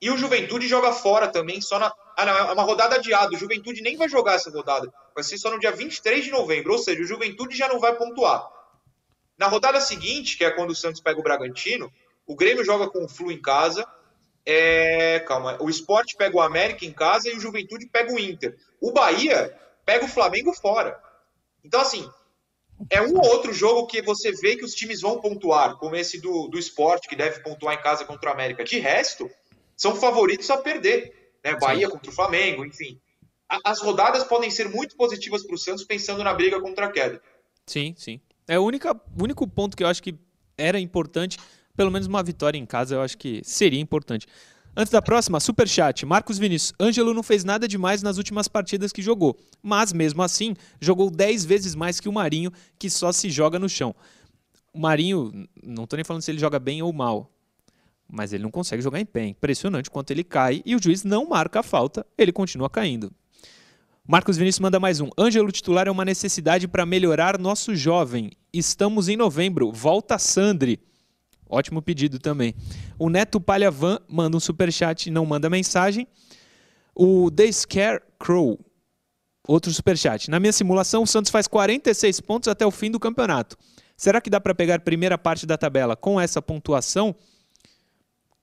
E 0.00 0.10
o 0.10 0.16
Juventude 0.16 0.66
joga 0.66 0.92
fora 0.92 1.28
também, 1.28 1.60
só 1.60 1.78
na, 1.78 1.92
ah, 2.16 2.24
não, 2.24 2.32
é 2.34 2.52
uma 2.54 2.62
rodada 2.62 2.96
adiada. 2.96 3.34
O 3.34 3.38
Juventude 3.38 3.82
nem 3.82 3.98
vai 3.98 4.08
jogar 4.08 4.36
essa 4.36 4.50
rodada. 4.50 4.90
Vai 5.14 5.22
ser 5.22 5.36
só 5.36 5.50
no 5.50 5.58
dia 5.58 5.70
23 5.70 6.24
de 6.24 6.30
novembro. 6.30 6.72
Ou 6.72 6.78
seja, 6.78 7.02
o 7.02 7.04
Juventude 7.04 7.54
já 7.54 7.68
não 7.68 7.78
vai 7.78 7.94
pontuar. 7.96 8.48
Na 9.36 9.46
rodada 9.46 9.78
seguinte, 9.78 10.38
que 10.38 10.44
é 10.46 10.50
quando 10.50 10.70
o 10.70 10.74
Santos 10.74 11.02
pega 11.02 11.20
o 11.20 11.22
Bragantino, 11.22 11.92
o 12.26 12.34
Grêmio 12.34 12.64
joga 12.64 12.88
com 12.88 13.04
o 13.04 13.08
Flu 13.10 13.30
em 13.30 13.42
casa. 13.42 13.86
É... 14.46 15.20
Calma. 15.20 15.58
O 15.60 15.68
Sport 15.68 16.16
pega 16.16 16.34
o 16.34 16.40
América 16.40 16.86
em 16.86 16.94
casa 16.94 17.28
e 17.28 17.36
o 17.36 17.40
Juventude 17.40 17.90
pega 17.92 18.10
o 18.10 18.18
Inter. 18.18 18.56
O 18.80 18.90
Bahia 18.90 19.54
pega 19.84 20.06
o 20.06 20.08
Flamengo 20.08 20.54
fora. 20.54 20.98
Então, 21.62 21.82
assim, 21.82 22.08
é 22.90 23.02
um 23.02 23.16
ou 23.16 23.26
outro 23.26 23.52
jogo 23.52 23.86
que 23.86 24.00
você 24.02 24.32
vê 24.32 24.56
que 24.56 24.64
os 24.64 24.74
times 24.74 25.00
vão 25.00 25.20
pontuar, 25.20 25.76
como 25.76 25.96
esse 25.96 26.20
do, 26.20 26.48
do 26.48 26.58
Sport, 26.58 27.06
que 27.08 27.16
deve 27.16 27.40
pontuar 27.40 27.74
em 27.74 27.82
casa 27.82 28.04
contra 28.04 28.30
o 28.30 28.32
América. 28.32 28.64
De 28.64 28.78
resto, 28.78 29.30
são 29.76 29.96
favoritos 29.96 30.48
a 30.50 30.56
perder 30.56 31.18
né? 31.44 31.56
Bahia 31.58 31.86
Sim. 31.86 31.92
contra 31.92 32.10
o 32.10 32.14
Flamengo, 32.14 32.64
enfim. 32.64 33.00
as 33.64 33.80
rodadas 33.80 34.24
podem 34.24 34.50
ser 34.50 34.68
muito 34.68 34.96
positivas 34.96 35.42
para 35.42 35.54
o 35.54 35.58
Santos 35.58 35.84
pensando 35.84 36.22
na 36.22 36.34
briga 36.34 36.60
contra 36.60 36.86
a 36.86 36.92
queda. 36.92 37.20
Sim, 37.66 37.94
sim. 37.96 38.20
É 38.46 38.58
o 38.58 38.64
único, 38.64 38.88
único 39.20 39.46
ponto 39.46 39.76
que 39.76 39.82
eu 39.82 39.88
acho 39.88 40.02
que 40.02 40.14
era 40.56 40.78
importante, 40.78 41.38
pelo 41.76 41.90
menos 41.90 42.06
uma 42.06 42.22
vitória 42.22 42.58
em 42.58 42.66
casa, 42.66 42.96
eu 42.96 43.02
acho 43.02 43.16
que 43.16 43.40
seria 43.44 43.80
importante. 43.80 44.26
Antes 44.80 44.92
da 44.92 45.02
próxima, 45.02 45.40
superchat. 45.40 46.06
Marcos 46.06 46.38
Vinícius. 46.38 46.72
Ângelo 46.78 47.12
não 47.12 47.24
fez 47.24 47.42
nada 47.42 47.66
demais 47.66 48.00
nas 48.00 48.16
últimas 48.16 48.46
partidas 48.46 48.92
que 48.92 49.02
jogou, 49.02 49.36
mas 49.60 49.92
mesmo 49.92 50.22
assim 50.22 50.54
jogou 50.80 51.10
10 51.10 51.44
vezes 51.44 51.74
mais 51.74 51.98
que 51.98 52.08
o 52.08 52.12
Marinho, 52.12 52.52
que 52.78 52.88
só 52.88 53.10
se 53.10 53.28
joga 53.28 53.58
no 53.58 53.68
chão. 53.68 53.92
O 54.72 54.78
Marinho, 54.78 55.48
não 55.64 55.82
estou 55.82 55.96
nem 55.96 56.04
falando 56.04 56.22
se 56.22 56.30
ele 56.30 56.38
joga 56.38 56.60
bem 56.60 56.80
ou 56.80 56.92
mal 56.92 57.28
mas 58.10 58.32
ele 58.32 58.42
não 58.42 58.50
consegue 58.50 58.82
jogar 58.82 58.98
em 58.98 59.04
pé. 59.04 59.26
Impressionante 59.26 59.90
quanto 59.90 60.10
ele 60.10 60.24
cai 60.24 60.62
e 60.64 60.74
o 60.74 60.82
juiz 60.82 61.04
não 61.04 61.28
marca 61.28 61.60
a 61.60 61.62
falta, 61.62 62.06
ele 62.16 62.32
continua 62.32 62.70
caindo. 62.70 63.12
Marcos 64.06 64.38
Vinícius 64.38 64.60
manda 64.60 64.80
mais 64.80 65.00
um. 65.00 65.10
Ângelo 65.18 65.52
titular 65.52 65.86
é 65.86 65.90
uma 65.90 66.04
necessidade 66.04 66.66
para 66.66 66.86
melhorar 66.86 67.38
nosso 67.38 67.76
jovem. 67.76 68.30
Estamos 68.50 69.06
em 69.10 69.16
novembro. 69.16 69.70
Volta 69.70 70.18
Sandri. 70.18 70.80
Ótimo 71.48 71.80
pedido 71.80 72.18
também. 72.18 72.54
O 72.98 73.08
Neto 73.08 73.40
Palhavan 73.40 73.98
manda 74.08 74.36
um 74.36 74.40
superchat 74.40 75.08
e 75.08 75.10
não 75.10 75.24
manda 75.24 75.48
mensagem. 75.48 76.06
O 76.94 77.30
The 77.30 77.50
Scarecrow, 77.50 78.58
outro 79.46 79.72
superchat. 79.72 80.30
Na 80.30 80.38
minha 80.38 80.52
simulação, 80.52 81.02
o 81.02 81.06
Santos 81.06 81.30
faz 81.30 81.46
46 81.46 82.20
pontos 82.20 82.48
até 82.48 82.66
o 82.66 82.70
fim 82.70 82.90
do 82.90 83.00
campeonato. 83.00 83.56
Será 83.96 84.20
que 84.20 84.30
dá 84.30 84.40
para 84.40 84.54
pegar 84.54 84.76
a 84.76 84.78
primeira 84.80 85.16
parte 85.16 85.46
da 85.46 85.56
tabela 85.56 85.96
com 85.96 86.20
essa 86.20 86.42
pontuação? 86.42 87.14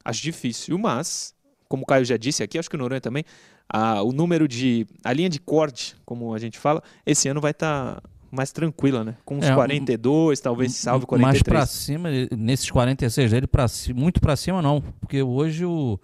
Acho 0.04 0.22
difícil, 0.22 0.78
mas, 0.78 1.34
como 1.70 1.84
o 1.84 1.86
Caio 1.86 2.06
já 2.06 2.18
disse 2.18 2.44
aqui, 2.44 2.60
acho 2.60 2.70
que 2.70 2.76
o 2.76 2.80
Noronha 2.80 3.02
também, 3.02 3.24
a, 3.70 4.02
o 4.02 4.12
número 4.12 4.48
de. 4.48 4.86
a 5.04 5.13
linha 5.13 5.30
de 5.30 5.39
corte, 5.39 5.95
como 6.06 6.34
a 6.34 6.39
gente 6.39 6.60
fala, 6.60 6.84
esse 7.06 7.28
ano 7.28 7.39
vai 7.39 7.51
estar. 7.51 8.01
Tá 8.01 8.10
mais 8.36 8.52
tranquila, 8.52 9.04
né? 9.04 9.16
Com 9.26 9.38
uns 9.38 9.46
é, 9.46 9.54
42, 9.54 10.40
talvez 10.40 10.76
salve 10.76 11.06
43. 11.06 11.34
Mais 11.34 11.44
para 11.44 11.66
cima, 11.66 12.10
nesses 12.38 12.70
46 12.70 13.32
dele, 13.32 13.48
pra, 13.48 13.66
muito 13.96 14.20
para 14.20 14.36
cima 14.36 14.62
não, 14.62 14.82
porque 15.00 15.22
hoje 15.24 15.66
o, 15.66 16.00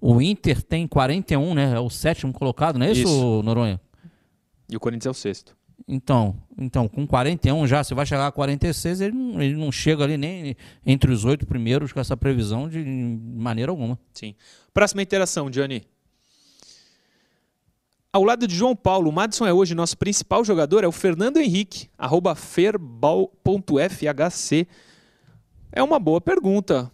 o 0.00 0.20
Inter 0.20 0.62
tem 0.62 0.86
41, 0.86 1.54
né? 1.54 1.74
É 1.74 1.80
o 1.80 1.90
sétimo 1.90 2.32
colocado, 2.32 2.78
não 2.78 2.86
é 2.86 2.92
isso, 2.92 3.02
isso. 3.02 3.42
Noronha? 3.42 3.80
E 4.68 4.76
o 4.76 4.80
Corinthians 4.80 5.06
é 5.06 5.10
o 5.10 5.14
sexto. 5.14 5.56
Então, 5.86 6.36
então, 6.58 6.88
com 6.88 7.06
41 7.06 7.66
já, 7.66 7.82
você 7.82 7.94
vai 7.94 8.06
chegar 8.06 8.26
a 8.26 8.32
46, 8.32 9.00
ele 9.00 9.16
não, 9.16 9.42
ele 9.42 9.56
não 9.56 9.72
chega 9.72 10.04
ali 10.04 10.16
nem 10.16 10.56
entre 10.86 11.10
os 11.10 11.24
oito 11.24 11.46
primeiros 11.46 11.92
com 11.92 12.00
essa 12.00 12.16
previsão 12.16 12.68
de 12.68 12.82
maneira 12.82 13.70
alguma. 13.70 13.98
Sim. 14.14 14.34
Próxima 14.72 15.02
interação, 15.02 15.50
Johnny. 15.50 15.82
Ao 18.14 18.22
lado 18.22 18.46
de 18.46 18.54
João 18.54 18.76
Paulo, 18.76 19.08
o 19.08 19.12
Madison 19.12 19.46
é 19.46 19.54
hoje 19.54 19.74
nosso 19.74 19.96
principal 19.96 20.44
jogador, 20.44 20.84
é 20.84 20.86
o 20.86 20.92
Fernando 20.92 21.38
Henrique, 21.38 21.88
arroba 21.96 22.34
ferbal.fhc. 22.34 23.28
É 25.72 25.82
uma 25.82 25.98
boa 25.98 26.20
pergunta. 26.20 26.92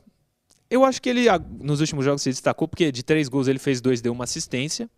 Eu 0.71 0.85
acho 0.85 1.03
que 1.03 1.09
ele, 1.09 1.25
nos 1.61 1.81
últimos 1.81 2.05
jogos, 2.05 2.23
se 2.23 2.31
destacou, 2.31 2.69
porque 2.69 2.93
de 2.93 3.03
três 3.03 3.29
gols 3.29 3.49
ele 3.49 3.59
fez 3.59 3.81
dois, 3.81 4.01
deu 4.01 4.13
uma 4.13 4.23
assistência. 4.23 4.89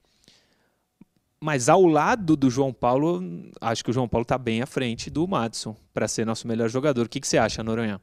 Mas 1.41 1.71
ao 1.71 1.87
lado 1.87 2.37
do 2.37 2.51
João 2.51 2.71
Paulo, 2.71 3.23
acho 3.59 3.83
que 3.83 3.89
o 3.89 3.93
João 3.95 4.07
Paulo 4.07 4.25
está 4.25 4.37
bem 4.37 4.61
à 4.61 4.67
frente 4.67 5.09
do 5.09 5.27
Madison 5.27 5.75
para 5.95 6.07
ser 6.07 6.27
nosso 6.27 6.47
melhor 6.47 6.69
jogador. 6.69 7.07
O 7.07 7.09
que, 7.09 7.19
que 7.19 7.27
você 7.27 7.39
acha, 7.39 7.63
Noronha? 7.63 7.99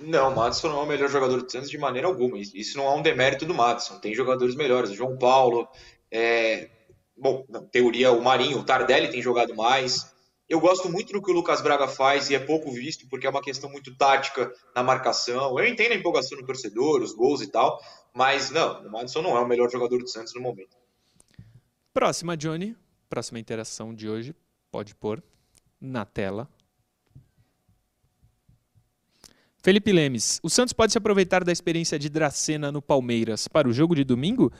Não, 0.00 0.32
o 0.32 0.36
Madison 0.36 0.68
não 0.68 0.80
é 0.80 0.82
o 0.82 0.86
melhor 0.86 1.08
jogador 1.08 1.42
do 1.42 1.50
Santos 1.50 1.70
de 1.70 1.78
maneira 1.78 2.06
alguma. 2.08 2.38
Isso 2.38 2.76
não 2.76 2.84
é 2.84 2.94
um 2.94 3.00
demérito 3.00 3.46
do 3.46 3.54
Madison. 3.54 3.98
Tem 4.00 4.14
jogadores 4.14 4.54
melhores. 4.54 4.90
O 4.90 4.94
João 4.94 5.16
Paulo, 5.16 5.66
é... 6.10 6.68
bom, 7.16 7.44
na 7.48 7.60
teoria 7.60 8.12
o 8.12 8.22
Marinho, 8.22 8.58
o 8.58 8.64
Tardelli 8.64 9.10
tem 9.10 9.22
jogado 9.22 9.54
mais. 9.54 10.14
Eu 10.48 10.60
gosto 10.60 10.88
muito 10.88 11.12
do 11.12 11.20
que 11.20 11.30
o 11.30 11.34
Lucas 11.34 11.60
Braga 11.60 11.88
faz 11.88 12.30
e 12.30 12.34
é 12.34 12.38
pouco 12.38 12.70
visto 12.70 13.08
porque 13.08 13.26
é 13.26 13.30
uma 13.30 13.42
questão 13.42 13.68
muito 13.68 13.96
tática 13.96 14.52
na 14.74 14.82
marcação. 14.82 15.58
Eu 15.58 15.66
entendo 15.66 15.92
a 15.92 15.96
empolgação 15.96 16.38
do 16.38 16.46
torcedor, 16.46 17.02
os 17.02 17.12
gols 17.12 17.42
e 17.42 17.48
tal, 17.48 17.80
mas 18.14 18.50
não, 18.50 18.86
o 18.86 18.90
Madison 18.90 19.22
não 19.22 19.36
é 19.36 19.40
o 19.40 19.46
melhor 19.46 19.68
jogador 19.70 19.98
do 19.98 20.08
Santos 20.08 20.34
no 20.34 20.40
momento. 20.40 20.76
Próxima, 21.92 22.36
Johnny. 22.36 22.76
Próxima 23.08 23.40
interação 23.40 23.94
de 23.94 24.08
hoje. 24.08 24.34
Pode 24.70 24.94
pôr 24.94 25.22
na 25.80 26.04
tela. 26.04 26.48
Felipe 29.62 29.90
Lemes, 29.90 30.38
o 30.44 30.48
Santos 30.48 30.72
pode 30.72 30.92
se 30.92 30.98
aproveitar 30.98 31.42
da 31.42 31.50
experiência 31.50 31.98
de 31.98 32.08
Dracena 32.08 32.70
no 32.70 32.80
Palmeiras 32.80 33.48
para 33.48 33.66
o 33.66 33.72
jogo 33.72 33.96
de 33.96 34.04
domingo? 34.04 34.52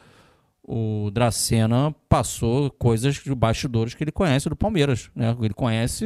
o 0.63 1.09
Dracena 1.11 1.95
passou 2.09 2.69
coisas 2.71 3.15
de 3.15 3.33
bastidores 3.33 3.95
que 3.95 4.03
ele 4.03 4.11
conhece 4.11 4.49
do 4.49 4.55
Palmeiras. 4.55 5.09
Né? 5.15 5.35
Ele 5.41 5.53
conhece 5.53 6.05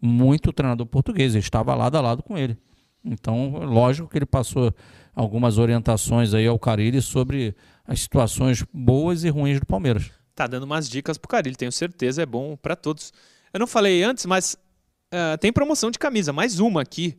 muito 0.00 0.50
o 0.50 0.52
treinador 0.52 0.86
português, 0.86 1.34
ele 1.34 1.42
estava 1.42 1.74
lado 1.74 1.96
a 1.96 2.00
lado 2.00 2.22
com 2.22 2.38
ele. 2.38 2.56
Então, 3.04 3.50
lógico 3.64 4.08
que 4.08 4.18
ele 4.18 4.26
passou 4.26 4.74
algumas 5.14 5.58
orientações 5.58 6.34
aí 6.34 6.46
ao 6.46 6.58
Carilli 6.58 7.00
sobre 7.00 7.54
as 7.86 8.00
situações 8.00 8.64
boas 8.72 9.24
e 9.24 9.28
ruins 9.28 9.60
do 9.60 9.66
Palmeiras. 9.66 10.10
Tá 10.34 10.46
dando 10.46 10.64
umas 10.64 10.88
dicas 10.88 11.18
pro 11.18 11.28
Carilho, 11.28 11.56
tenho 11.56 11.72
certeza, 11.72 12.22
é 12.22 12.26
bom 12.26 12.56
para 12.56 12.76
todos. 12.76 13.12
Eu 13.52 13.60
não 13.60 13.66
falei 13.66 14.02
antes, 14.02 14.26
mas 14.26 14.56
ah, 15.10 15.38
tem 15.38 15.50
promoção 15.52 15.90
de 15.90 15.98
camisa, 15.98 16.32
mais 16.32 16.60
uma 16.60 16.82
aqui 16.82 17.18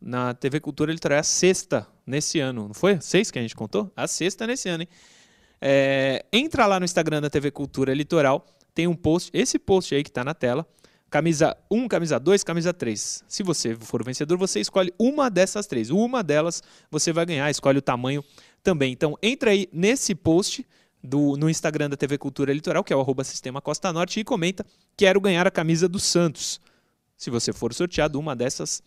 na 0.00 0.34
TV 0.34 0.58
Cultura 0.58 0.92
Litoral, 0.92 1.16
é 1.16 1.20
a 1.20 1.24
sexta 1.24 1.86
nesse 2.04 2.40
ano, 2.40 2.66
não 2.66 2.74
foi? 2.74 3.00
Seis 3.00 3.30
que 3.30 3.38
a 3.38 3.42
gente 3.42 3.54
contou? 3.54 3.92
A 3.96 4.08
sexta 4.08 4.46
nesse 4.46 4.68
ano, 4.68 4.82
hein? 4.82 4.88
É, 5.60 6.24
entra 6.32 6.66
lá 6.66 6.80
no 6.80 6.84
Instagram 6.84 7.20
da 7.20 7.30
TV 7.30 7.50
Cultura 7.50 7.94
Litoral, 7.94 8.44
tem 8.74 8.86
um 8.86 8.94
post, 8.94 9.30
esse 9.32 9.58
post 9.58 9.94
aí 9.94 10.02
que 10.02 10.10
tá 10.10 10.24
na 10.24 10.34
tela, 10.34 10.66
camisa 11.10 11.56
1, 11.70 11.88
camisa 11.88 12.18
2, 12.18 12.44
camisa 12.44 12.72
3. 12.72 13.24
Se 13.26 13.42
você 13.42 13.74
for 13.74 14.04
vencedor, 14.04 14.36
você 14.36 14.60
escolhe 14.60 14.92
uma 14.98 15.30
dessas 15.30 15.66
três. 15.66 15.90
Uma 15.90 16.22
delas 16.22 16.62
você 16.90 17.12
vai 17.12 17.24
ganhar, 17.26 17.50
escolhe 17.50 17.78
o 17.78 17.82
tamanho 17.82 18.24
também. 18.62 18.92
Então 18.92 19.16
entra 19.22 19.50
aí 19.50 19.68
nesse 19.72 20.14
post 20.14 20.66
do, 21.02 21.36
no 21.36 21.48
Instagram 21.48 21.90
da 21.90 21.96
TV 21.96 22.18
Cultura 22.18 22.52
Litoral, 22.52 22.84
que 22.84 22.92
é 22.92 22.96
o 22.96 23.00
arroba 23.00 23.24
Sistema 23.24 23.60
Costa 23.60 23.92
Norte, 23.92 24.20
e 24.20 24.24
comenta: 24.24 24.64
quero 24.96 25.20
ganhar 25.20 25.46
a 25.46 25.50
camisa 25.50 25.88
do 25.88 25.98
Santos. 25.98 26.60
Se 27.16 27.30
você 27.30 27.52
for 27.52 27.74
sorteado, 27.74 28.18
uma 28.18 28.36
dessas 28.36 28.82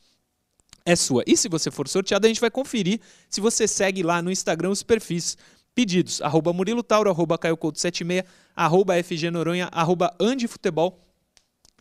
é 0.85 0.95
sua. 0.95 1.23
E 1.27 1.35
se 1.35 1.49
você 1.49 1.69
for 1.69 1.87
sorteado, 1.87 2.25
a 2.25 2.29
gente 2.29 2.41
vai 2.41 2.49
conferir 2.49 2.99
se 3.29 3.41
você 3.41 3.67
segue 3.67 4.03
lá 4.03 4.21
no 4.21 4.31
Instagram 4.31 4.69
os 4.69 4.83
perfis 4.83 5.37
pedidos. 5.75 6.21
Arroba 6.21 6.53
Murilo 6.53 6.83
Tauro, 6.83 7.09
arroba 7.09 7.37
Caio 7.37 7.57
Couto 7.57 7.79
76, 7.79 8.23
arroba 8.55 9.01
FG 9.03 9.29
Noronha, 9.31 9.69
arroba 9.71 10.15
Andi 10.19 10.47
Futebol 10.47 10.99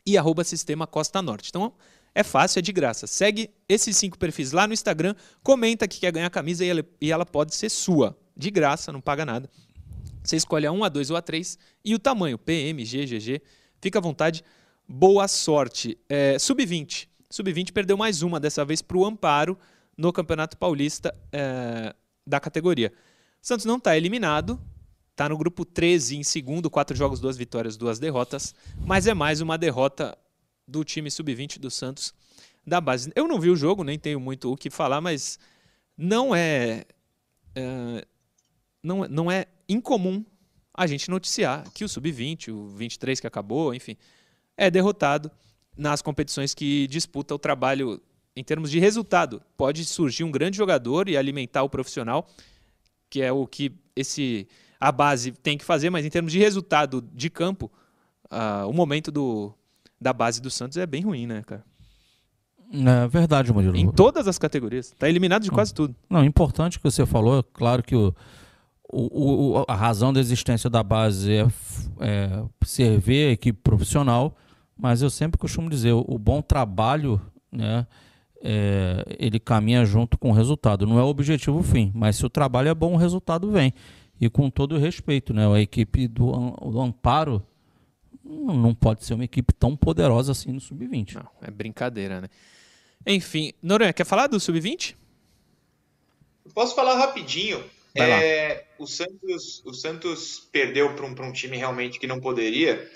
e 0.07 0.17
arroba 0.17 0.45
Sistema 0.45 0.87
Costa 0.87 1.21
Norte. 1.23 1.51
Então 1.51 1.73
é 2.15 2.23
fácil, 2.23 2.59
é 2.59 2.63
de 2.63 2.73
graça. 2.73 3.07
Segue 3.07 3.51
esses 3.69 3.97
cinco 3.97 4.19
perfis 4.19 4.53
lá 4.53 4.67
no 4.67 4.73
Instagram, 4.73 5.15
comenta 5.43 5.87
que 5.87 6.01
quer 6.01 6.13
ganhar 6.13 6.27
a 6.27 6.31
camisa 6.31 6.65
e 6.65 6.69
ela, 6.69 6.85
e 7.01 7.13
ela 7.13 7.27
pode 7.27 7.55
ser 7.55 7.69
sua. 7.69 8.17
De 8.37 8.51
graça, 8.51 8.93
não 8.93 9.01
paga 9.01 9.25
nada. 9.25 9.49
Você 10.23 10.37
escolhe 10.37 10.67
a 10.67 10.73
1, 10.73 10.85
a 10.85 10.89
2 10.89 11.11
ou 11.11 11.17
a 11.17 11.23
3 11.23 11.59
e 11.85 11.95
o 11.95 11.99
tamanho, 11.99 12.39
PM, 12.39 12.85
G, 12.85 13.07
GG. 13.07 13.43
Fica 13.81 13.99
à 13.99 14.03
vontade. 14.03 14.45
Boa 14.89 15.29
sorte. 15.29 15.99
É, 16.09 16.39
Sub-20. 16.39 17.09
Sub-20 17.31 17.73
perdeu 17.73 17.97
mais 17.97 18.23
uma, 18.23 18.41
dessa 18.41 18.65
vez 18.65 18.83
para 18.83 18.99
o 18.99 19.07
Amparo, 19.07 19.57
no 19.97 20.13
Campeonato 20.13 20.57
Paulista 20.57 21.15
é, 21.33 21.95
da 22.27 22.41
categoria. 22.41 22.93
Santos 23.41 23.65
não 23.65 23.77
está 23.77 23.97
eliminado, 23.97 24.61
está 25.21 25.29
no 25.29 25.37
grupo 25.37 25.67
13 25.67 26.17
em 26.17 26.23
segundo, 26.23 26.71
quatro 26.71 26.97
jogos, 26.97 27.21
duas 27.21 27.37
vitórias, 27.37 27.77
duas 27.77 27.99
derrotas, 27.99 28.55
mas 28.87 29.07
é 29.07 29.13
mais 29.13 29.43
uma 29.43 29.59
derrota 29.59 30.17
do 30.67 30.83
time 30.83 31.11
Sub-20 31.11 31.59
do 31.59 31.71
Santos 31.71 32.15
da 32.67 32.81
base. 32.81 33.13
Eu 33.15 33.29
não 33.29 33.39
vi 33.39 33.51
o 33.51 33.57
jogo, 33.57 33.85
nem 33.85 33.99
tenho 33.99 34.19
muito 34.19 34.51
o 34.51 34.57
que 34.57 34.71
falar, 34.71 34.99
mas 35.03 35.39
não 35.95 36.35
é, 36.35 36.87
é 37.55 38.07
não, 38.83 39.07
não 39.09 39.31
é 39.31 39.45
incomum 39.69 40.25
a 40.73 40.87
gente 40.87 41.11
noticiar 41.11 41.71
que 41.75 41.85
o 41.85 41.89
sub-20, 41.89 42.49
o 42.49 42.69
23 42.69 43.21
que 43.21 43.27
acabou, 43.27 43.75
enfim, 43.75 43.99
é 44.57 44.71
derrotado 44.71 45.31
nas 45.77 46.01
competições 46.01 46.55
que 46.55 46.87
disputa 46.87 47.35
o 47.35 47.39
trabalho 47.39 48.01
em 48.35 48.43
termos 48.43 48.71
de 48.71 48.79
resultado. 48.79 49.43
Pode 49.55 49.85
surgir 49.85 50.25
um 50.25 50.31
grande 50.31 50.57
jogador 50.57 51.11
e 51.11 51.17
alimentar 51.19 51.63
o 51.63 51.69
profissional, 51.69 52.27
que 53.11 53.21
é 53.21 53.31
o 53.31 53.47
que 53.47 53.71
esse 53.95 54.49
a 54.81 54.91
base 54.91 55.33
tem 55.33 55.59
que 55.59 55.65
fazer, 55.65 55.91
mas 55.91 56.07
em 56.07 56.11
termos 56.11 56.33
de 56.33 56.39
resultado 56.39 57.05
de 57.13 57.29
campo, 57.29 57.71
ah, 58.31 58.65
o 58.67 58.73
momento 58.73 59.13
do, 59.13 59.53
da 60.01 60.13
base 60.13 60.41
do 60.41 60.51
Santos 60.51 60.79
é 60.79 60.87
bem 60.87 61.03
ruim, 61.03 61.27
né, 61.27 61.43
cara? 61.43 61.65
É 62.73 63.09
verdade, 63.09 63.53
Murilo. 63.53 63.77
Em 63.77 63.91
todas 63.91 64.29
as 64.29 64.39
categorias. 64.39 64.87
Está 64.87 65.09
eliminado 65.09 65.43
de 65.43 65.51
quase 65.51 65.75
tudo. 65.75 65.95
Não, 66.09 66.25
importante 66.25 66.79
que 66.79 66.85
você 66.85 67.05
falou, 67.05 67.43
claro 67.43 67.83
que 67.83 67.97
o, 67.97 68.15
o, 68.89 69.59
o, 69.59 69.65
a 69.67 69.75
razão 69.75 70.13
da 70.13 70.21
existência 70.21 70.71
da 70.71 70.83
base 70.83 71.33
é, 71.33 71.47
é, 72.01 72.45
servir 72.65 73.29
a 73.29 73.33
equipe 73.33 73.61
profissional, 73.61 74.37
mas 74.77 75.03
eu 75.03 75.11
sempre 75.11 75.37
costumo 75.37 75.69
dizer, 75.69 75.93
o, 75.93 76.05
o 76.07 76.17
bom 76.17 76.41
trabalho, 76.41 77.21
né, 77.51 77.87
é, 78.41 79.05
ele 79.19 79.39
caminha 79.39 79.85
junto 79.85 80.17
com 80.17 80.31
o 80.31 80.33
resultado. 80.33 80.87
Não 80.87 80.99
é 80.99 81.03
o 81.03 81.09
objetivo 81.09 81.59
o 81.59 81.63
fim, 81.63 81.91
mas 81.93 82.17
se 82.17 82.25
o 82.25 82.31
trabalho 82.31 82.69
é 82.69 82.75
bom, 82.75 82.95
o 82.95 82.97
resultado 82.97 83.51
vem. 83.51 83.75
E 84.21 84.29
com 84.29 84.51
todo 84.51 84.75
o 84.75 84.79
respeito, 84.79 85.33
né, 85.33 85.51
a 85.51 85.61
equipe 85.61 86.07
do, 86.07 86.31
do 86.51 86.81
Amparo 86.81 87.43
não 88.23 88.75
pode 88.75 89.05
ser 89.05 89.15
uma 89.15 89.25
equipe 89.25 89.53
tão 89.53 89.77
poderosa 89.77 90.33
assim 90.33 90.53
no 90.53 90.61
Sub-20. 90.61 91.15
Não, 91.15 91.29
é 91.41 91.51
brincadeira, 91.51 92.21
né? 92.21 92.29
Enfim, 93.07 93.53
Noronha, 93.63 93.93
quer 93.93 94.05
falar 94.05 94.27
do 94.27 94.39
Sub-20? 94.39 94.95
Posso 96.55 96.75
falar 96.75 96.97
rapidinho? 96.97 97.65
É, 97.95 98.67
o, 98.79 98.87
Santos, 98.87 99.63
o 99.65 99.73
Santos 99.73 100.49
perdeu 100.53 100.95
para 100.95 101.07
um, 101.07 101.15
pra 101.15 101.27
um 101.27 101.33
time 101.33 101.57
realmente 101.57 101.99
que 101.99 102.07
não 102.07 102.21
poderia, 102.21 102.89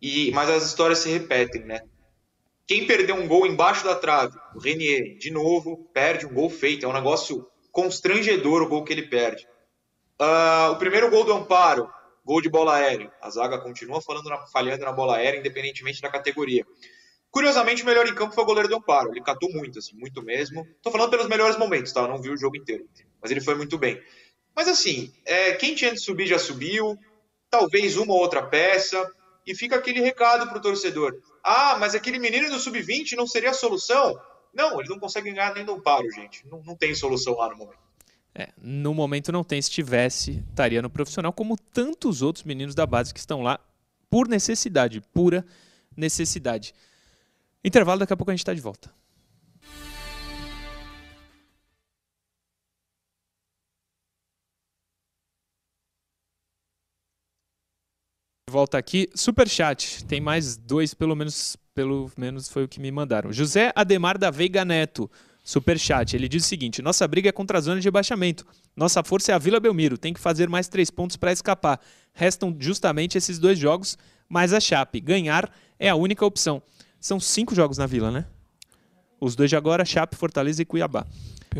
e, 0.00 0.30
mas 0.32 0.50
as 0.50 0.66
histórias 0.66 0.98
se 0.98 1.08
repetem, 1.08 1.64
né? 1.64 1.82
Quem 2.66 2.86
perdeu 2.86 3.16
um 3.16 3.26
gol 3.26 3.46
embaixo 3.46 3.84
da 3.84 3.94
trave? 3.94 4.36
O 4.54 4.58
Renier, 4.58 5.16
de 5.16 5.30
novo, 5.30 5.88
perde 5.92 6.26
um 6.26 6.32
gol 6.32 6.48
feito. 6.48 6.86
É 6.86 6.88
um 6.88 6.92
negócio 6.92 7.46
constrangedor 7.70 8.62
o 8.62 8.68
gol 8.68 8.84
que 8.84 8.92
ele 8.92 9.02
perde. 9.02 9.46
Ah, 10.24 10.70
o 10.70 10.76
primeiro 10.76 11.10
gol 11.10 11.24
do 11.24 11.32
Amparo, 11.32 11.90
gol 12.24 12.40
de 12.40 12.48
bola 12.48 12.76
aérea. 12.76 13.12
A 13.20 13.28
zaga 13.28 13.58
continua 13.58 14.00
na- 14.24 14.46
falhando 14.46 14.84
na 14.84 14.92
bola 14.92 15.16
aérea, 15.16 15.40
independentemente 15.40 16.00
da 16.00 16.08
categoria. 16.08 16.64
Curiosamente, 17.28 17.82
o 17.82 17.86
melhor 17.86 18.06
em 18.06 18.14
campo 18.14 18.32
foi 18.32 18.44
o 18.44 18.46
goleiro 18.46 18.68
do 18.68 18.76
Amparo. 18.76 19.10
Ele 19.10 19.20
catou 19.20 19.50
muito, 19.52 19.80
assim, 19.80 19.96
muito 19.96 20.22
mesmo. 20.22 20.64
Tô 20.80 20.92
falando 20.92 21.10
pelos 21.10 21.26
melhores 21.26 21.56
momentos, 21.58 21.92
tá? 21.92 22.02
Eu 22.02 22.08
não 22.08 22.22
vi 22.22 22.30
o 22.30 22.36
jogo 22.36 22.56
inteiro. 22.56 22.88
Mas 23.20 23.32
ele 23.32 23.40
foi 23.40 23.56
muito 23.56 23.76
bem. 23.76 24.00
Mas 24.54 24.68
assim, 24.68 25.12
é, 25.24 25.52
quem 25.54 25.74
tinha 25.74 25.90
de 25.92 25.98
subir 25.98 26.26
já 26.28 26.38
subiu. 26.38 26.96
Talvez 27.50 27.96
uma 27.96 28.12
ou 28.12 28.20
outra 28.20 28.42
peça. 28.46 29.04
E 29.44 29.56
fica 29.56 29.74
aquele 29.74 30.00
recado 30.00 30.48
pro 30.48 30.60
torcedor. 30.60 31.18
Ah, 31.42 31.76
mas 31.80 31.96
aquele 31.96 32.20
menino 32.20 32.48
do 32.48 32.60
sub-20 32.60 33.16
não 33.16 33.26
seria 33.26 33.50
a 33.50 33.54
solução? 33.54 34.16
Não, 34.54 34.78
eles 34.78 34.88
não 34.88 35.00
conseguem 35.00 35.34
ganhar 35.34 35.52
nem 35.52 35.64
do 35.64 35.72
Amparo, 35.72 36.08
gente. 36.12 36.46
Não, 36.46 36.62
não 36.62 36.76
tem 36.76 36.94
solução 36.94 37.34
lá 37.34 37.48
no 37.48 37.56
momento. 37.56 37.81
É, 38.34 38.48
no 38.60 38.94
momento 38.94 39.30
não 39.30 39.44
tem. 39.44 39.60
Se 39.60 39.70
tivesse, 39.70 40.42
estaria 40.50 40.80
no 40.80 40.88
profissional, 40.88 41.32
como 41.32 41.56
tantos 41.56 42.22
outros 42.22 42.44
meninos 42.44 42.74
da 42.74 42.86
base 42.86 43.12
que 43.12 43.20
estão 43.20 43.42
lá 43.42 43.60
por 44.08 44.28
necessidade, 44.28 45.00
pura 45.12 45.44
necessidade. 45.96 46.74
Intervalo, 47.64 48.00
daqui 48.00 48.12
a 48.12 48.16
pouco 48.16 48.30
a 48.30 48.34
gente 48.34 48.40
está 48.40 48.54
de 48.54 48.60
volta. 48.60 48.90
Volta 58.50 58.76
aqui, 58.76 59.08
superchat. 59.14 60.04
Tem 60.04 60.20
mais 60.20 60.58
dois, 60.58 60.92
pelo 60.92 61.16
menos, 61.16 61.56
pelo 61.74 62.10
menos 62.18 62.50
foi 62.50 62.64
o 62.64 62.68
que 62.68 62.80
me 62.80 62.90
mandaram. 62.90 63.32
José 63.32 63.72
Ademar 63.74 64.18
da 64.18 64.30
Veiga 64.30 64.62
Neto, 64.62 65.10
superchat. 65.42 66.14
Ele 66.14 66.28
diz 66.28 66.44
o 66.44 66.48
seguinte: 66.48 66.80
nossa 66.82 67.06
briga 67.06 67.28
é 67.28 67.32
contra 67.32 67.58
a 67.58 67.60
zona 67.60 67.80
de 67.80 67.86
rebaixamento. 67.86 68.46
Nossa 68.76 69.02
força 69.02 69.32
é 69.32 69.34
a 69.34 69.38
Vila 69.38 69.60
Belmiro. 69.60 69.98
Tem 69.98 70.14
que 70.14 70.20
fazer 70.20 70.48
mais 70.48 70.68
três 70.68 70.90
pontos 70.90 71.16
para 71.16 71.32
escapar. 71.32 71.80
Restam 72.12 72.56
justamente 72.58 73.18
esses 73.18 73.38
dois 73.38 73.58
jogos, 73.58 73.98
mas 74.28 74.52
a 74.52 74.60
Chape. 74.60 75.00
Ganhar 75.00 75.50
é 75.78 75.88
a 75.88 75.94
única 75.94 76.24
opção. 76.24 76.62
São 77.00 77.18
cinco 77.18 77.54
jogos 77.54 77.78
na 77.78 77.86
Vila, 77.86 78.10
né? 78.10 78.26
Os 79.20 79.34
dois 79.36 79.50
de 79.50 79.56
agora, 79.56 79.84
Chape, 79.84 80.16
Fortaleza 80.16 80.62
e 80.62 80.64
Cuiabá. 80.64 81.06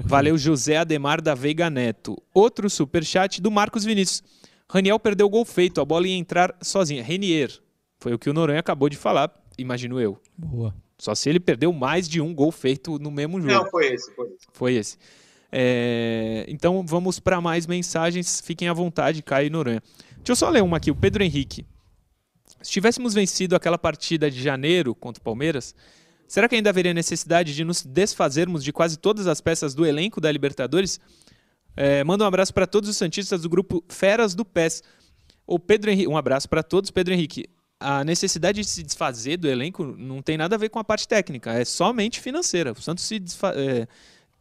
Valeu, 0.05 0.39
José 0.39 0.76
Ademar 0.76 1.20
da 1.20 1.35
Veiga 1.35 1.68
Neto. 1.68 2.20
Outro 2.33 2.70
superchat 2.70 3.41
do 3.41 3.51
Marcos 3.51 3.85
Vinícius. 3.85 4.22
Raniel 4.68 4.99
perdeu 4.99 5.26
o 5.26 5.30
gol 5.30 5.45
feito, 5.45 5.80
a 5.80 5.85
bola 5.85 6.09
ia 6.09 6.16
entrar 6.16 6.57
sozinha. 6.62 7.03
Renier. 7.03 7.51
Foi 8.01 8.14
o 8.14 8.18
que 8.18 8.30
o 8.30 8.33
Noronha 8.33 8.59
acabou 8.59 8.89
de 8.89 8.97
falar, 8.97 9.30
imagino 9.59 10.01
eu. 10.01 10.18
Boa. 10.37 10.74
Só 11.03 11.16
se 11.16 11.28
ele 11.28 11.40
perdeu 11.40 11.72
mais 11.72 12.09
de 12.09 12.20
um 12.20 12.32
gol 12.32 12.53
feito 12.53 12.96
no 12.96 13.11
mesmo 13.11 13.40
jogo. 13.40 13.53
Não, 13.53 13.68
foi 13.68 13.92
esse, 13.92 14.14
foi 14.14 14.26
esse. 14.28 14.46
Foi 14.53 14.74
esse. 14.74 14.98
É, 15.50 16.44
Então 16.46 16.86
vamos 16.86 17.18
para 17.18 17.40
mais 17.40 17.66
mensagens. 17.66 18.40
Fiquem 18.40 18.68
à 18.68 18.72
vontade, 18.72 19.20
Caio 19.20 19.48
e 19.48 19.50
Noronha. 19.50 19.82
Deixa 20.18 20.30
eu 20.30 20.36
só 20.36 20.48
ler 20.48 20.62
uma 20.62 20.76
aqui. 20.76 20.92
O 20.92 20.94
Pedro 20.94 21.24
Henrique. 21.24 21.66
Se 22.62 22.70
tivéssemos 22.70 23.14
vencido 23.14 23.57
aquela 23.57 23.76
partida 23.76 24.30
de 24.30 24.40
janeiro 24.40 24.94
contra 24.94 25.20
o 25.20 25.24
Palmeiras, 25.24 25.74
Será 26.28 26.48
que 26.48 26.55
ainda 26.55 26.70
haveria 26.70 26.94
necessidade 26.94 27.53
de 27.55 27.62
nos 27.62 27.82
desfazermos 27.82 28.64
de 28.64 28.72
quase 28.72 28.96
todas 28.96 29.26
as 29.26 29.38
peças 29.38 29.74
do 29.74 29.84
elenco 29.84 30.18
da 30.18 30.32
Libertadores? 30.32 30.98
É, 31.76 32.03
manda 32.05 32.24
um 32.24 32.26
abraço 32.26 32.55
para 32.55 32.66
todos 32.66 32.88
os 32.88 32.96
Santistas 32.96 33.42
do 33.42 33.50
grupo 33.50 33.84
Feras 33.86 34.34
do 34.34 34.42
PES. 34.42 34.82
O 35.46 35.59
Pedro 35.59 35.90
Henrique, 35.90 36.09
um 36.09 36.16
abraço 36.16 36.48
para 36.48 36.62
todos. 36.62 36.90
Pedro 36.90 37.12
Henrique, 37.12 37.50
a 37.83 38.05
necessidade 38.05 38.61
de 38.61 38.66
se 38.66 38.83
desfazer 38.83 39.37
do 39.37 39.49
elenco 39.49 39.85
não 39.85 40.22
tem 40.22 40.37
nada 40.37 40.55
a 40.55 40.59
ver 40.59 40.68
com 40.68 40.78
a 40.78 40.85
parte 40.85 41.07
técnica, 41.07 41.53
é 41.53 41.64
somente 41.64 42.20
financeira. 42.20 42.72
O 42.72 42.80
Santos 42.80 43.05
se 43.05 43.22
é, 43.55 43.87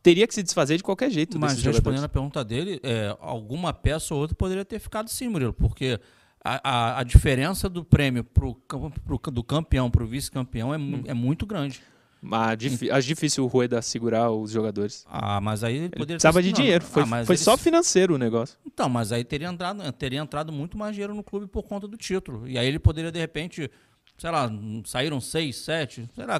teria 0.01 0.27
que 0.27 0.33
se 0.33 0.43
desfazer 0.43 0.77
de 0.77 0.83
qualquer 0.83 1.09
jeito. 1.09 1.39
Mas 1.39 1.53
respondendo 1.53 1.75
jogadores. 1.75 2.03
a 2.03 2.09
pergunta 2.09 2.43
dele, 2.43 2.79
é, 2.83 3.15
alguma 3.19 3.73
peça 3.73 4.13
ou 4.13 4.21
outra 4.21 4.35
poderia 4.35 4.65
ter 4.65 4.79
ficado 4.79 5.09
sim, 5.09 5.27
Murilo, 5.27 5.53
porque 5.53 5.99
a, 6.43 6.69
a, 6.69 6.99
a 6.99 7.03
diferença 7.03 7.69
do 7.69 7.83
prêmio 7.83 8.23
pro, 8.23 8.55
pro, 8.55 9.31
do 9.31 9.43
campeão 9.43 9.89
para 9.89 10.03
o 10.03 10.07
vice-campeão 10.07 10.73
é, 10.73 10.77
hum. 10.77 11.03
é 11.05 11.13
muito 11.13 11.45
grande. 11.45 11.81
Mas 12.21 12.59
acho 12.91 13.07
difícil 13.07 13.43
o 13.43 13.47
Rueda 13.47 13.81
segurar 13.81 14.29
os 14.29 14.51
jogadores. 14.51 15.03
Ah, 15.09 15.41
mas 15.41 15.63
aí 15.63 15.75
ele 15.75 15.89
poderia 15.89 16.17
precisava 16.17 16.43
de 16.43 16.51
dinheiro. 16.51 16.85
Foi, 16.85 17.01
ah, 17.01 17.25
foi 17.25 17.35
só 17.35 17.57
financeiro 17.57 18.13
o 18.13 18.17
negócio. 18.17 18.59
Então, 18.63 18.87
mas 18.87 19.11
aí 19.11 19.23
teria 19.23 19.47
entrado, 19.47 19.91
teria 19.93 20.19
entrado 20.19 20.51
muito 20.51 20.77
mais 20.77 20.93
dinheiro 20.93 21.15
no 21.15 21.23
clube 21.23 21.47
por 21.47 21.63
conta 21.63 21.87
do 21.87 21.97
título. 21.97 22.47
E 22.47 22.59
aí 22.59 22.67
ele 22.67 22.77
poderia, 22.77 23.11
de 23.11 23.17
repente, 23.17 23.71
sei 24.19 24.29
lá, 24.29 24.51
saíram 24.85 25.19
seis, 25.19 25.55
sete, 25.57 26.07
sei 26.13 26.25
lá, 26.27 26.39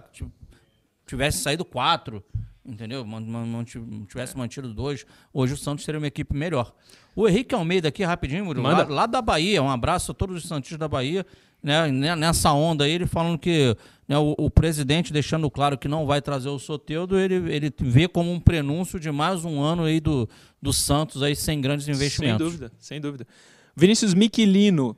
tivesse 1.07 1.39
saído 1.39 1.65
quatro, 1.65 2.23
entendeu? 2.65 3.05
Não 3.05 3.63
tivesse 4.05 4.37
mantido 4.37 4.73
dois. 4.73 5.05
Hoje 5.33 5.53
o 5.53 5.57
Santos 5.57 5.83
seria 5.85 5.99
uma 5.99 6.07
equipe 6.07 6.35
melhor. 6.35 6.73
O 7.15 7.27
Henrique 7.27 7.53
Almeida 7.53 7.89
aqui, 7.89 8.03
rapidinho, 8.03 8.45
Murilo, 8.45 8.63
lá, 8.63 8.83
lá, 8.83 9.05
da 9.05 9.21
Bahia. 9.21 9.61
Um 9.61 9.69
abraço 9.69 10.11
a 10.11 10.15
todos 10.15 10.37
os 10.37 10.47
Santos 10.47 10.77
da 10.77 10.87
Bahia. 10.87 11.25
Né, 11.61 11.91
nessa 12.15 12.51
onda 12.53 12.85
aí, 12.85 12.91
ele 12.91 13.05
falando 13.05 13.37
que 13.37 13.77
né, 14.07 14.17
o, 14.17 14.33
o, 14.35 14.49
presidente 14.49 15.13
deixando 15.13 15.49
claro 15.49 15.77
que 15.77 15.87
não 15.87 16.07
vai 16.07 16.19
trazer 16.19 16.49
o 16.49 16.57
Soteudo, 16.57 17.19
ele, 17.19 17.35
ele 17.53 17.71
vê 17.79 18.07
como 18.07 18.31
um 18.31 18.39
prenúncio 18.39 18.99
de 18.99 19.11
mais 19.11 19.45
um 19.45 19.61
ano 19.61 19.83
aí 19.83 19.99
do, 19.99 20.27
do 20.59 20.73
Santos 20.73 21.21
aí 21.21 21.35
sem 21.35 21.61
grandes 21.61 21.87
investimentos. 21.87 22.39
Sem 22.39 22.47
dúvida, 22.47 22.71
sem 22.79 22.99
dúvida. 22.99 23.27
Vinícius 23.75 24.15
Miquilino, 24.15 24.97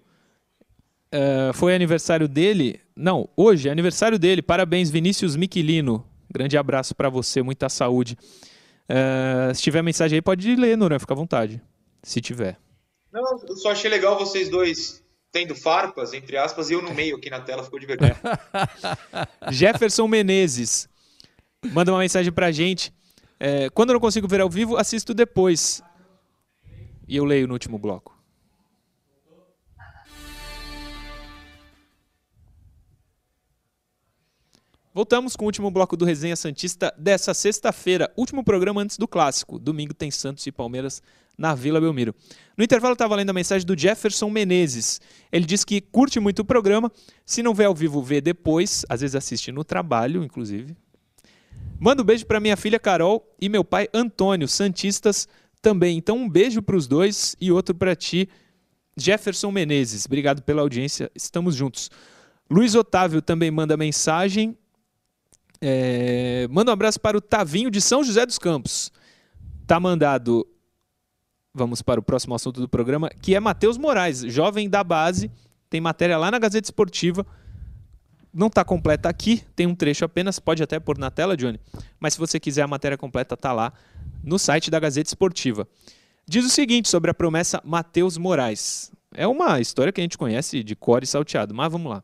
uh, 1.14 1.54
foi 1.54 1.76
aniversário 1.76 2.30
dele, 2.30 2.80
não, 2.96 3.28
hoje 3.36 3.68
é 3.68 3.72
aniversário 3.72 4.18
dele, 4.18 4.42
parabéns 4.42 4.90
Vinícius 4.90 5.36
Miquilino, 5.36 6.06
grande 6.34 6.58
abraço 6.58 6.96
para 6.96 7.10
você, 7.10 7.42
muita 7.42 7.70
saúde. 7.70 8.18
Uh, 8.90 9.54
se 9.54 9.62
tiver 9.62 9.82
mensagem 9.82 10.18
aí, 10.18 10.22
pode 10.22 10.56
ler, 10.56 10.76
Noran, 10.76 11.00
fica 11.00 11.14
à 11.14 11.16
vontade, 11.16 11.62
se 12.02 12.20
tiver. 12.20 12.58
Não, 13.12 13.22
eu 13.48 13.56
só 13.56 13.72
achei 13.72 13.90
legal 13.90 14.18
vocês 14.18 14.50
dois 14.50 15.04
tendo 15.32 15.56
farpas, 15.56 16.14
entre 16.14 16.38
aspas, 16.38 16.70
e 16.70 16.74
eu 16.74 16.82
no 16.82 16.94
meio 16.94 17.16
aqui 17.16 17.30
na 17.30 17.42
tela, 17.42 17.64
ficou 17.64 17.80
divertido. 17.80 18.16
Jefferson 19.52 20.08
Menezes 20.08 20.88
manda 21.72 21.92
uma 21.92 22.00
mensagem 22.00 22.32
pra 22.32 22.52
gente. 22.52 22.94
É, 23.40 23.70
quando 23.70 23.90
eu 23.90 23.94
não 23.94 24.00
consigo 24.00 24.28
ver 24.28 24.42
ao 24.42 24.50
vivo, 24.50 24.78
assisto 24.78 25.14
depois. 25.14 25.82
E 27.08 27.16
eu 27.16 27.26
leio 27.26 27.48
no 27.48 27.54
último 27.54 27.78
bloco. 27.78 28.18
Voltamos 34.96 35.36
com 35.36 35.46
o 35.46 35.48
último 35.48 35.72
bloco 35.72 35.98
do 35.98 36.06
Resenha 36.06 36.36
Santista 36.36 36.94
dessa 36.96 37.34
sexta-feira, 37.34 38.14
último 38.16 38.44
programa 38.44 38.80
antes 38.80 38.96
do 38.96 39.08
clássico. 39.08 39.58
Domingo 39.58 39.92
tem 39.92 40.12
Santos 40.12 40.46
e 40.46 40.52
Palmeiras 40.52 41.02
na 41.36 41.56
Vila 41.56 41.82
Belmiro. 41.82 42.14
No 42.56 42.64
intervalo 42.64 42.94
estava 42.94 43.16
lendo 43.16 43.32
a 43.32 43.34
mensagem 43.34 43.66
do 43.66 43.76
Jefferson 43.76 44.30
Menezes. 44.30 45.02
Ele 45.32 45.48
diz 45.48 45.66
que 45.66 45.82
curte 45.82 46.20
muito 46.20 46.44
o 46.44 46.46
programa, 46.46 46.92
se 47.26 47.42
não 47.42 47.56
vê 47.56 47.66
ao 47.66 47.74
vivo, 47.74 48.04
vê 48.04 48.22
depois, 48.22 48.86
às 48.88 49.02
vezes 49.02 49.16
assiste 49.16 49.52
no 49.52 49.64
trabalho, 49.64 50.24
inclusive. 50.24 50.78
Manda 51.80 52.04
um 52.04 52.06
beijo 52.06 52.28
para 52.28 52.40
minha 52.40 52.56
filha 52.56 52.80
Carol 52.80 53.28
e 53.42 53.50
meu 53.50 53.64
pai 53.64 53.88
Antônio, 53.96 54.48
santistas 54.48 55.28
também. 55.60 55.98
Então 55.98 56.18
um 56.18 56.30
beijo 56.30 56.62
para 56.62 56.76
os 56.76 56.86
dois 56.86 57.36
e 57.42 57.52
outro 57.52 57.74
para 57.74 57.96
ti, 57.96 58.30
Jefferson 58.96 59.50
Menezes. 59.50 60.06
Obrigado 60.06 60.44
pela 60.44 60.62
audiência, 60.62 61.10
estamos 61.16 61.56
juntos. 61.56 61.90
Luiz 62.48 62.76
Otávio 62.76 63.24
também 63.24 63.50
manda 63.50 63.76
mensagem. 63.76 64.56
É... 65.66 66.46
Manda 66.52 66.72
um 66.72 66.74
abraço 66.74 67.00
para 67.00 67.18
o 67.18 67.22
Tavinho 67.22 67.72
de 67.72 67.80
São 67.80 68.04
José 68.04 68.26
dos 68.26 68.38
Campos. 68.38 68.92
Tá 69.66 69.80
mandado 69.80 70.46
vamos 71.54 71.82
para 71.82 72.00
o 72.00 72.04
próximo 72.04 72.34
assunto 72.34 72.60
do 72.60 72.68
programa, 72.68 73.10
que 73.10 73.36
é 73.36 73.40
Matheus 73.40 73.78
Moraes, 73.78 74.22
jovem 74.22 74.68
da 74.68 74.84
base, 74.84 75.30
tem 75.70 75.80
matéria 75.80 76.18
lá 76.18 76.32
na 76.32 76.40
Gazeta 76.40 76.66
Esportiva. 76.66 77.26
Não 78.34 78.48
está 78.48 78.66
completa 78.66 79.08
aqui, 79.08 79.44
tem 79.56 79.68
um 79.68 79.76
trecho 79.76 80.04
apenas, 80.04 80.40
pode 80.40 80.64
até 80.64 80.80
pôr 80.80 80.98
na 80.98 81.12
tela, 81.12 81.38
Johnny. 81.38 81.60
Mas 82.00 82.14
se 82.14 82.20
você 82.20 82.40
quiser 82.40 82.64
a 82.64 82.68
matéria 82.68 82.98
completa, 82.98 83.36
está 83.36 83.54
lá 83.54 83.72
no 84.24 84.40
site 84.40 84.72
da 84.72 84.80
Gazeta 84.80 85.10
Esportiva. 85.10 85.68
Diz 86.28 86.44
o 86.44 86.50
seguinte 86.50 86.90
sobre 86.90 87.12
a 87.12 87.14
promessa 87.14 87.62
Matheus 87.64 88.18
Moraes. 88.18 88.92
É 89.14 89.28
uma 89.28 89.60
história 89.60 89.94
que 89.94 90.02
a 90.02 90.04
gente 90.04 90.18
conhece 90.18 90.64
de 90.64 90.76
cor 90.76 91.04
e 91.04 91.08
salteado, 91.08 91.54
mas 91.54 91.72
vamos 91.72 91.92
lá. 91.92 92.04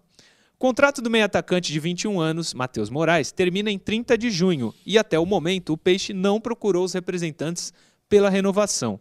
Contrato 0.60 1.02
do 1.02 1.10
meio 1.10 1.24
atacante 1.24 1.72
de 1.72 1.80
21 1.80 2.20
anos, 2.20 2.54
Matheus 2.54 2.90
Moraes, 2.90 3.32
termina 3.32 3.72
em 3.72 3.80
30 3.80 4.18
de 4.18 4.30
junho 4.30 4.76
e 4.86 4.98
até 4.98 5.18
o 5.18 5.26
momento 5.26 5.72
o 5.72 5.78
Peixe 5.78 6.12
não 6.12 6.38
procurou 6.42 6.84
os 6.84 6.92
representantes 6.92 7.72
pela 8.10 8.30
renovação. 8.30 9.00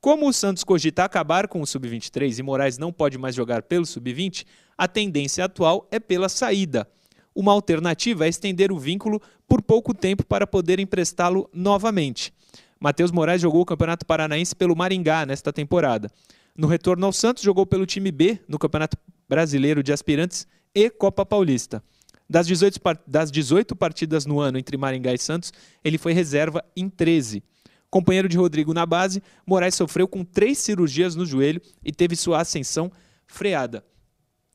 Como 0.00 0.28
o 0.28 0.32
Santos 0.32 0.64
cogita 0.64 1.04
acabar 1.04 1.46
com 1.46 1.60
o 1.60 1.66
sub-23 1.66 2.36
e 2.36 2.42
Moraes 2.42 2.76
não 2.76 2.92
pode 2.92 3.16
mais 3.16 3.36
jogar 3.36 3.62
pelo 3.62 3.86
sub-20, 3.86 4.44
a 4.76 4.88
tendência 4.88 5.44
atual 5.44 5.86
é 5.92 6.00
pela 6.00 6.28
saída. 6.28 6.88
Uma 7.32 7.52
alternativa 7.52 8.26
é 8.26 8.28
estender 8.28 8.72
o 8.72 8.78
vínculo 8.78 9.22
por 9.46 9.62
pouco 9.62 9.94
tempo 9.94 10.26
para 10.26 10.44
poder 10.44 10.80
emprestá-lo 10.80 11.48
novamente. 11.54 12.34
Matheus 12.80 13.12
Moraes 13.12 13.40
jogou 13.40 13.60
o 13.60 13.66
Campeonato 13.66 14.04
Paranaense 14.04 14.56
pelo 14.56 14.74
Maringá 14.74 15.24
nesta 15.24 15.52
temporada. 15.52 16.10
No 16.56 16.66
retorno 16.66 17.06
ao 17.06 17.12
Santos, 17.12 17.44
jogou 17.44 17.64
pelo 17.64 17.86
time 17.86 18.10
B 18.10 18.40
no 18.48 18.58
Campeonato 18.58 18.96
Brasileiro 19.28 19.84
de 19.84 19.92
Aspirantes 19.92 20.48
e 20.74 20.90
Copa 20.90 21.24
Paulista. 21.24 21.82
Das 22.28 22.46
18, 22.46 22.80
das 23.06 23.30
18 23.30 23.74
partidas 23.74 24.24
no 24.24 24.40
ano 24.40 24.56
entre 24.58 24.76
Maringá 24.76 25.12
e 25.12 25.18
Santos, 25.18 25.52
ele 25.82 25.98
foi 25.98 26.12
reserva 26.12 26.64
em 26.76 26.88
13. 26.88 27.42
Companheiro 27.90 28.28
de 28.28 28.36
Rodrigo 28.36 28.72
na 28.72 28.86
base, 28.86 29.20
Moraes 29.44 29.74
sofreu 29.74 30.06
com 30.06 30.24
três 30.24 30.58
cirurgias 30.58 31.16
no 31.16 31.26
joelho 31.26 31.60
e 31.84 31.90
teve 31.90 32.14
sua 32.14 32.40
ascensão 32.40 32.90
freada. 33.26 33.84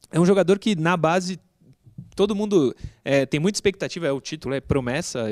É 0.10 0.20
um 0.20 0.26
jogador 0.26 0.58
que 0.58 0.74
na 0.74 0.96
base 0.96 1.38
todo 2.16 2.34
mundo 2.34 2.74
é, 3.04 3.26
tem 3.26 3.40
muita 3.40 3.58
expectativa, 3.58 4.08
é 4.08 4.12
o 4.12 4.22
título, 4.22 4.56
é 4.56 4.62
promessa, 4.62 5.26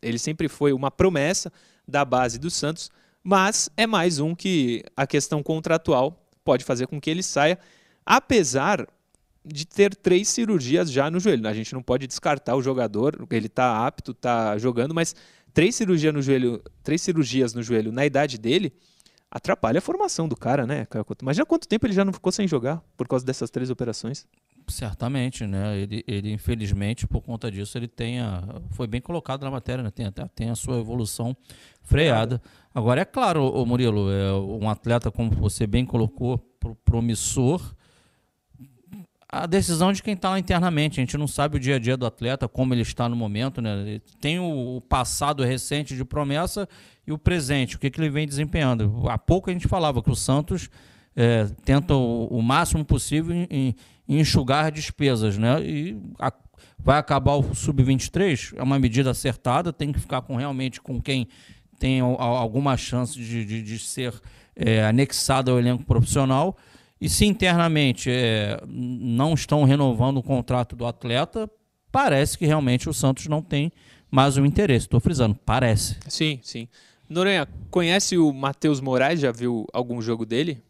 ele 0.00 0.18
sempre 0.18 0.48
foi 0.48 0.72
uma 0.72 0.90
promessa 0.90 1.52
da 1.86 2.02
base 2.02 2.38
do 2.38 2.50
Santos, 2.50 2.90
mas 3.22 3.68
é 3.76 3.86
mais 3.86 4.18
um 4.18 4.34
que 4.34 4.82
a 4.96 5.06
questão 5.06 5.42
contratual 5.42 6.26
pode 6.42 6.64
fazer 6.64 6.86
com 6.86 6.98
que 6.98 7.10
ele 7.10 7.22
saia, 7.22 7.58
apesar 8.06 8.86
de 9.44 9.66
ter 9.66 9.94
três 9.94 10.28
cirurgias 10.28 10.90
já 10.90 11.10
no 11.10 11.18
joelho. 11.18 11.46
A 11.48 11.52
gente 11.52 11.72
não 11.72 11.82
pode 11.82 12.06
descartar 12.06 12.56
o 12.56 12.62
jogador, 12.62 13.26
ele 13.30 13.46
está 13.46 13.86
apto, 13.86 14.12
está 14.12 14.56
jogando, 14.58 14.94
mas 14.94 15.14
três 15.52 15.74
cirurgias 15.74 16.12
no 16.12 16.22
joelho, 16.22 16.62
três 16.82 17.00
cirurgias 17.02 17.54
no 17.54 17.62
joelho 17.62 17.90
na 17.90 18.04
idade 18.04 18.38
dele, 18.38 18.72
atrapalha 19.30 19.78
a 19.78 19.82
formação 19.82 20.28
do 20.28 20.36
cara, 20.36 20.66
né? 20.66 20.86
Imagina 21.22 21.46
quanto 21.46 21.68
tempo 21.68 21.86
ele 21.86 21.94
já 21.94 22.04
não 22.04 22.12
ficou 22.12 22.32
sem 22.32 22.46
jogar 22.48 22.82
por 22.96 23.06
causa 23.06 23.24
dessas 23.24 23.50
três 23.50 23.70
operações. 23.70 24.26
Certamente, 24.68 25.46
né? 25.46 25.78
Ele, 25.78 26.04
ele 26.06 26.32
infelizmente, 26.32 27.06
por 27.06 27.22
conta 27.22 27.50
disso, 27.50 27.78
ele 27.78 27.88
tem 27.88 28.20
a, 28.20 28.42
foi 28.70 28.86
bem 28.86 29.00
colocado 29.00 29.42
na 29.42 29.50
matéria, 29.50 29.82
né? 29.82 29.90
Tem, 29.90 30.06
tem 30.34 30.50
a 30.50 30.54
sua 30.54 30.78
evolução 30.78 31.36
freada. 31.82 32.42
Agora, 32.74 33.00
é 33.00 33.04
claro, 33.04 33.64
Murilo, 33.64 34.10
é 34.10 34.32
um 34.32 34.68
atleta, 34.68 35.10
como 35.10 35.30
você 35.30 35.66
bem 35.66 35.84
colocou, 35.84 36.38
promissor, 36.84 37.74
a 39.32 39.46
decisão 39.46 39.92
de 39.92 40.02
quem 40.02 40.14
está 40.14 40.30
lá 40.30 40.38
internamente. 40.38 40.98
A 40.98 41.02
gente 41.02 41.16
não 41.16 41.28
sabe 41.28 41.56
o 41.56 41.60
dia 41.60 41.76
a 41.76 41.78
dia 41.78 41.96
do 41.96 42.04
atleta, 42.04 42.48
como 42.48 42.74
ele 42.74 42.82
está 42.82 43.08
no 43.08 43.14
momento. 43.14 43.62
Né? 43.62 44.00
Tem 44.20 44.38
o 44.40 44.82
passado 44.88 45.44
recente 45.44 45.94
de 45.94 46.04
promessa 46.04 46.68
e 47.06 47.12
o 47.12 47.18
presente, 47.18 47.76
o 47.76 47.78
que, 47.78 47.90
que 47.90 48.00
ele 48.00 48.10
vem 48.10 48.26
desempenhando. 48.26 49.04
Há 49.08 49.16
pouco 49.16 49.48
a 49.48 49.52
gente 49.52 49.68
falava 49.68 50.02
que 50.02 50.10
o 50.10 50.16
Santos 50.16 50.68
é, 51.14 51.46
tenta 51.64 51.94
o, 51.94 52.26
o, 52.26 52.42
máximo 52.42 52.84
possível 52.84 53.34
em, 53.34 53.46
em, 54.08 54.20
enxugar 54.20 54.72
despesas. 54.72 55.38
Né? 55.38 55.62
E 55.62 56.02
a, 56.18 56.32
vai 56.78 56.98
acabar 56.98 57.34
o 57.34 57.54
sub-23, 57.54 58.54
é 58.56 58.62
uma 58.62 58.78
medida 58.78 59.10
acertada, 59.10 59.72
tem 59.72 59.92
que 59.92 60.00
ficar 60.00 60.22
com 60.22 60.36
realmente 60.36 60.80
com 60.80 61.00
quem 61.00 61.28
tem 61.78 62.00
alguma 62.00 62.76
chance 62.76 63.18
de, 63.18 63.44
de, 63.44 63.62
de 63.62 63.78
ser 63.78 64.12
é, 64.54 64.84
anexado 64.84 65.50
ao 65.50 65.58
elenco 65.58 65.84
profissional. 65.84 66.56
E 67.00 67.08
se 67.08 67.24
internamente 67.24 68.10
é, 68.10 68.60
não 68.66 69.32
estão 69.32 69.64
renovando 69.64 70.18
o 70.18 70.22
contrato 70.22 70.76
do 70.76 70.86
atleta, 70.86 71.50
parece 71.90 72.36
que 72.36 72.44
realmente 72.44 72.88
o 72.88 72.94
Santos 72.94 73.26
não 73.26 73.40
tem 73.40 73.72
mais 74.10 74.36
o 74.36 74.44
interesse. 74.44 74.86
Estou 74.86 75.00
frisando, 75.00 75.38
parece. 75.46 75.96
Sim, 76.08 76.40
sim. 76.42 76.68
Noronha, 77.08 77.48
conhece 77.70 78.18
o 78.18 78.32
Matheus 78.32 78.80
Moraes? 78.80 79.20
Já 79.20 79.32
viu 79.32 79.66
algum 79.72 80.02
jogo 80.02 80.26
dele? 80.26 80.62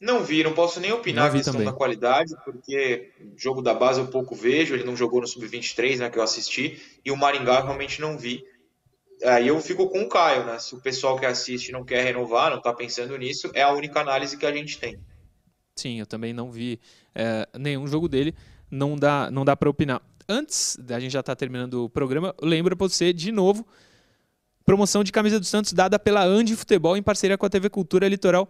Não 0.00 0.22
vi, 0.22 0.42
não 0.42 0.52
posso 0.52 0.80
nem 0.80 0.92
opinar 0.92 1.28
a 1.28 1.30
questão 1.30 1.52
também. 1.54 1.66
da 1.66 1.72
qualidade, 1.72 2.34
porque 2.44 3.10
jogo 3.36 3.62
da 3.62 3.72
base 3.72 4.00
eu 4.00 4.08
pouco 4.08 4.34
vejo, 4.34 4.74
ele 4.74 4.84
não 4.84 4.96
jogou 4.96 5.20
no 5.20 5.26
Sub-23, 5.26 5.98
né, 5.98 6.10
que 6.10 6.18
eu 6.18 6.22
assisti, 6.22 6.78
e 7.02 7.10
o 7.10 7.16
Maringá 7.16 7.60
eu 7.60 7.64
realmente 7.64 8.00
não 8.00 8.18
vi. 8.18 8.44
Aí 9.22 9.48
eu 9.48 9.60
fico 9.60 9.88
com 9.88 10.02
o 10.02 10.08
Caio, 10.08 10.44
né? 10.44 10.58
Se 10.58 10.74
o 10.74 10.80
pessoal 10.80 11.18
que 11.18 11.26
assiste 11.26 11.72
não 11.72 11.84
quer 11.84 12.04
renovar, 12.04 12.50
não 12.50 12.60
tá 12.60 12.72
pensando 12.72 13.16
nisso, 13.16 13.50
é 13.54 13.62
a 13.62 13.72
única 13.72 14.00
análise 14.00 14.36
que 14.36 14.46
a 14.46 14.52
gente 14.52 14.78
tem. 14.78 14.98
Sim, 15.76 15.98
eu 15.98 16.06
também 16.06 16.32
não 16.32 16.50
vi 16.50 16.80
é, 17.14 17.48
nenhum 17.58 17.86
jogo 17.86 18.08
dele, 18.08 18.34
não 18.70 18.96
dá, 18.96 19.30
não 19.30 19.44
dá 19.44 19.56
para 19.56 19.70
opinar. 19.70 20.02
Antes 20.28 20.76
da 20.80 20.98
gente 20.98 21.12
já 21.12 21.20
estar 21.20 21.36
terminando 21.36 21.84
o 21.84 21.88
programa, 21.88 22.34
lembra 22.40 22.74
pra 22.74 22.88
você 22.88 23.12
de 23.12 23.30
novo 23.30 23.66
promoção 24.64 25.04
de 25.04 25.12
camisa 25.12 25.38
do 25.38 25.44
Santos 25.44 25.72
dada 25.72 25.98
pela 25.98 26.24
Andi 26.24 26.56
Futebol 26.56 26.96
em 26.96 27.02
parceria 27.02 27.36
com 27.36 27.44
a 27.44 27.50
TV 27.50 27.68
Cultura 27.68 28.08
Litoral. 28.08 28.48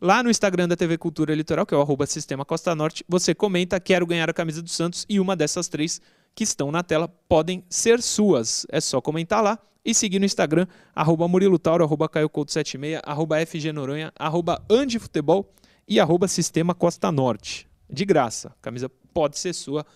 Lá 0.00 0.22
no 0.22 0.28
Instagram 0.28 0.68
da 0.68 0.76
TV 0.76 0.98
Cultura 0.98 1.34
Litoral, 1.34 1.64
que 1.64 1.72
é 1.72 1.76
o 1.76 1.80
arroba 1.80 2.04
Sistema 2.04 2.44
Costa 2.44 2.74
Norte, 2.74 3.02
você 3.08 3.34
comenta 3.34 3.80
quero 3.80 4.06
ganhar 4.06 4.28
a 4.28 4.34
camisa 4.34 4.60
do 4.60 4.68
Santos 4.68 5.06
e 5.08 5.18
uma 5.18 5.34
dessas 5.34 5.68
três 5.68 6.02
que 6.34 6.44
estão 6.44 6.70
na 6.70 6.82
tela 6.82 7.08
podem 7.08 7.64
ser 7.70 8.02
suas. 8.02 8.66
É 8.70 8.78
só 8.78 9.00
comentar 9.00 9.42
lá 9.42 9.58
e 9.82 9.94
seguir 9.94 10.18
no 10.18 10.26
Instagram, 10.26 10.66
arroba 10.94 11.26
Murilo 11.26 11.58
Tauro, 11.58 11.82
arroba 11.82 12.10
Caio 12.10 12.28
Couto 12.28 12.52
76, 12.52 13.00
arroba 13.04 13.40
FG 13.46 13.72
Noronha, 13.72 14.12
arroba 14.18 14.62
Andi 14.68 14.98
Futebol 14.98 15.50
e 15.88 15.98
arroba 15.98 16.28
Sistema 16.28 16.74
Costa 16.74 17.10
Norte. 17.10 17.66
De 17.88 18.04
graça, 18.04 18.48
a 18.48 18.60
camisa 18.60 18.90
pode 19.14 19.38
ser 19.38 19.54
sua. 19.54 19.86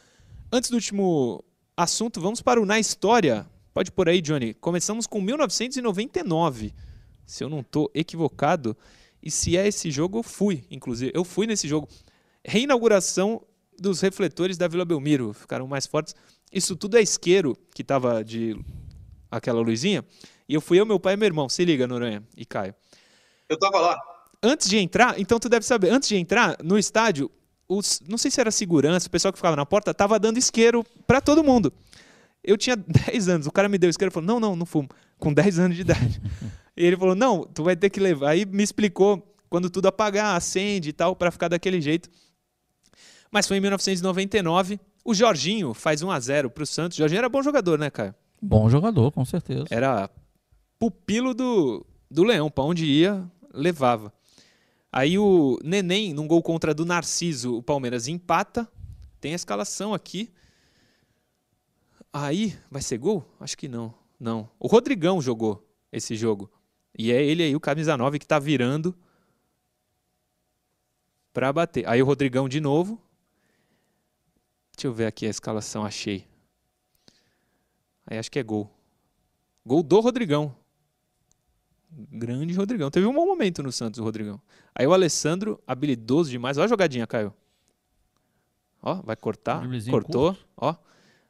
Antes 0.51 0.71
do 0.71 0.77
último 0.77 1.45
assunto, 1.77 2.23
vamos 2.23 2.41
para 2.41 2.59
o 2.59 2.65
Na 2.65 2.81
História. 2.81 3.47
Pode 3.75 3.93
por 3.93 4.09
aí, 4.09 4.23
Johnny. 4.23 4.55
Começamos 4.55 5.07
com 5.07 5.21
1999. 5.21 6.73
Se 7.27 7.45
eu 7.45 7.51
não 7.51 7.61
estou 7.61 7.91
equivocado. 7.95 8.75
E 9.23 9.31
se 9.31 9.57
é 9.57 9.67
esse 9.69 9.91
jogo, 9.91 10.19
eu 10.19 10.23
fui, 10.23 10.65
inclusive. 10.71 11.13
Eu 11.15 11.25
fui 11.25 11.47
nesse 11.47 11.69
jogo. 11.69 11.89
Reinauguração 12.45 13.43
dos 13.79 14.01
refletores 14.01 14.57
da 14.57 14.67
Vila 14.69 14.85
Belmiro. 14.85 15.33
Ficaram 15.33 15.67
mais 15.67 15.87
fortes. 15.87 16.15
Isso 16.53 16.75
tudo 16.75 16.97
é 16.97 17.03
isqueiro, 17.03 17.57
que 17.75 17.83
estava 17.83 18.25
de 18.25 18.57
aquela 19.31 19.61
luzinha. 19.61 20.05
E 20.49 20.55
eu 20.55 20.61
fui 20.61 20.81
eu, 20.81 20.87
meu 20.87 20.99
pai 20.99 21.15
e 21.15 21.17
meu 21.17 21.27
irmão. 21.27 21.49
Se 21.49 21.65
liga, 21.65 21.87
Noronha 21.87 22.23
e 22.37 22.45
Caio 22.45 22.75
Eu 23.49 23.59
tava 23.59 23.79
lá. 23.79 23.97
antes 24.43 24.69
de 24.69 24.79
entrar, 24.79 25.19
então 25.21 25.39
tu 25.39 25.49
deve 25.49 25.65
saber, 25.65 25.91
antes 25.91 26.09
de 26.09 26.17
entrar 26.17 26.57
no 26.63 26.77
estádio, 26.79 27.31
os, 27.69 28.03
não 28.09 28.19
sei 28.19 28.31
se 28.33 28.41
era 28.41 28.51
segurança, 28.51 29.07
o 29.07 29.11
pessoal 29.11 29.33
que 29.33 29.39
ficava 29.39 29.55
na 29.55 29.65
porta, 29.65 29.95
tava 29.95 30.19
dando 30.19 30.39
isqueiro 30.39 30.85
pra 31.07 31.21
todo 31.21 31.45
mundo. 31.45 31.73
Eu 32.43 32.57
tinha 32.57 32.75
10 33.07 33.29
anos, 33.29 33.47
o 33.47 33.53
cara 33.53 33.69
me 33.69 33.79
deu 33.79 33.89
isqueiro 33.91 34.11
e 34.11 34.15
falou: 34.15 34.27
Não, 34.27 34.41
não, 34.41 34.57
não 34.57 34.67
fumo. 34.67 34.89
Com 35.19 35.33
10 35.33 35.59
anos 35.61 35.77
de 35.77 35.83
idade. 35.83 36.21
E 36.81 36.87
ele 36.87 36.97
falou: 36.97 37.15
Não, 37.15 37.45
tu 37.45 37.63
vai 37.63 37.77
ter 37.77 37.91
que 37.91 38.01
levar. 38.01 38.31
Aí 38.31 38.47
me 38.47 38.63
explicou 38.63 39.23
quando 39.51 39.69
tudo 39.69 39.87
apagar, 39.87 40.35
acende 40.35 40.89
e 40.89 40.93
tal, 40.93 41.15
pra 41.15 41.31
ficar 41.31 41.49
daquele 41.49 41.81
jeito. 41.81 42.09
Mas 43.31 43.47
foi 43.47 43.59
em 43.59 43.61
1999. 43.61 44.81
O 45.05 45.15
Jorginho 45.15 45.75
faz 45.75 46.03
1 46.03 46.11
a 46.11 46.19
0 46.19 46.51
pro 46.51 46.65
Santos. 46.65 46.97
O 46.97 47.01
Jorginho 47.01 47.19
era 47.19 47.29
bom 47.29 47.43
jogador, 47.43 47.79
né, 47.79 47.91
Caio? 47.91 48.15
Bom 48.41 48.69
jogador, 48.71 49.13
com 49.13 49.25
certeza. 49.25 49.67
Era 49.71 50.09
pupilo 50.79 51.35
do, 51.35 51.85
do 52.11 52.25
Leão, 52.25 52.51
pra 52.51 52.65
onde 52.65 52.87
ia, 52.87 53.31
levava. 53.53 54.13
Aí 54.91 55.19
o 55.19 55.59
Neném, 55.63 56.15
num 56.15 56.27
gol 56.27 56.43
contra 56.43 56.75
do 56.75 56.87
Narciso, 56.87 57.57
o 57.57 57.63
Palmeiras 57.63 58.09
empata. 58.09 58.67
Tem 59.21 59.33
a 59.33 59.37
escalação 59.37 59.93
aqui. 59.93 60.31
Aí, 62.13 62.57
vai 62.71 62.83
ser 62.83 62.99
gol? 62.99 63.25
Acho 63.39 63.57
que 63.57 63.69
não. 63.69 63.95
Não. 64.19 64.49
O 64.59 64.67
Rodrigão 64.67 65.21
jogou 65.21 65.67
esse 65.93 66.17
jogo. 66.17 66.51
E 66.99 67.11
é 67.13 67.23
ele 67.23 67.43
aí, 67.43 67.55
o 67.57 67.61
camisa 67.61 67.97
9, 67.97 68.19
que 68.19 68.27
tá 68.27 68.39
virando 68.39 68.95
pra 71.33 71.53
bater. 71.53 71.89
Aí 71.89 72.03
o 72.03 72.07
Rodrigão 72.07 72.49
de 72.49 72.61
novo. 72.61 73.01
Deixa 74.77 74.87
eu 74.89 74.93
ver 74.93 75.07
aqui 75.07 75.27
a 75.27 75.31
escalação, 75.31 75.85
achei. 75.85 76.27
Aí 78.07 78.19
acho 78.19 78.31
que 78.31 78.39
é 78.39 78.43
gol. 78.43 78.71
Gol 79.65 79.83
do 79.83 80.01
Rodrigão. 80.01 80.57
Grande 81.93 82.55
Rodrigão. 82.55 82.91
Teve 82.91 83.07
um 83.07 83.13
bom 83.13 83.27
momento 83.27 83.63
no 83.63 83.71
Santos, 83.71 84.01
o 84.01 84.05
Rodrigão. 84.05 84.41
Aí 84.75 84.87
o 84.87 84.93
Alessandro, 84.93 85.61
habilidoso 85.67 86.31
demais. 86.31 86.57
Olha 86.57 86.65
a 86.65 86.69
jogadinha, 86.69 87.07
Caio. 87.07 87.35
Ó, 88.83 88.95
vai 89.03 89.17
cortar. 89.17 89.61
Cortou. 89.91 90.37
Ó. 90.57 90.75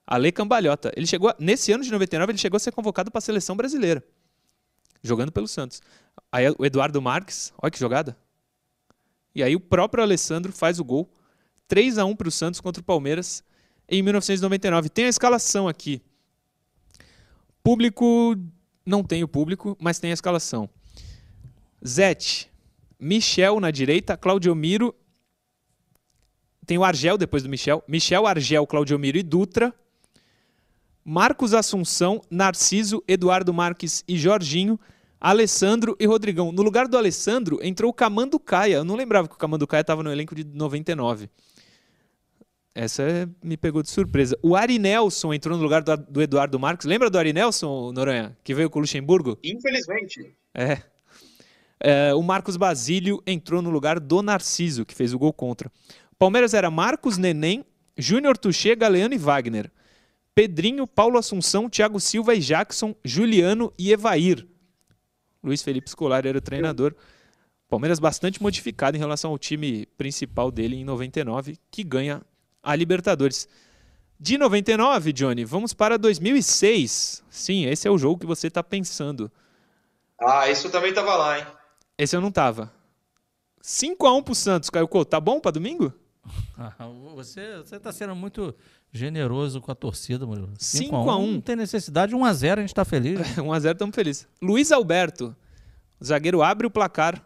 Ale 0.06 0.30
Cambalhota. 0.32 0.92
Ele 0.96 1.06
chegou, 1.06 1.30
a- 1.30 1.36
nesse 1.38 1.72
ano 1.72 1.82
de 1.82 1.90
99, 1.90 2.32
ele 2.32 2.38
chegou 2.38 2.56
a 2.56 2.61
ser 2.61 2.72
convocado 2.72 3.11
para 3.11 3.18
a 3.18 3.22
seleção 3.22 3.56
brasileira. 3.56 4.04
Jogando 5.03 5.32
pelo 5.32 5.48
Santos. 5.48 5.80
Aí 6.30 6.44
o 6.59 6.64
Eduardo 6.64 7.01
Marques, 7.01 7.53
olha 7.61 7.70
que 7.70 7.78
jogada. 7.78 8.16
E 9.34 9.42
aí 9.42 9.55
o 9.55 9.61
próprio 9.61 10.03
Alessandro 10.03 10.53
faz 10.53 10.78
o 10.78 10.84
gol. 10.84 11.11
3 11.68 11.98
a 11.98 12.05
1 12.05 12.16
para 12.16 12.28
o 12.28 12.32
Santos 12.32 12.61
contra 12.61 12.80
o 12.80 12.84
Palmeiras 12.84 13.44
em 13.88 14.03
1999. 14.03 14.88
Tem 14.88 15.07
a 15.07 15.09
escalação 15.09 15.68
aqui. 15.68 16.03
Público 17.62 18.36
não 18.84 19.05
tem 19.05 19.22
o 19.22 19.28
público, 19.28 19.76
mas 19.80 19.98
tem 19.98 20.11
a 20.11 20.14
escalação. 20.14 20.68
Zete, 21.86 22.51
Michel 22.98 23.61
na 23.61 23.70
direita, 23.70 24.16
Claudio 24.16 24.55
Miro. 24.55 24.94
Tem 26.66 26.78
o 26.78 26.84
Argel 26.84 27.16
depois 27.16 27.42
do 27.42 27.48
Michel. 27.48 27.82
Michel, 27.88 28.26
Argel, 28.26 28.66
Claudio 28.66 28.98
Miro 28.98 29.18
e 29.18 29.22
Dutra. 29.22 29.74
Marcos 31.11 31.54
Assunção, 31.54 32.22
Narciso, 32.30 33.02
Eduardo 33.08 33.52
Marques 33.52 34.04
e 34.06 34.16
Jorginho. 34.16 34.78
Alessandro 35.20 35.96
e 35.98 36.06
Rodrigão. 36.06 36.52
No 36.52 36.62
lugar 36.62 36.86
do 36.86 36.96
Alessandro 36.96 37.58
entrou 37.64 37.90
o 37.90 37.92
Camando 37.92 38.38
Caia. 38.38 38.76
Eu 38.76 38.84
não 38.84 38.94
lembrava 38.94 39.26
que 39.26 39.34
o 39.34 39.36
Camando 39.36 39.66
Caia 39.66 39.80
estava 39.80 40.04
no 40.04 40.12
elenco 40.12 40.36
de 40.36 40.44
99. 40.44 41.28
Essa 42.72 43.02
é- 43.02 43.28
me 43.42 43.56
pegou 43.56 43.82
de 43.82 43.90
surpresa. 43.90 44.38
O 44.40 44.54
Ari 44.54 44.78
Nelson 44.78 45.34
entrou 45.34 45.56
no 45.56 45.62
lugar 45.64 45.82
do, 45.82 45.96
do 45.96 46.22
Eduardo 46.22 46.61
Marques. 46.61 46.86
Lembra 46.86 47.11
do 47.11 47.18
Ari 47.18 47.32
Nelson, 47.32 47.90
Noronha? 47.90 48.36
Que 48.44 48.54
veio 48.54 48.70
com 48.70 48.78
o 48.78 48.82
Luxemburgo? 48.82 49.36
Infelizmente. 49.42 50.32
É. 50.54 50.80
É, 51.80 52.14
o 52.14 52.22
Marcos 52.22 52.56
Basílio 52.56 53.20
entrou 53.26 53.61
no 53.61 53.70
lugar 53.70 53.98
do 53.98 54.22
Narciso, 54.22 54.86
que 54.86 54.94
fez 54.94 55.12
o 55.12 55.18
gol 55.18 55.32
contra. 55.32 55.72
Palmeiras 56.16 56.54
era 56.54 56.70
Marcos 56.70 57.18
Neném, 57.18 57.64
Júnior 57.98 58.38
Tuchê, 58.38 58.76
Galeano 58.76 59.12
e 59.12 59.18
Wagner. 59.18 59.72
Pedrinho, 60.35 60.87
Paulo 60.87 61.18
Assunção, 61.18 61.68
Thiago 61.68 62.01
Silva 62.01 62.35
e 62.35 62.41
Jackson, 62.41 62.95
Juliano 63.05 63.72
e 63.78 63.93
Evair. 63.93 64.47
Luiz 65.43 65.62
Felipe 65.62 65.91
Scolari 65.91 66.28
era 66.28 66.39
o 66.39 66.43
treinador. 66.43 66.95
Palmeiras 67.68 67.99
bastante 67.99 68.43
modificado 68.43 68.97
em 68.97 69.01
relação 69.01 69.31
ao 69.31 69.39
time 69.39 69.87
principal 69.97 70.51
dele 70.51 70.76
em 70.76 70.85
99, 70.85 71.57
que 71.70 71.85
ganha 71.85 72.22
a 72.62 72.74
Libertadores. 72.74 73.49
De 74.18 74.37
99, 74.37 75.12
Johnny, 75.12 75.45
vamos 75.45 75.72
para 75.72 75.97
2006. 75.97 77.22
Sim, 77.31 77.64
esse 77.66 77.89
é 77.89 77.91
o 77.91 77.97
jogo 77.97 78.20
que 78.20 78.26
você 78.26 78.49
está 78.49 78.62
pensando. 78.62 79.31
Ah, 80.20 80.51
isso 80.51 80.68
também 80.70 80.93
tava 80.93 81.16
lá, 81.16 81.39
hein? 81.39 81.47
Esse 81.97 82.14
eu 82.14 82.20
não 82.20 82.31
tava. 82.31 82.70
5x1 83.62 84.22
pro 84.22 84.35
Santos, 84.35 84.68
Caio 84.68 84.89
Couto. 84.89 85.11
Tá 85.11 85.20
bom 85.20 85.41
pra 85.41 85.51
domingo? 85.51 85.93
Ah, 86.59 86.74
Você, 87.14 87.57
você 87.57 87.81
tá 87.81 87.91
sendo 87.91 88.14
muito 88.14 88.55
generoso 88.93 89.61
com 89.61 89.70
a 89.70 89.74
torcida, 89.74 90.26
Murilo. 90.26 90.53
5 90.59 90.84
5 90.84 90.97
a 90.97 91.16
1. 91.16 91.32
Não 91.32 91.41
tem 91.41 91.57
necessidade. 91.57 92.14
1 92.14 92.24
a 92.24 92.32
0 92.32 92.61
a 92.61 92.62
gente 92.62 92.74
tá 92.74 92.84
feliz. 92.84 93.20
1x0, 93.36 93.72
estamos 93.72 93.95
felizes. 93.95 94.28
Luiz 94.41 94.72
Alberto. 94.72 95.34
O 96.01 96.05
zagueiro 96.05 96.43
abre 96.43 96.66
o 96.66 96.70
placar 96.70 97.24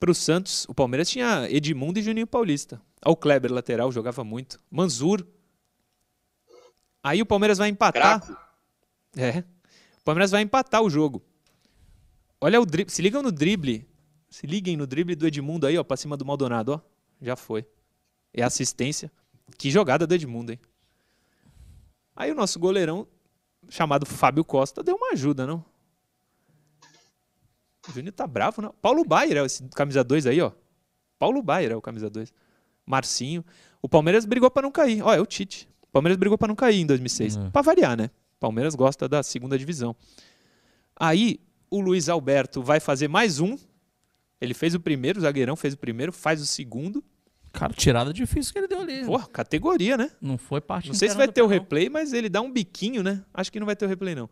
pro 0.00 0.14
Santos. 0.14 0.64
O 0.68 0.74
Palmeiras 0.74 1.08
tinha 1.08 1.46
Edmundo 1.50 1.98
e 1.98 2.02
Juninho 2.02 2.26
Paulista. 2.26 2.80
Olha 3.04 3.12
o 3.12 3.16
Kleber, 3.16 3.52
lateral, 3.52 3.92
jogava 3.92 4.24
muito. 4.24 4.60
Manzur. 4.70 5.26
Aí 7.02 7.20
o 7.20 7.26
Palmeiras 7.26 7.58
vai 7.58 7.68
empatar. 7.68 8.20
Craque. 8.20 8.42
É. 9.16 9.40
O 10.00 10.04
Palmeiras 10.04 10.30
vai 10.30 10.42
empatar 10.42 10.82
o 10.82 10.90
jogo. 10.90 11.22
Olha 12.40 12.60
o 12.60 12.66
drible. 12.66 12.92
Se 12.92 13.02
ligam 13.02 13.22
no 13.22 13.30
drible. 13.30 13.86
Se 14.30 14.46
liguem 14.46 14.76
no 14.76 14.86
drible 14.86 15.14
do 15.14 15.26
Edmundo 15.26 15.66
aí, 15.66 15.76
ó, 15.76 15.84
pra 15.84 15.96
cima 15.96 16.16
do 16.16 16.24
Maldonado, 16.24 16.72
ó. 16.72 16.80
Já 17.20 17.36
foi. 17.36 17.66
É 18.32 18.42
assistência. 18.42 19.12
Que 19.58 19.70
jogada 19.70 20.06
do 20.06 20.14
Edmundo, 20.14 20.52
hein? 20.52 20.60
Aí 22.14 22.30
o 22.30 22.34
nosso 22.34 22.58
goleirão, 22.58 23.06
chamado 23.68 24.04
Fábio 24.06 24.44
Costa, 24.44 24.82
deu 24.82 24.96
uma 24.96 25.12
ajuda, 25.12 25.46
não? 25.46 25.64
O 27.88 27.92
Júnior 27.92 28.12
tá 28.12 28.26
bravo, 28.26 28.62
não? 28.62 28.72
Paulo 28.80 29.04
Baier 29.04 29.38
é 29.38 29.44
esse 29.44 29.64
camisa 29.70 30.04
2 30.04 30.26
aí, 30.26 30.40
ó. 30.40 30.52
Paulo 31.18 31.42
Baier 31.42 31.72
é 31.72 31.76
o 31.76 31.82
camisa 31.82 32.08
2. 32.08 32.32
Marcinho. 32.86 33.44
O 33.80 33.88
Palmeiras 33.88 34.24
brigou 34.24 34.50
pra 34.50 34.62
não 34.62 34.70
cair. 34.70 35.02
Ó, 35.02 35.12
é 35.12 35.20
o 35.20 35.26
Tite. 35.26 35.68
O 35.82 35.86
Palmeiras 35.88 36.16
brigou 36.16 36.38
pra 36.38 36.48
não 36.48 36.54
cair 36.54 36.80
em 36.80 36.86
2006. 36.86 37.36
É. 37.36 37.50
Pra 37.50 37.62
variar, 37.62 37.96
né? 37.96 38.10
Palmeiras 38.38 38.74
gosta 38.74 39.08
da 39.08 39.22
segunda 39.22 39.58
divisão. 39.58 39.96
Aí 40.96 41.40
o 41.70 41.80
Luiz 41.80 42.08
Alberto 42.08 42.62
vai 42.62 42.80
fazer 42.80 43.08
mais 43.08 43.40
um. 43.40 43.56
Ele 44.40 44.54
fez 44.54 44.74
o 44.74 44.80
primeiro, 44.80 45.18
o 45.18 45.22
zagueirão 45.22 45.56
fez 45.56 45.74
o 45.74 45.78
primeiro, 45.78 46.12
faz 46.12 46.40
o 46.40 46.46
segundo. 46.46 47.02
Cara, 47.52 47.72
tirada 47.74 48.12
difícil 48.12 48.52
que 48.52 48.58
ele 48.58 48.68
deu 48.68 48.80
ali. 48.80 49.04
Porra, 49.04 49.26
categoria, 49.28 49.96
né? 49.96 50.10
Não 50.20 50.38
foi 50.38 50.60
parte 50.60 50.88
Não 50.88 50.94
sei 50.94 51.10
se 51.10 51.16
vai 51.16 51.28
ter 51.28 51.42
o 51.42 51.46
replay, 51.46 51.90
mas 51.90 52.12
ele 52.12 52.28
dá 52.28 52.40
um 52.40 52.50
biquinho, 52.50 53.02
né? 53.02 53.22
Acho 53.32 53.52
que 53.52 53.60
não 53.60 53.66
vai 53.66 53.76
ter 53.76 53.84
o 53.84 53.88
replay, 53.88 54.14
não. 54.14 54.28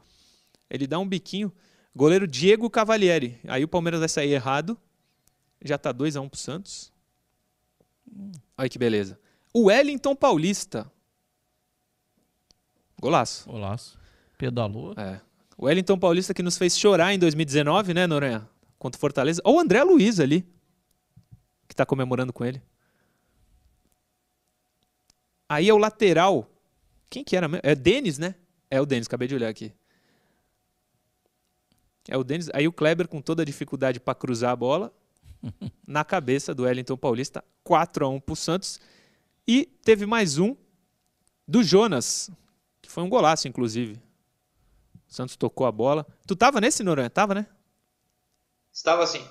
Ele 0.71 0.87
dá 0.87 0.99
um 0.99 1.07
biquinho. 1.07 1.53
Goleiro 1.95 2.27
Diego 2.27 2.71
Cavalieri. 2.71 3.39
Aí 3.47 3.63
o 3.63 3.69
Palmeiras 3.69 4.01
vai 4.01 4.09
sair 4.09 4.33
errado. 4.33 4.79
Já 5.63 5.77
tá 5.77 5.93
2x1 5.93 6.31
pro 6.31 6.41
Santos. 6.41 6.93
Olha 8.57 8.69
que 8.69 8.79
beleza. 8.79 9.19
O 9.53 9.65
Wellington 9.65 10.17
Paulista. 10.17 10.91
Golaço. 13.01 13.49
Golaço. 13.49 13.99
Pedalou. 14.39 14.95
É. 14.97 15.21
O 15.59 15.67
Wellington 15.67 15.99
Paulista 15.99 16.33
que 16.33 16.43
nos 16.43 16.57
fez 16.57 16.79
chorar 16.79 17.13
em 17.13 17.19
2019, 17.19 17.93
né, 17.93 18.07
Noronha? 18.07 18.49
Contra 18.79 18.97
o 18.97 19.01
Fortaleza. 19.01 19.43
Ou 19.45 19.57
o 19.57 19.61
André 19.61 19.83
Luiz 19.83 20.19
ali, 20.21 20.47
que 21.69 21.75
tá 21.75 21.85
comemorando 21.85 22.33
com 22.33 22.45
ele. 22.45 22.63
Aí 25.51 25.69
é 25.69 25.75
o 25.75 25.79
lateral. 25.79 26.49
Quem 27.11 27.25
que 27.25 27.37
era 27.37 27.49
mesmo? 27.49 27.63
É 27.65 27.75
Denis, 27.75 28.19
né? 28.19 28.37
É 28.71 28.81
o 28.81 28.87
Denis, 28.87 29.09
acabei 29.09 29.27
de 29.27 29.35
olhar 29.35 29.49
aqui. 29.49 29.75
É 32.09 32.17
o 32.17 32.23
Denis. 32.23 32.49
Aí 32.55 32.69
o 32.69 32.73
Kleber 32.73 33.09
com 33.09 33.21
toda 33.21 33.43
a 33.43 33.45
dificuldade 33.45 33.99
para 33.99 34.15
cruzar 34.15 34.53
a 34.53 34.57
bola. 34.57 34.95
na 35.85 36.05
cabeça 36.05 36.55
do 36.55 36.63
Wellington 36.63 36.97
Paulista. 36.97 37.45
4 37.65 38.07
a 38.07 38.09
1 38.09 38.21
pro 38.21 38.37
Santos. 38.37 38.79
E 39.45 39.67
teve 39.67 40.07
mais 40.07 40.39
um 40.39 40.55
do 41.49 41.65
Jonas, 41.65 42.31
que 42.81 42.89
foi 42.89 43.03
um 43.03 43.09
golaço, 43.09 43.49
inclusive. 43.49 44.01
O 45.09 45.13
Santos 45.13 45.35
tocou 45.35 45.67
a 45.67 45.73
bola. 45.73 46.07
Tu 46.29 46.37
tava 46.37 46.61
nesse, 46.61 46.85
Noronha? 46.85 47.11
Tava, 47.11 47.35
né? 47.35 47.45
Estava 48.73 49.03
assim. 49.03 49.27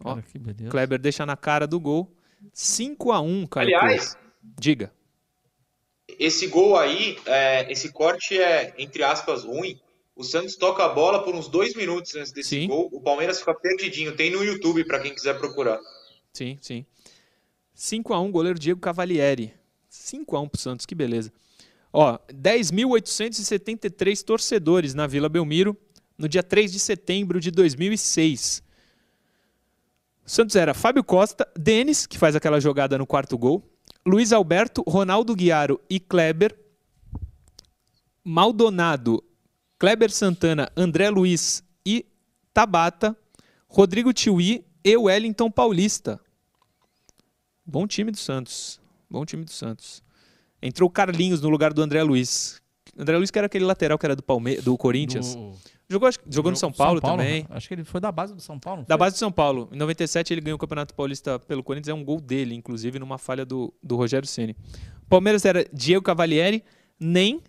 Ó, 0.00 0.16
Cara, 0.16 0.22
que 0.22 0.36
beleza. 0.36 0.70
Kleber 0.70 0.98
deixa 0.98 1.24
na 1.24 1.36
cara 1.36 1.64
do 1.64 1.78
gol. 1.78 2.15
5 2.52 3.12
a 3.12 3.20
1 3.20 3.46
Caio 3.46 3.66
Aliás. 3.78 4.16
Diga. 4.58 4.92
esse 6.18 6.46
gol 6.46 6.76
aí, 6.76 7.18
é, 7.26 7.70
esse 7.70 7.90
corte 7.92 8.38
é, 8.38 8.74
entre 8.78 9.02
aspas, 9.02 9.44
ruim. 9.44 9.78
O 10.14 10.24
Santos 10.24 10.56
toca 10.56 10.82
a 10.84 10.88
bola 10.88 11.22
por 11.22 11.34
uns 11.34 11.46
dois 11.46 11.74
minutos 11.74 12.14
antes 12.14 12.32
desse 12.32 12.48
Sim. 12.48 12.68
gol. 12.68 12.88
O 12.90 13.00
Palmeiras 13.02 13.38
fica 13.38 13.52
perdidinho. 13.54 14.16
Tem 14.16 14.30
no 14.30 14.42
YouTube 14.42 14.82
para 14.84 14.98
quem 14.98 15.14
quiser 15.14 15.38
procurar. 15.38 15.78
Sim, 16.32 16.56
sim. 16.62 16.86
5 17.74 18.14
a 18.14 18.20
1 18.20 18.30
goleiro 18.30 18.58
Diego 18.58 18.80
Cavalieri. 18.80 19.52
5 19.90 20.34
a 20.36 20.40
1 20.40 20.48
pro 20.48 20.60
Santos, 20.60 20.86
que 20.86 20.94
beleza. 20.94 21.30
Ó, 21.92 22.18
10.873 22.32 24.22
torcedores 24.22 24.94
na 24.94 25.06
Vila 25.06 25.28
Belmiro 25.28 25.76
no 26.16 26.28
dia 26.28 26.42
3 26.42 26.72
de 26.72 26.78
setembro 26.78 27.38
de 27.38 27.50
2006. 27.50 28.62
Santos 30.26 30.56
era 30.56 30.74
Fábio 30.74 31.04
Costa, 31.04 31.48
Denis, 31.56 32.04
que 32.06 32.18
faz 32.18 32.34
aquela 32.34 32.60
jogada 32.60 32.98
no 32.98 33.06
quarto 33.06 33.38
gol, 33.38 33.62
Luiz 34.04 34.32
Alberto, 34.32 34.82
Ronaldo 34.86 35.34
Guiaro 35.36 35.80
e 35.88 36.00
Kleber, 36.00 36.56
Maldonado, 38.24 39.22
Kleber 39.78 40.10
Santana, 40.10 40.70
André 40.76 41.08
Luiz 41.10 41.62
e 41.84 42.04
Tabata, 42.52 43.16
Rodrigo 43.68 44.12
Tiuí 44.12 44.64
e 44.84 44.96
Wellington 44.96 45.50
Paulista. 45.50 46.20
Bom 47.64 47.86
time 47.86 48.10
do 48.10 48.16
Santos. 48.16 48.80
Bom 49.10 49.24
time 49.24 49.44
do 49.44 49.50
Santos. 49.52 50.02
Entrou 50.62 50.88
Carlinhos 50.90 51.40
no 51.40 51.48
lugar 51.48 51.72
do 51.72 51.82
André 51.82 52.02
Luiz. 52.02 52.60
André 52.96 53.16
Luiz 53.16 53.30
que 53.30 53.38
era 53.38 53.46
aquele 53.46 53.64
lateral 53.64 53.98
que 53.98 54.06
era 54.06 54.16
do, 54.16 54.22
Palme 54.22 54.56
do 54.56 54.76
Corinthians. 54.76 55.34
Do- 55.34 55.54
Jogou, 55.88 56.08
acho 56.08 56.18
jogou 56.28 56.50
no 56.50 56.56
São 56.56 56.72
Paulo, 56.72 57.00
também. 57.00 57.42
né? 57.42 57.46
Acho 57.50 57.68
que 57.68 57.74
ele 57.74 57.84
foi 57.84 58.00
da 58.00 58.10
base 58.10 58.34
do 58.34 58.40
São 58.40 58.58
Paulo. 58.58 58.82
Da 58.82 58.94
foi? 58.94 58.98
base 58.98 59.16
do 59.16 59.18
São 59.18 59.30
Paulo. 59.30 59.68
Em 59.72 59.76
97 59.76 60.34
ele 60.34 60.40
ganhou 60.40 60.56
o 60.56 60.58
Campeonato 60.58 60.92
Paulista 60.94 61.38
pelo 61.38 61.62
Corinthians. 61.62 61.88
É 61.88 61.94
um 61.94 62.04
gol 62.04 62.20
dele, 62.20 62.54
inclusive, 62.54 62.98
numa 62.98 63.18
falha 63.18 63.44
do, 63.44 63.72
do 63.80 63.94
Rogério 63.94 64.26
Ceni. 64.26 64.56
Palmeiras 65.08 65.44
era 65.44 65.64
Diego 65.72 66.02
Cavalieri, 66.04 66.64
Nem, 66.98 67.40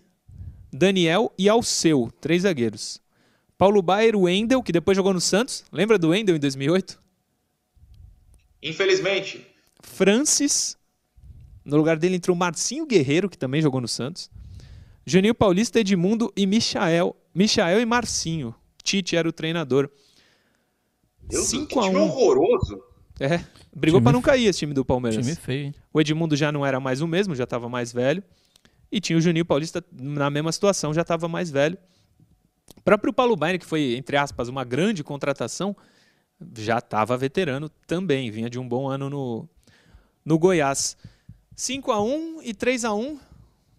Daniel 0.72 1.32
e 1.36 1.48
Alceu. 1.48 2.12
Três 2.20 2.42
zagueiros. 2.42 3.00
Paulo 3.56 3.82
Baier, 3.82 4.16
Wendel, 4.16 4.62
que 4.62 4.70
depois 4.70 4.94
jogou 4.94 5.12
no 5.12 5.20
Santos. 5.20 5.64
Lembra 5.72 5.98
do 5.98 6.10
Wendel 6.10 6.36
em 6.36 6.38
2008? 6.38 7.00
Infelizmente, 8.62 9.44
Francis. 9.82 10.76
No 11.64 11.76
lugar 11.76 11.98
dele 11.98 12.16
entrou 12.16 12.36
Marcinho 12.36 12.86
Guerreiro, 12.86 13.28
que 13.28 13.36
também 13.36 13.60
jogou 13.60 13.80
no 13.80 13.88
Santos. 13.88 14.30
Juninho 15.08 15.34
Paulista, 15.34 15.80
Edmundo 15.80 16.30
e 16.36 16.46
Michael. 16.46 17.16
Michael 17.34 17.80
e 17.80 17.86
Marcinho. 17.86 18.54
Tite 18.82 19.16
era 19.16 19.26
o 19.26 19.32
treinador. 19.32 19.88
Deus, 21.22 21.50
que 21.50 21.58
5 21.58 21.80
a 21.80 21.82
time 21.84 21.96
1 21.96 22.02
horroroso. 22.02 22.82
É, 23.18 23.42
brigou 23.74 24.02
pra 24.02 24.12
não 24.12 24.20
cair 24.20 24.46
esse 24.46 24.60
time 24.60 24.74
do 24.74 24.84
Palmeiras. 24.84 25.24
Time 25.24 25.34
feio, 25.34 25.66
hein? 25.66 25.74
O 25.92 26.00
Edmundo 26.00 26.36
já 26.36 26.52
não 26.52 26.64
era 26.64 26.78
mais 26.78 27.00
o 27.00 27.06
mesmo, 27.06 27.34
já 27.34 27.44
estava 27.44 27.68
mais 27.70 27.90
velho. 27.90 28.22
E 28.92 29.00
tinha 29.00 29.18
o 29.18 29.20
Juninho 29.20 29.46
Paulista 29.46 29.82
na 29.90 30.28
mesma 30.28 30.52
situação, 30.52 30.92
já 30.92 31.02
estava 31.02 31.26
mais 31.26 31.50
velho. 31.50 31.78
O 32.76 32.82
próprio 32.82 33.12
Paulo 33.12 33.34
Baier, 33.34 33.58
que 33.58 33.66
foi, 33.66 33.96
entre 33.96 34.16
aspas, 34.16 34.48
uma 34.48 34.62
grande 34.62 35.02
contratação, 35.02 35.74
já 36.56 36.78
estava 36.78 37.16
veterano 37.16 37.70
também. 37.86 38.30
Vinha 38.30 38.50
de 38.50 38.58
um 38.58 38.68
bom 38.68 38.88
ano 38.88 39.08
no, 39.08 39.48
no 40.22 40.38
Goiás. 40.38 40.98
5 41.56 41.90
a 41.90 42.00
1 42.00 42.42
e 42.42 42.54
3 42.54 42.84
a 42.84 42.92
1 42.92 43.18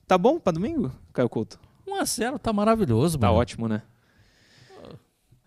Tá 0.10 0.18
bom 0.18 0.40
para 0.40 0.54
domingo, 0.54 0.92
Caio 1.20 1.28
Couto? 1.30 1.60
1x0, 1.86 2.40
tá 2.40 2.54
maravilhoso, 2.54 3.18
Tá 3.20 3.28
mano. 3.28 3.40
ótimo, 3.40 3.68
né? 3.68 3.82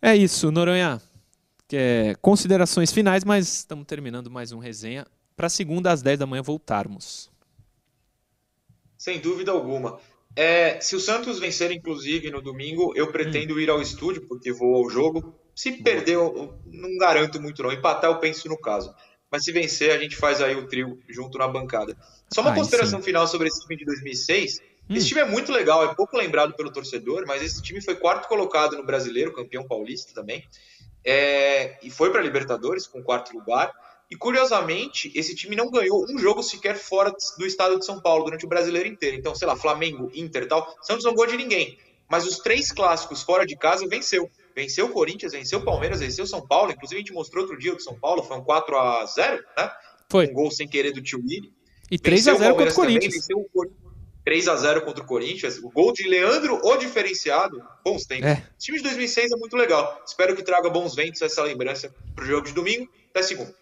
É 0.03 0.15
isso, 0.15 0.51
Noronha. 0.53 1.01
Que 1.67 1.77
é 1.77 2.15
considerações 2.21 2.93
finais, 2.93 3.25
mas 3.25 3.49
estamos 3.49 3.87
terminando 3.87 4.31
mais 4.31 4.53
um 4.53 4.59
resenha. 4.59 5.07
Para 5.35 5.49
segunda 5.49 5.91
às 5.91 6.03
10 6.03 6.19
da 6.19 6.27
manhã 6.27 6.43
voltarmos. 6.43 7.31
Sem 8.99 9.19
dúvida 9.19 9.51
alguma. 9.51 9.99
É, 10.37 10.79
se 10.79 10.95
o 10.95 11.01
Santos 11.01 11.39
vencer, 11.39 11.71
inclusive, 11.73 12.31
no 12.31 12.43
domingo, 12.43 12.93
eu 12.95 13.11
pretendo 13.11 13.59
ir 13.59 13.71
ao 13.71 13.81
estúdio, 13.81 14.27
porque 14.29 14.53
vou 14.53 14.77
ao 14.77 14.91
jogo. 14.91 15.35
Se 15.57 15.73
perder, 15.83 16.17
eu 16.17 16.55
não 16.67 16.99
garanto 16.99 17.41
muito, 17.41 17.63
não. 17.63 17.73
Empatar, 17.73 18.11
eu 18.11 18.19
penso 18.19 18.47
no 18.47 18.59
caso. 18.59 18.95
Mas 19.31 19.45
se 19.45 19.53
vencer, 19.53 19.91
a 19.93 19.99
gente 19.99 20.17
faz 20.17 20.43
aí 20.43 20.55
o 20.55 20.67
trio 20.69 20.99
junto 21.09 21.39
na 21.39 21.49
bancada. 21.49 21.97
Só 22.31 22.43
uma 22.43 22.51
Aí 22.51 22.59
consideração 22.59 22.99
sim. 22.99 23.05
final 23.07 23.27
sobre 23.27 23.49
esse 23.49 23.63
time 23.63 23.77
de 23.79 23.87
2006. 23.87 24.61
Hum. 24.91 24.95
Esse 24.97 25.09
time 25.09 25.21
é 25.21 25.25
muito 25.25 25.51
legal, 25.53 25.85
é 25.85 25.95
pouco 25.95 26.17
lembrado 26.17 26.55
pelo 26.55 26.73
torcedor, 26.73 27.25
mas 27.27 27.43
esse 27.43 27.63
time 27.63 27.81
foi 27.81 27.95
quarto 27.97 28.29
colocado 28.29 28.77
no 28.77 28.85
Brasileiro, 28.85 29.33
campeão 29.33 29.67
paulista 29.67 30.13
também. 30.15 30.45
É, 31.05 31.79
e 31.83 31.91
foi 31.91 32.11
para 32.11 32.21
Libertadores 32.23 32.87
com 32.87 33.03
quarto 33.03 33.37
lugar. 33.37 33.73
E 34.11 34.17
curiosamente, 34.17 35.11
esse 35.15 35.35
time 35.35 35.57
não 35.57 35.71
ganhou 35.71 36.05
um 36.09 36.19
jogo 36.19 36.43
sequer 36.43 36.77
fora 36.77 37.11
do 37.39 37.47
estado 37.47 37.79
de 37.79 37.87
São 37.87 38.01
Paulo 38.01 38.25
durante 38.25 38.45
o 38.45 38.49
brasileiro 38.49 38.87
inteiro. 38.87 39.17
Então, 39.17 39.35
sei 39.35 39.49
lá, 39.49 39.57
Flamengo, 39.57 40.11
Inter 40.15 40.43
e 40.43 40.47
tal. 40.47 40.77
Santos 40.83 41.05
não 41.05 41.15
ganhou 41.15 41.29
de 41.31 41.37
ninguém. 41.39 41.79
Mas 42.11 42.27
os 42.27 42.39
três 42.41 42.71
clássicos 42.71 43.23
fora 43.23 43.47
de 43.47 43.57
casa 43.57 43.89
venceu. 43.89 44.31
Venceu 44.55 44.85
o 44.85 44.91
Corinthians, 44.91 45.33
venceu 45.33 45.61
o 45.61 45.65
Palmeiras, 45.65 46.01
venceu 46.01 46.25
o 46.25 46.29
São 46.29 46.47
Paulo. 46.47 46.71
Inclusive, 46.73 46.97
a 46.97 47.03
gente 47.03 47.13
mostrou 47.15 47.43
outro 47.45 47.59
dia 47.59 47.73
o 47.73 47.77
do 47.77 47.83
São 47.83 47.99
Paulo, 47.99 48.23
foi 48.23 48.37
um 48.37 48.45
4 48.45 48.77
a 48.77 49.07
0 49.07 49.43
né? 49.57 49.71
Foi. 50.11 50.27
Um 50.29 50.33
gol 50.35 50.51
sem 50.51 50.69
querer 50.69 50.93
do 50.93 51.01
Tio 51.01 51.19
Willi. 51.21 51.51
E 51.91 51.99
3 51.99 52.29
a 52.29 52.35
0 52.35 52.55
contra 52.55 52.71
o 52.71 52.75
Palmeiras 52.75 52.75
também, 52.75 52.99
Corinthians. 52.99 53.15
venceu 53.15 53.39
o 53.39 53.49
Cor- 53.49 53.71
3 54.25 54.49
a 54.49 54.57
0 54.57 54.83
contra 54.83 55.03
o 55.03 55.07
Corinthians. 55.07 55.59
O 55.59 55.71
gol 55.71 55.93
de 55.93 56.09
Leandro, 56.09 56.61
o 56.63 56.77
diferenciado. 56.77 57.63
Bons 57.85 58.05
tempos. 58.05 58.27
É. 58.27 58.35
O 58.35 58.59
time 58.59 58.79
de 58.79 58.85
2006 58.85 59.33
é 59.33 59.37
muito 59.37 59.57
legal. 59.57 60.01
Espero 60.07 60.37
que 60.37 60.43
traga 60.43 60.71
bons 60.71 60.95
ventos 60.95 61.21
essa 61.23 61.43
lembrança 61.43 61.93
pro 62.15 62.25
jogo 62.25 62.47
de 62.47 62.53
domingo. 62.53 62.89
Até 63.11 63.23
segunda. 63.23 63.55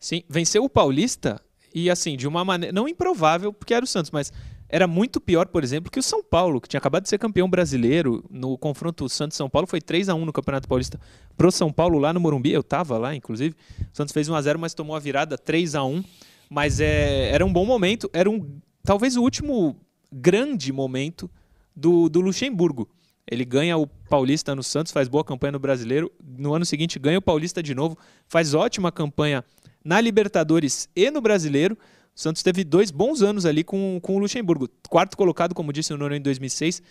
Sim, 0.00 0.22
venceu 0.28 0.64
o 0.64 0.68
Paulista 0.68 1.40
e 1.74 1.90
assim, 1.90 2.16
de 2.16 2.26
uma 2.26 2.44
maneira 2.44 2.72
não 2.72 2.88
improvável, 2.88 3.52
porque 3.52 3.74
era 3.74 3.84
o 3.84 3.88
Santos, 3.88 4.10
mas 4.10 4.32
era 4.68 4.86
muito 4.86 5.20
pior, 5.20 5.48
por 5.48 5.64
exemplo, 5.64 5.90
que 5.90 5.98
o 5.98 6.02
São 6.02 6.22
Paulo, 6.22 6.60
que 6.60 6.68
tinha 6.68 6.78
acabado 6.78 7.04
de 7.04 7.08
ser 7.08 7.18
campeão 7.18 7.48
brasileiro 7.48 8.24
no 8.30 8.58
confronto 8.58 9.08
Santos-São 9.08 9.48
Paulo, 9.48 9.66
foi 9.66 9.80
3 9.80 10.08
a 10.10 10.14
1 10.14 10.24
no 10.24 10.32
Campeonato 10.32 10.68
Paulista 10.68 11.00
pro 11.36 11.50
São 11.50 11.72
Paulo 11.72 11.98
lá 11.98 12.12
no 12.12 12.20
Morumbi, 12.20 12.52
eu 12.52 12.62
tava 12.62 12.98
lá, 12.98 13.14
inclusive. 13.14 13.54
O 13.92 13.96
Santos 13.96 14.12
fez 14.12 14.28
1 14.28 14.34
a 14.34 14.42
0, 14.42 14.58
mas 14.58 14.74
tomou 14.74 14.94
a 14.94 14.98
virada 14.98 15.38
3 15.38 15.74
a 15.74 15.84
1, 15.84 16.04
mas 16.50 16.80
é, 16.80 17.30
era 17.30 17.44
um 17.44 17.52
bom 17.52 17.64
momento, 17.64 18.10
era 18.12 18.28
um 18.28 18.60
talvez 18.84 19.16
o 19.16 19.22
último 19.22 19.76
grande 20.12 20.72
momento 20.72 21.30
do, 21.74 22.08
do 22.08 22.20
Luxemburgo. 22.20 22.88
Ele 23.30 23.44
ganha 23.44 23.76
o 23.76 23.86
Paulista 23.86 24.54
no 24.54 24.62
Santos, 24.62 24.92
faz 24.92 25.06
boa 25.06 25.22
campanha 25.22 25.52
no 25.52 25.58
Brasileiro. 25.58 26.10
No 26.22 26.54
ano 26.54 26.64
seguinte, 26.64 26.98
ganha 26.98 27.18
o 27.18 27.22
Paulista 27.22 27.62
de 27.62 27.74
novo, 27.74 27.96
faz 28.26 28.54
ótima 28.54 28.90
campanha 28.90 29.44
na 29.84 30.00
Libertadores 30.00 30.88
e 30.96 31.10
no 31.10 31.20
Brasileiro. 31.20 31.76
O 32.16 32.20
Santos 32.20 32.42
teve 32.42 32.64
dois 32.64 32.90
bons 32.90 33.22
anos 33.22 33.44
ali 33.46 33.62
com, 33.62 34.00
com 34.02 34.16
o 34.16 34.18
Luxemburgo. 34.18 34.68
Quarto 34.88 35.16
colocado, 35.16 35.54
como 35.54 35.72
disse 35.72 35.92
o 35.92 35.98
Nono, 35.98 36.14
em 36.14 36.20
2006, 36.20 36.82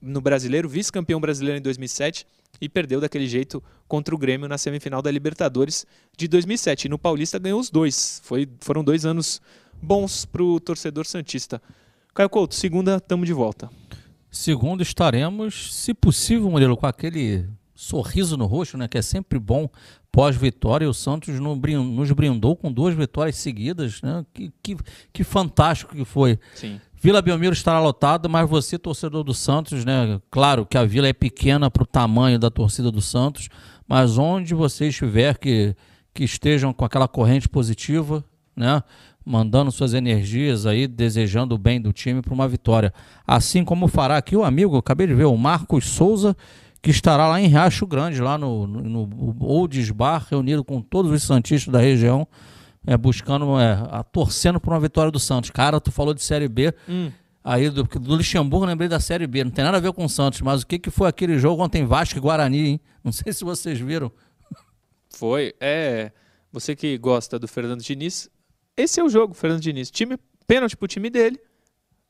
no 0.00 0.20
Brasileiro, 0.20 0.68
vice-campeão 0.68 1.20
brasileiro 1.20 1.58
em 1.58 1.62
2007 1.62 2.26
e 2.60 2.68
perdeu 2.68 3.00
daquele 3.00 3.26
jeito 3.26 3.62
contra 3.88 4.14
o 4.14 4.18
Grêmio 4.18 4.48
na 4.48 4.58
semifinal 4.58 5.02
da 5.02 5.10
Libertadores 5.10 5.86
de 6.16 6.28
2007. 6.28 6.84
E 6.84 6.88
no 6.88 6.98
Paulista 6.98 7.38
ganhou 7.38 7.58
os 7.58 7.70
dois. 7.70 8.20
Foi, 8.22 8.48
foram 8.60 8.84
dois 8.84 9.04
anos 9.04 9.40
bons 9.82 10.24
para 10.24 10.42
o 10.42 10.60
torcedor 10.60 11.06
Santista. 11.06 11.60
Caio 12.16 12.30
Couto, 12.30 12.54
segunda, 12.54 12.96
estamos 12.96 13.26
de 13.26 13.34
volta. 13.34 13.68
Segundo, 14.30 14.82
estaremos, 14.82 15.74
se 15.74 15.92
possível, 15.92 16.50
Murilo, 16.50 16.74
com 16.74 16.86
aquele 16.86 17.46
sorriso 17.74 18.38
no 18.38 18.46
rosto, 18.46 18.78
né? 18.78 18.88
Que 18.88 18.96
é 18.96 19.02
sempre 19.02 19.38
bom 19.38 19.68
pós-vitória. 20.10 20.88
O 20.88 20.94
Santos 20.94 21.38
nos 21.38 22.10
brindou 22.12 22.56
com 22.56 22.72
duas 22.72 22.94
vitórias 22.94 23.36
seguidas, 23.36 24.00
né? 24.00 24.24
Que, 24.32 24.50
que, 24.62 24.76
que 25.12 25.24
fantástico 25.24 25.94
que 25.94 26.06
foi. 26.06 26.38
Sim. 26.54 26.80
Vila 26.94 27.20
Belmiro 27.20 27.52
estará 27.52 27.78
lotada, 27.80 28.30
mas 28.30 28.48
você, 28.48 28.78
torcedor 28.78 29.22
do 29.22 29.34
Santos, 29.34 29.84
né? 29.84 30.18
Claro 30.30 30.64
que 30.64 30.78
a 30.78 30.86
vila 30.86 31.06
é 31.06 31.12
pequena 31.12 31.70
para 31.70 31.82
o 31.82 31.86
tamanho 31.86 32.38
da 32.38 32.48
torcida 32.48 32.90
do 32.90 33.02
Santos, 33.02 33.50
mas 33.86 34.16
onde 34.16 34.54
você 34.54 34.88
estiver, 34.88 35.36
que, 35.36 35.76
que 36.14 36.24
estejam 36.24 36.72
com 36.72 36.82
aquela 36.82 37.08
corrente 37.08 37.46
positiva, 37.46 38.24
né? 38.56 38.82
Mandando 39.28 39.72
suas 39.72 39.92
energias 39.92 40.66
aí, 40.66 40.86
desejando 40.86 41.56
o 41.56 41.58
bem 41.58 41.80
do 41.80 41.92
time 41.92 42.22
para 42.22 42.32
uma 42.32 42.46
vitória. 42.46 42.94
Assim 43.26 43.64
como 43.64 43.88
fará 43.88 44.16
aqui 44.16 44.36
o 44.36 44.44
amigo, 44.44 44.76
acabei 44.76 45.08
de 45.08 45.14
ver, 45.14 45.24
o 45.24 45.36
Marcos 45.36 45.84
Souza, 45.86 46.36
que 46.80 46.90
estará 46.90 47.26
lá 47.26 47.40
em 47.40 47.48
Riacho 47.48 47.84
Grande, 47.86 48.22
lá 48.22 48.38
no, 48.38 48.66
no, 48.68 49.06
no 49.06 49.44
Olds 49.44 49.90
Bar, 49.90 50.24
reunido 50.30 50.62
com 50.62 50.80
todos 50.80 51.10
os 51.10 51.24
santistas 51.24 51.72
da 51.72 51.80
região, 51.80 52.28
é, 52.86 52.96
buscando, 52.96 53.58
é, 53.58 53.72
a, 53.90 54.04
torcendo 54.04 54.60
por 54.60 54.72
uma 54.72 54.78
vitória 54.78 55.10
do 55.10 55.18
Santos. 55.18 55.50
Cara, 55.50 55.80
tu 55.80 55.90
falou 55.90 56.14
de 56.14 56.22
Série 56.22 56.46
B. 56.46 56.72
Hum. 56.88 57.10
Aí 57.42 57.68
do, 57.68 57.82
do 57.82 58.14
Luxemburgo 58.14 58.64
lembrei 58.64 58.88
da 58.88 59.00
Série 59.00 59.26
B. 59.26 59.42
Não 59.42 59.50
tem 59.50 59.64
nada 59.64 59.76
a 59.76 59.80
ver 59.80 59.92
com 59.92 60.04
o 60.04 60.08
Santos, 60.08 60.40
mas 60.40 60.62
o 60.62 60.66
que, 60.66 60.78
que 60.78 60.90
foi 60.90 61.08
aquele 61.08 61.36
jogo 61.38 61.62
ontem 61.62 61.84
Vasco 61.84 62.16
e 62.16 62.20
Guarani, 62.20 62.68
hein? 62.68 62.80
Não 63.02 63.10
sei 63.10 63.32
se 63.32 63.44
vocês 63.44 63.80
viram. 63.80 64.12
Foi. 65.10 65.54
É. 65.60 66.12
Você 66.52 66.74
que 66.76 66.96
gosta 66.98 67.38
do 67.38 67.48
Fernando 67.48 67.82
Diniz, 67.82 68.30
esse 68.76 69.00
é 69.00 69.04
o 69.04 69.08
jogo, 69.08 69.34
Fernando 69.34 69.60
Diniz. 69.60 69.90
Time, 69.90 70.18
pênalti 70.46 70.76
pro 70.76 70.86
time 70.86 71.10
dele, 71.10 71.40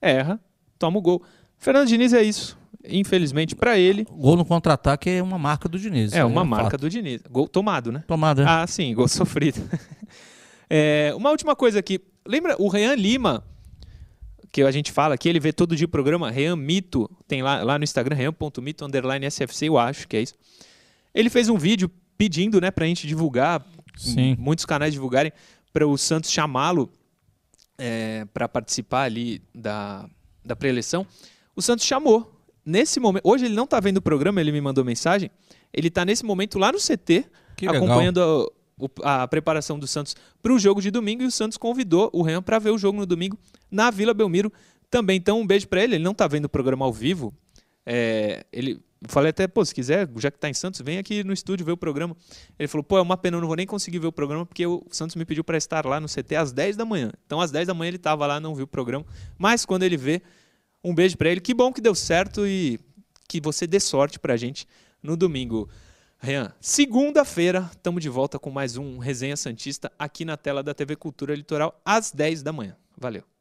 erra, 0.00 0.40
toma 0.78 0.98
o 0.98 1.02
gol. 1.02 1.22
Fernando 1.58 1.88
Diniz 1.88 2.12
é 2.12 2.22
isso. 2.22 2.58
Infelizmente 2.88 3.56
para 3.56 3.78
ele. 3.78 4.04
Gol 4.10 4.36
no 4.36 4.44
contra-ataque 4.44 5.10
é 5.10 5.22
uma 5.22 5.38
marca 5.38 5.68
do 5.68 5.78
Diniz. 5.78 6.12
É 6.12 6.24
uma 6.24 6.42
é 6.42 6.44
marca 6.44 6.70
fato. 6.72 6.82
do 6.82 6.90
Diniz. 6.90 7.22
Gol 7.28 7.48
tomado, 7.48 7.90
né? 7.90 8.04
Tomado, 8.06 8.42
é. 8.42 8.44
Ah, 8.46 8.66
sim, 8.66 8.94
gol 8.94 9.08
sofrido. 9.08 9.60
é, 10.70 11.12
uma 11.16 11.30
última 11.30 11.56
coisa 11.56 11.78
aqui. 11.78 12.00
Lembra 12.26 12.56
o 12.60 12.68
Rean 12.68 12.94
Lima, 12.94 13.44
que 14.52 14.62
a 14.62 14.70
gente 14.70 14.92
fala 14.92 15.14
aqui, 15.14 15.28
ele 15.28 15.40
vê 15.40 15.52
todo 15.52 15.76
dia 15.76 15.86
o 15.86 15.88
programa 15.88 16.30
Rean 16.30 16.56
Mito, 16.56 17.10
tem 17.26 17.42
lá, 17.42 17.62
lá 17.62 17.78
no 17.78 17.84
Instagram, 17.84 18.16
rean.mito, 18.16 18.84
underline 18.84 19.26
SFC, 19.30 19.68
eu 19.68 19.78
acho 19.78 20.08
que 20.08 20.16
é 20.16 20.22
isso. 20.22 20.34
Ele 21.14 21.28
fez 21.28 21.48
um 21.48 21.56
vídeo 21.56 21.90
pedindo, 22.16 22.60
né, 22.60 22.70
pra 22.70 22.86
gente 22.86 23.06
divulgar, 23.06 23.64
Sim. 23.96 24.36
muitos 24.38 24.64
canais 24.64 24.92
divulgarem, 24.92 25.32
para 25.76 25.86
o 25.86 25.98
Santos 25.98 26.30
chamá-lo 26.30 26.90
é, 27.76 28.26
para 28.32 28.48
participar 28.48 29.02
ali 29.02 29.42
da, 29.54 30.08
da 30.42 30.56
pré-eleição. 30.56 31.06
O 31.54 31.60
Santos 31.60 31.84
chamou. 31.84 32.32
Nesse 32.64 32.98
momento, 32.98 33.28
hoje 33.28 33.44
ele 33.44 33.54
não 33.54 33.64
está 33.64 33.78
vendo 33.78 33.98
o 33.98 34.00
programa, 34.00 34.40
ele 34.40 34.52
me 34.52 34.60
mandou 34.62 34.82
mensagem. 34.82 35.30
Ele 35.74 35.88
está 35.88 36.02
nesse 36.02 36.24
momento 36.24 36.58
lá 36.58 36.72
no 36.72 36.78
CT, 36.78 37.26
que 37.54 37.68
acompanhando 37.68 38.50
a, 39.02 39.24
a, 39.24 39.28
preparação 39.28 39.78
do 39.78 39.86
Santos 39.86 40.16
para 40.40 40.50
o 40.50 40.58
jogo 40.58 40.80
de 40.80 40.90
domingo 40.90 41.22
e 41.22 41.26
o 41.26 41.30
Santos 41.30 41.58
convidou 41.58 42.08
o 42.10 42.22
Renan 42.22 42.40
para 42.40 42.58
ver 42.58 42.70
o 42.70 42.78
jogo 42.78 42.98
no 42.98 43.04
domingo 43.04 43.38
na 43.70 43.90
Vila 43.90 44.14
Belmiro 44.14 44.50
também. 44.88 45.18
Então, 45.18 45.40
um 45.40 45.46
beijo 45.46 45.68
para 45.68 45.84
ele. 45.84 45.96
Ele 45.96 46.04
não 46.04 46.12
está 46.12 46.26
vendo 46.26 46.46
o 46.46 46.48
programa 46.48 46.86
ao 46.86 46.92
vivo. 46.92 47.34
É, 47.84 48.46
ele 48.50 48.80
falei 49.08 49.30
até, 49.30 49.46
pô, 49.46 49.64
se 49.64 49.74
quiser, 49.74 50.08
já 50.16 50.30
que 50.30 50.36
está 50.36 50.48
em 50.48 50.54
Santos, 50.54 50.80
vem 50.80 50.98
aqui 50.98 51.22
no 51.22 51.32
estúdio 51.32 51.64
ver 51.64 51.72
o 51.72 51.76
programa. 51.76 52.16
Ele 52.58 52.68
falou, 52.68 52.82
pô, 52.84 52.98
é 52.98 53.02
uma 53.02 53.16
pena, 53.16 53.36
eu 53.36 53.40
não 53.40 53.48
vou 53.48 53.56
nem 53.56 53.66
conseguir 53.66 53.98
ver 53.98 54.06
o 54.06 54.12
programa 54.12 54.46
porque 54.46 54.66
o 54.66 54.82
Santos 54.90 55.16
me 55.16 55.24
pediu 55.24 55.44
para 55.44 55.56
estar 55.56 55.84
lá 55.86 56.00
no 56.00 56.08
CT 56.08 56.36
às 56.36 56.52
10 56.52 56.76
da 56.76 56.84
manhã. 56.84 57.12
Então, 57.26 57.40
às 57.40 57.50
10 57.50 57.66
da 57.66 57.74
manhã 57.74 57.88
ele 57.88 57.96
estava 57.96 58.26
lá, 58.26 58.40
não 58.40 58.54
viu 58.54 58.64
o 58.64 58.68
programa. 58.68 59.04
Mas 59.38 59.64
quando 59.64 59.82
ele 59.82 59.96
vê, 59.96 60.22
um 60.82 60.94
beijo 60.94 61.16
para 61.16 61.28
ele. 61.28 61.40
Que 61.40 61.52
bom 61.52 61.72
que 61.72 61.80
deu 61.80 61.94
certo 61.94 62.46
e 62.46 62.78
que 63.28 63.40
você 63.40 63.66
dê 63.66 63.80
sorte 63.80 64.18
para 64.18 64.34
a 64.34 64.36
gente 64.36 64.66
no 65.02 65.16
domingo. 65.16 65.68
Rian, 66.18 66.52
segunda-feira 66.60 67.68
estamos 67.72 68.02
de 68.02 68.08
volta 68.08 68.38
com 68.38 68.50
mais 68.50 68.76
um 68.76 68.98
Resenha 68.98 69.36
Santista 69.36 69.92
aqui 69.98 70.24
na 70.24 70.36
tela 70.36 70.62
da 70.62 70.72
TV 70.72 70.96
Cultura 70.96 71.34
Litoral 71.34 71.80
às 71.84 72.10
10 72.10 72.42
da 72.42 72.52
manhã. 72.52 72.76
Valeu. 72.96 73.35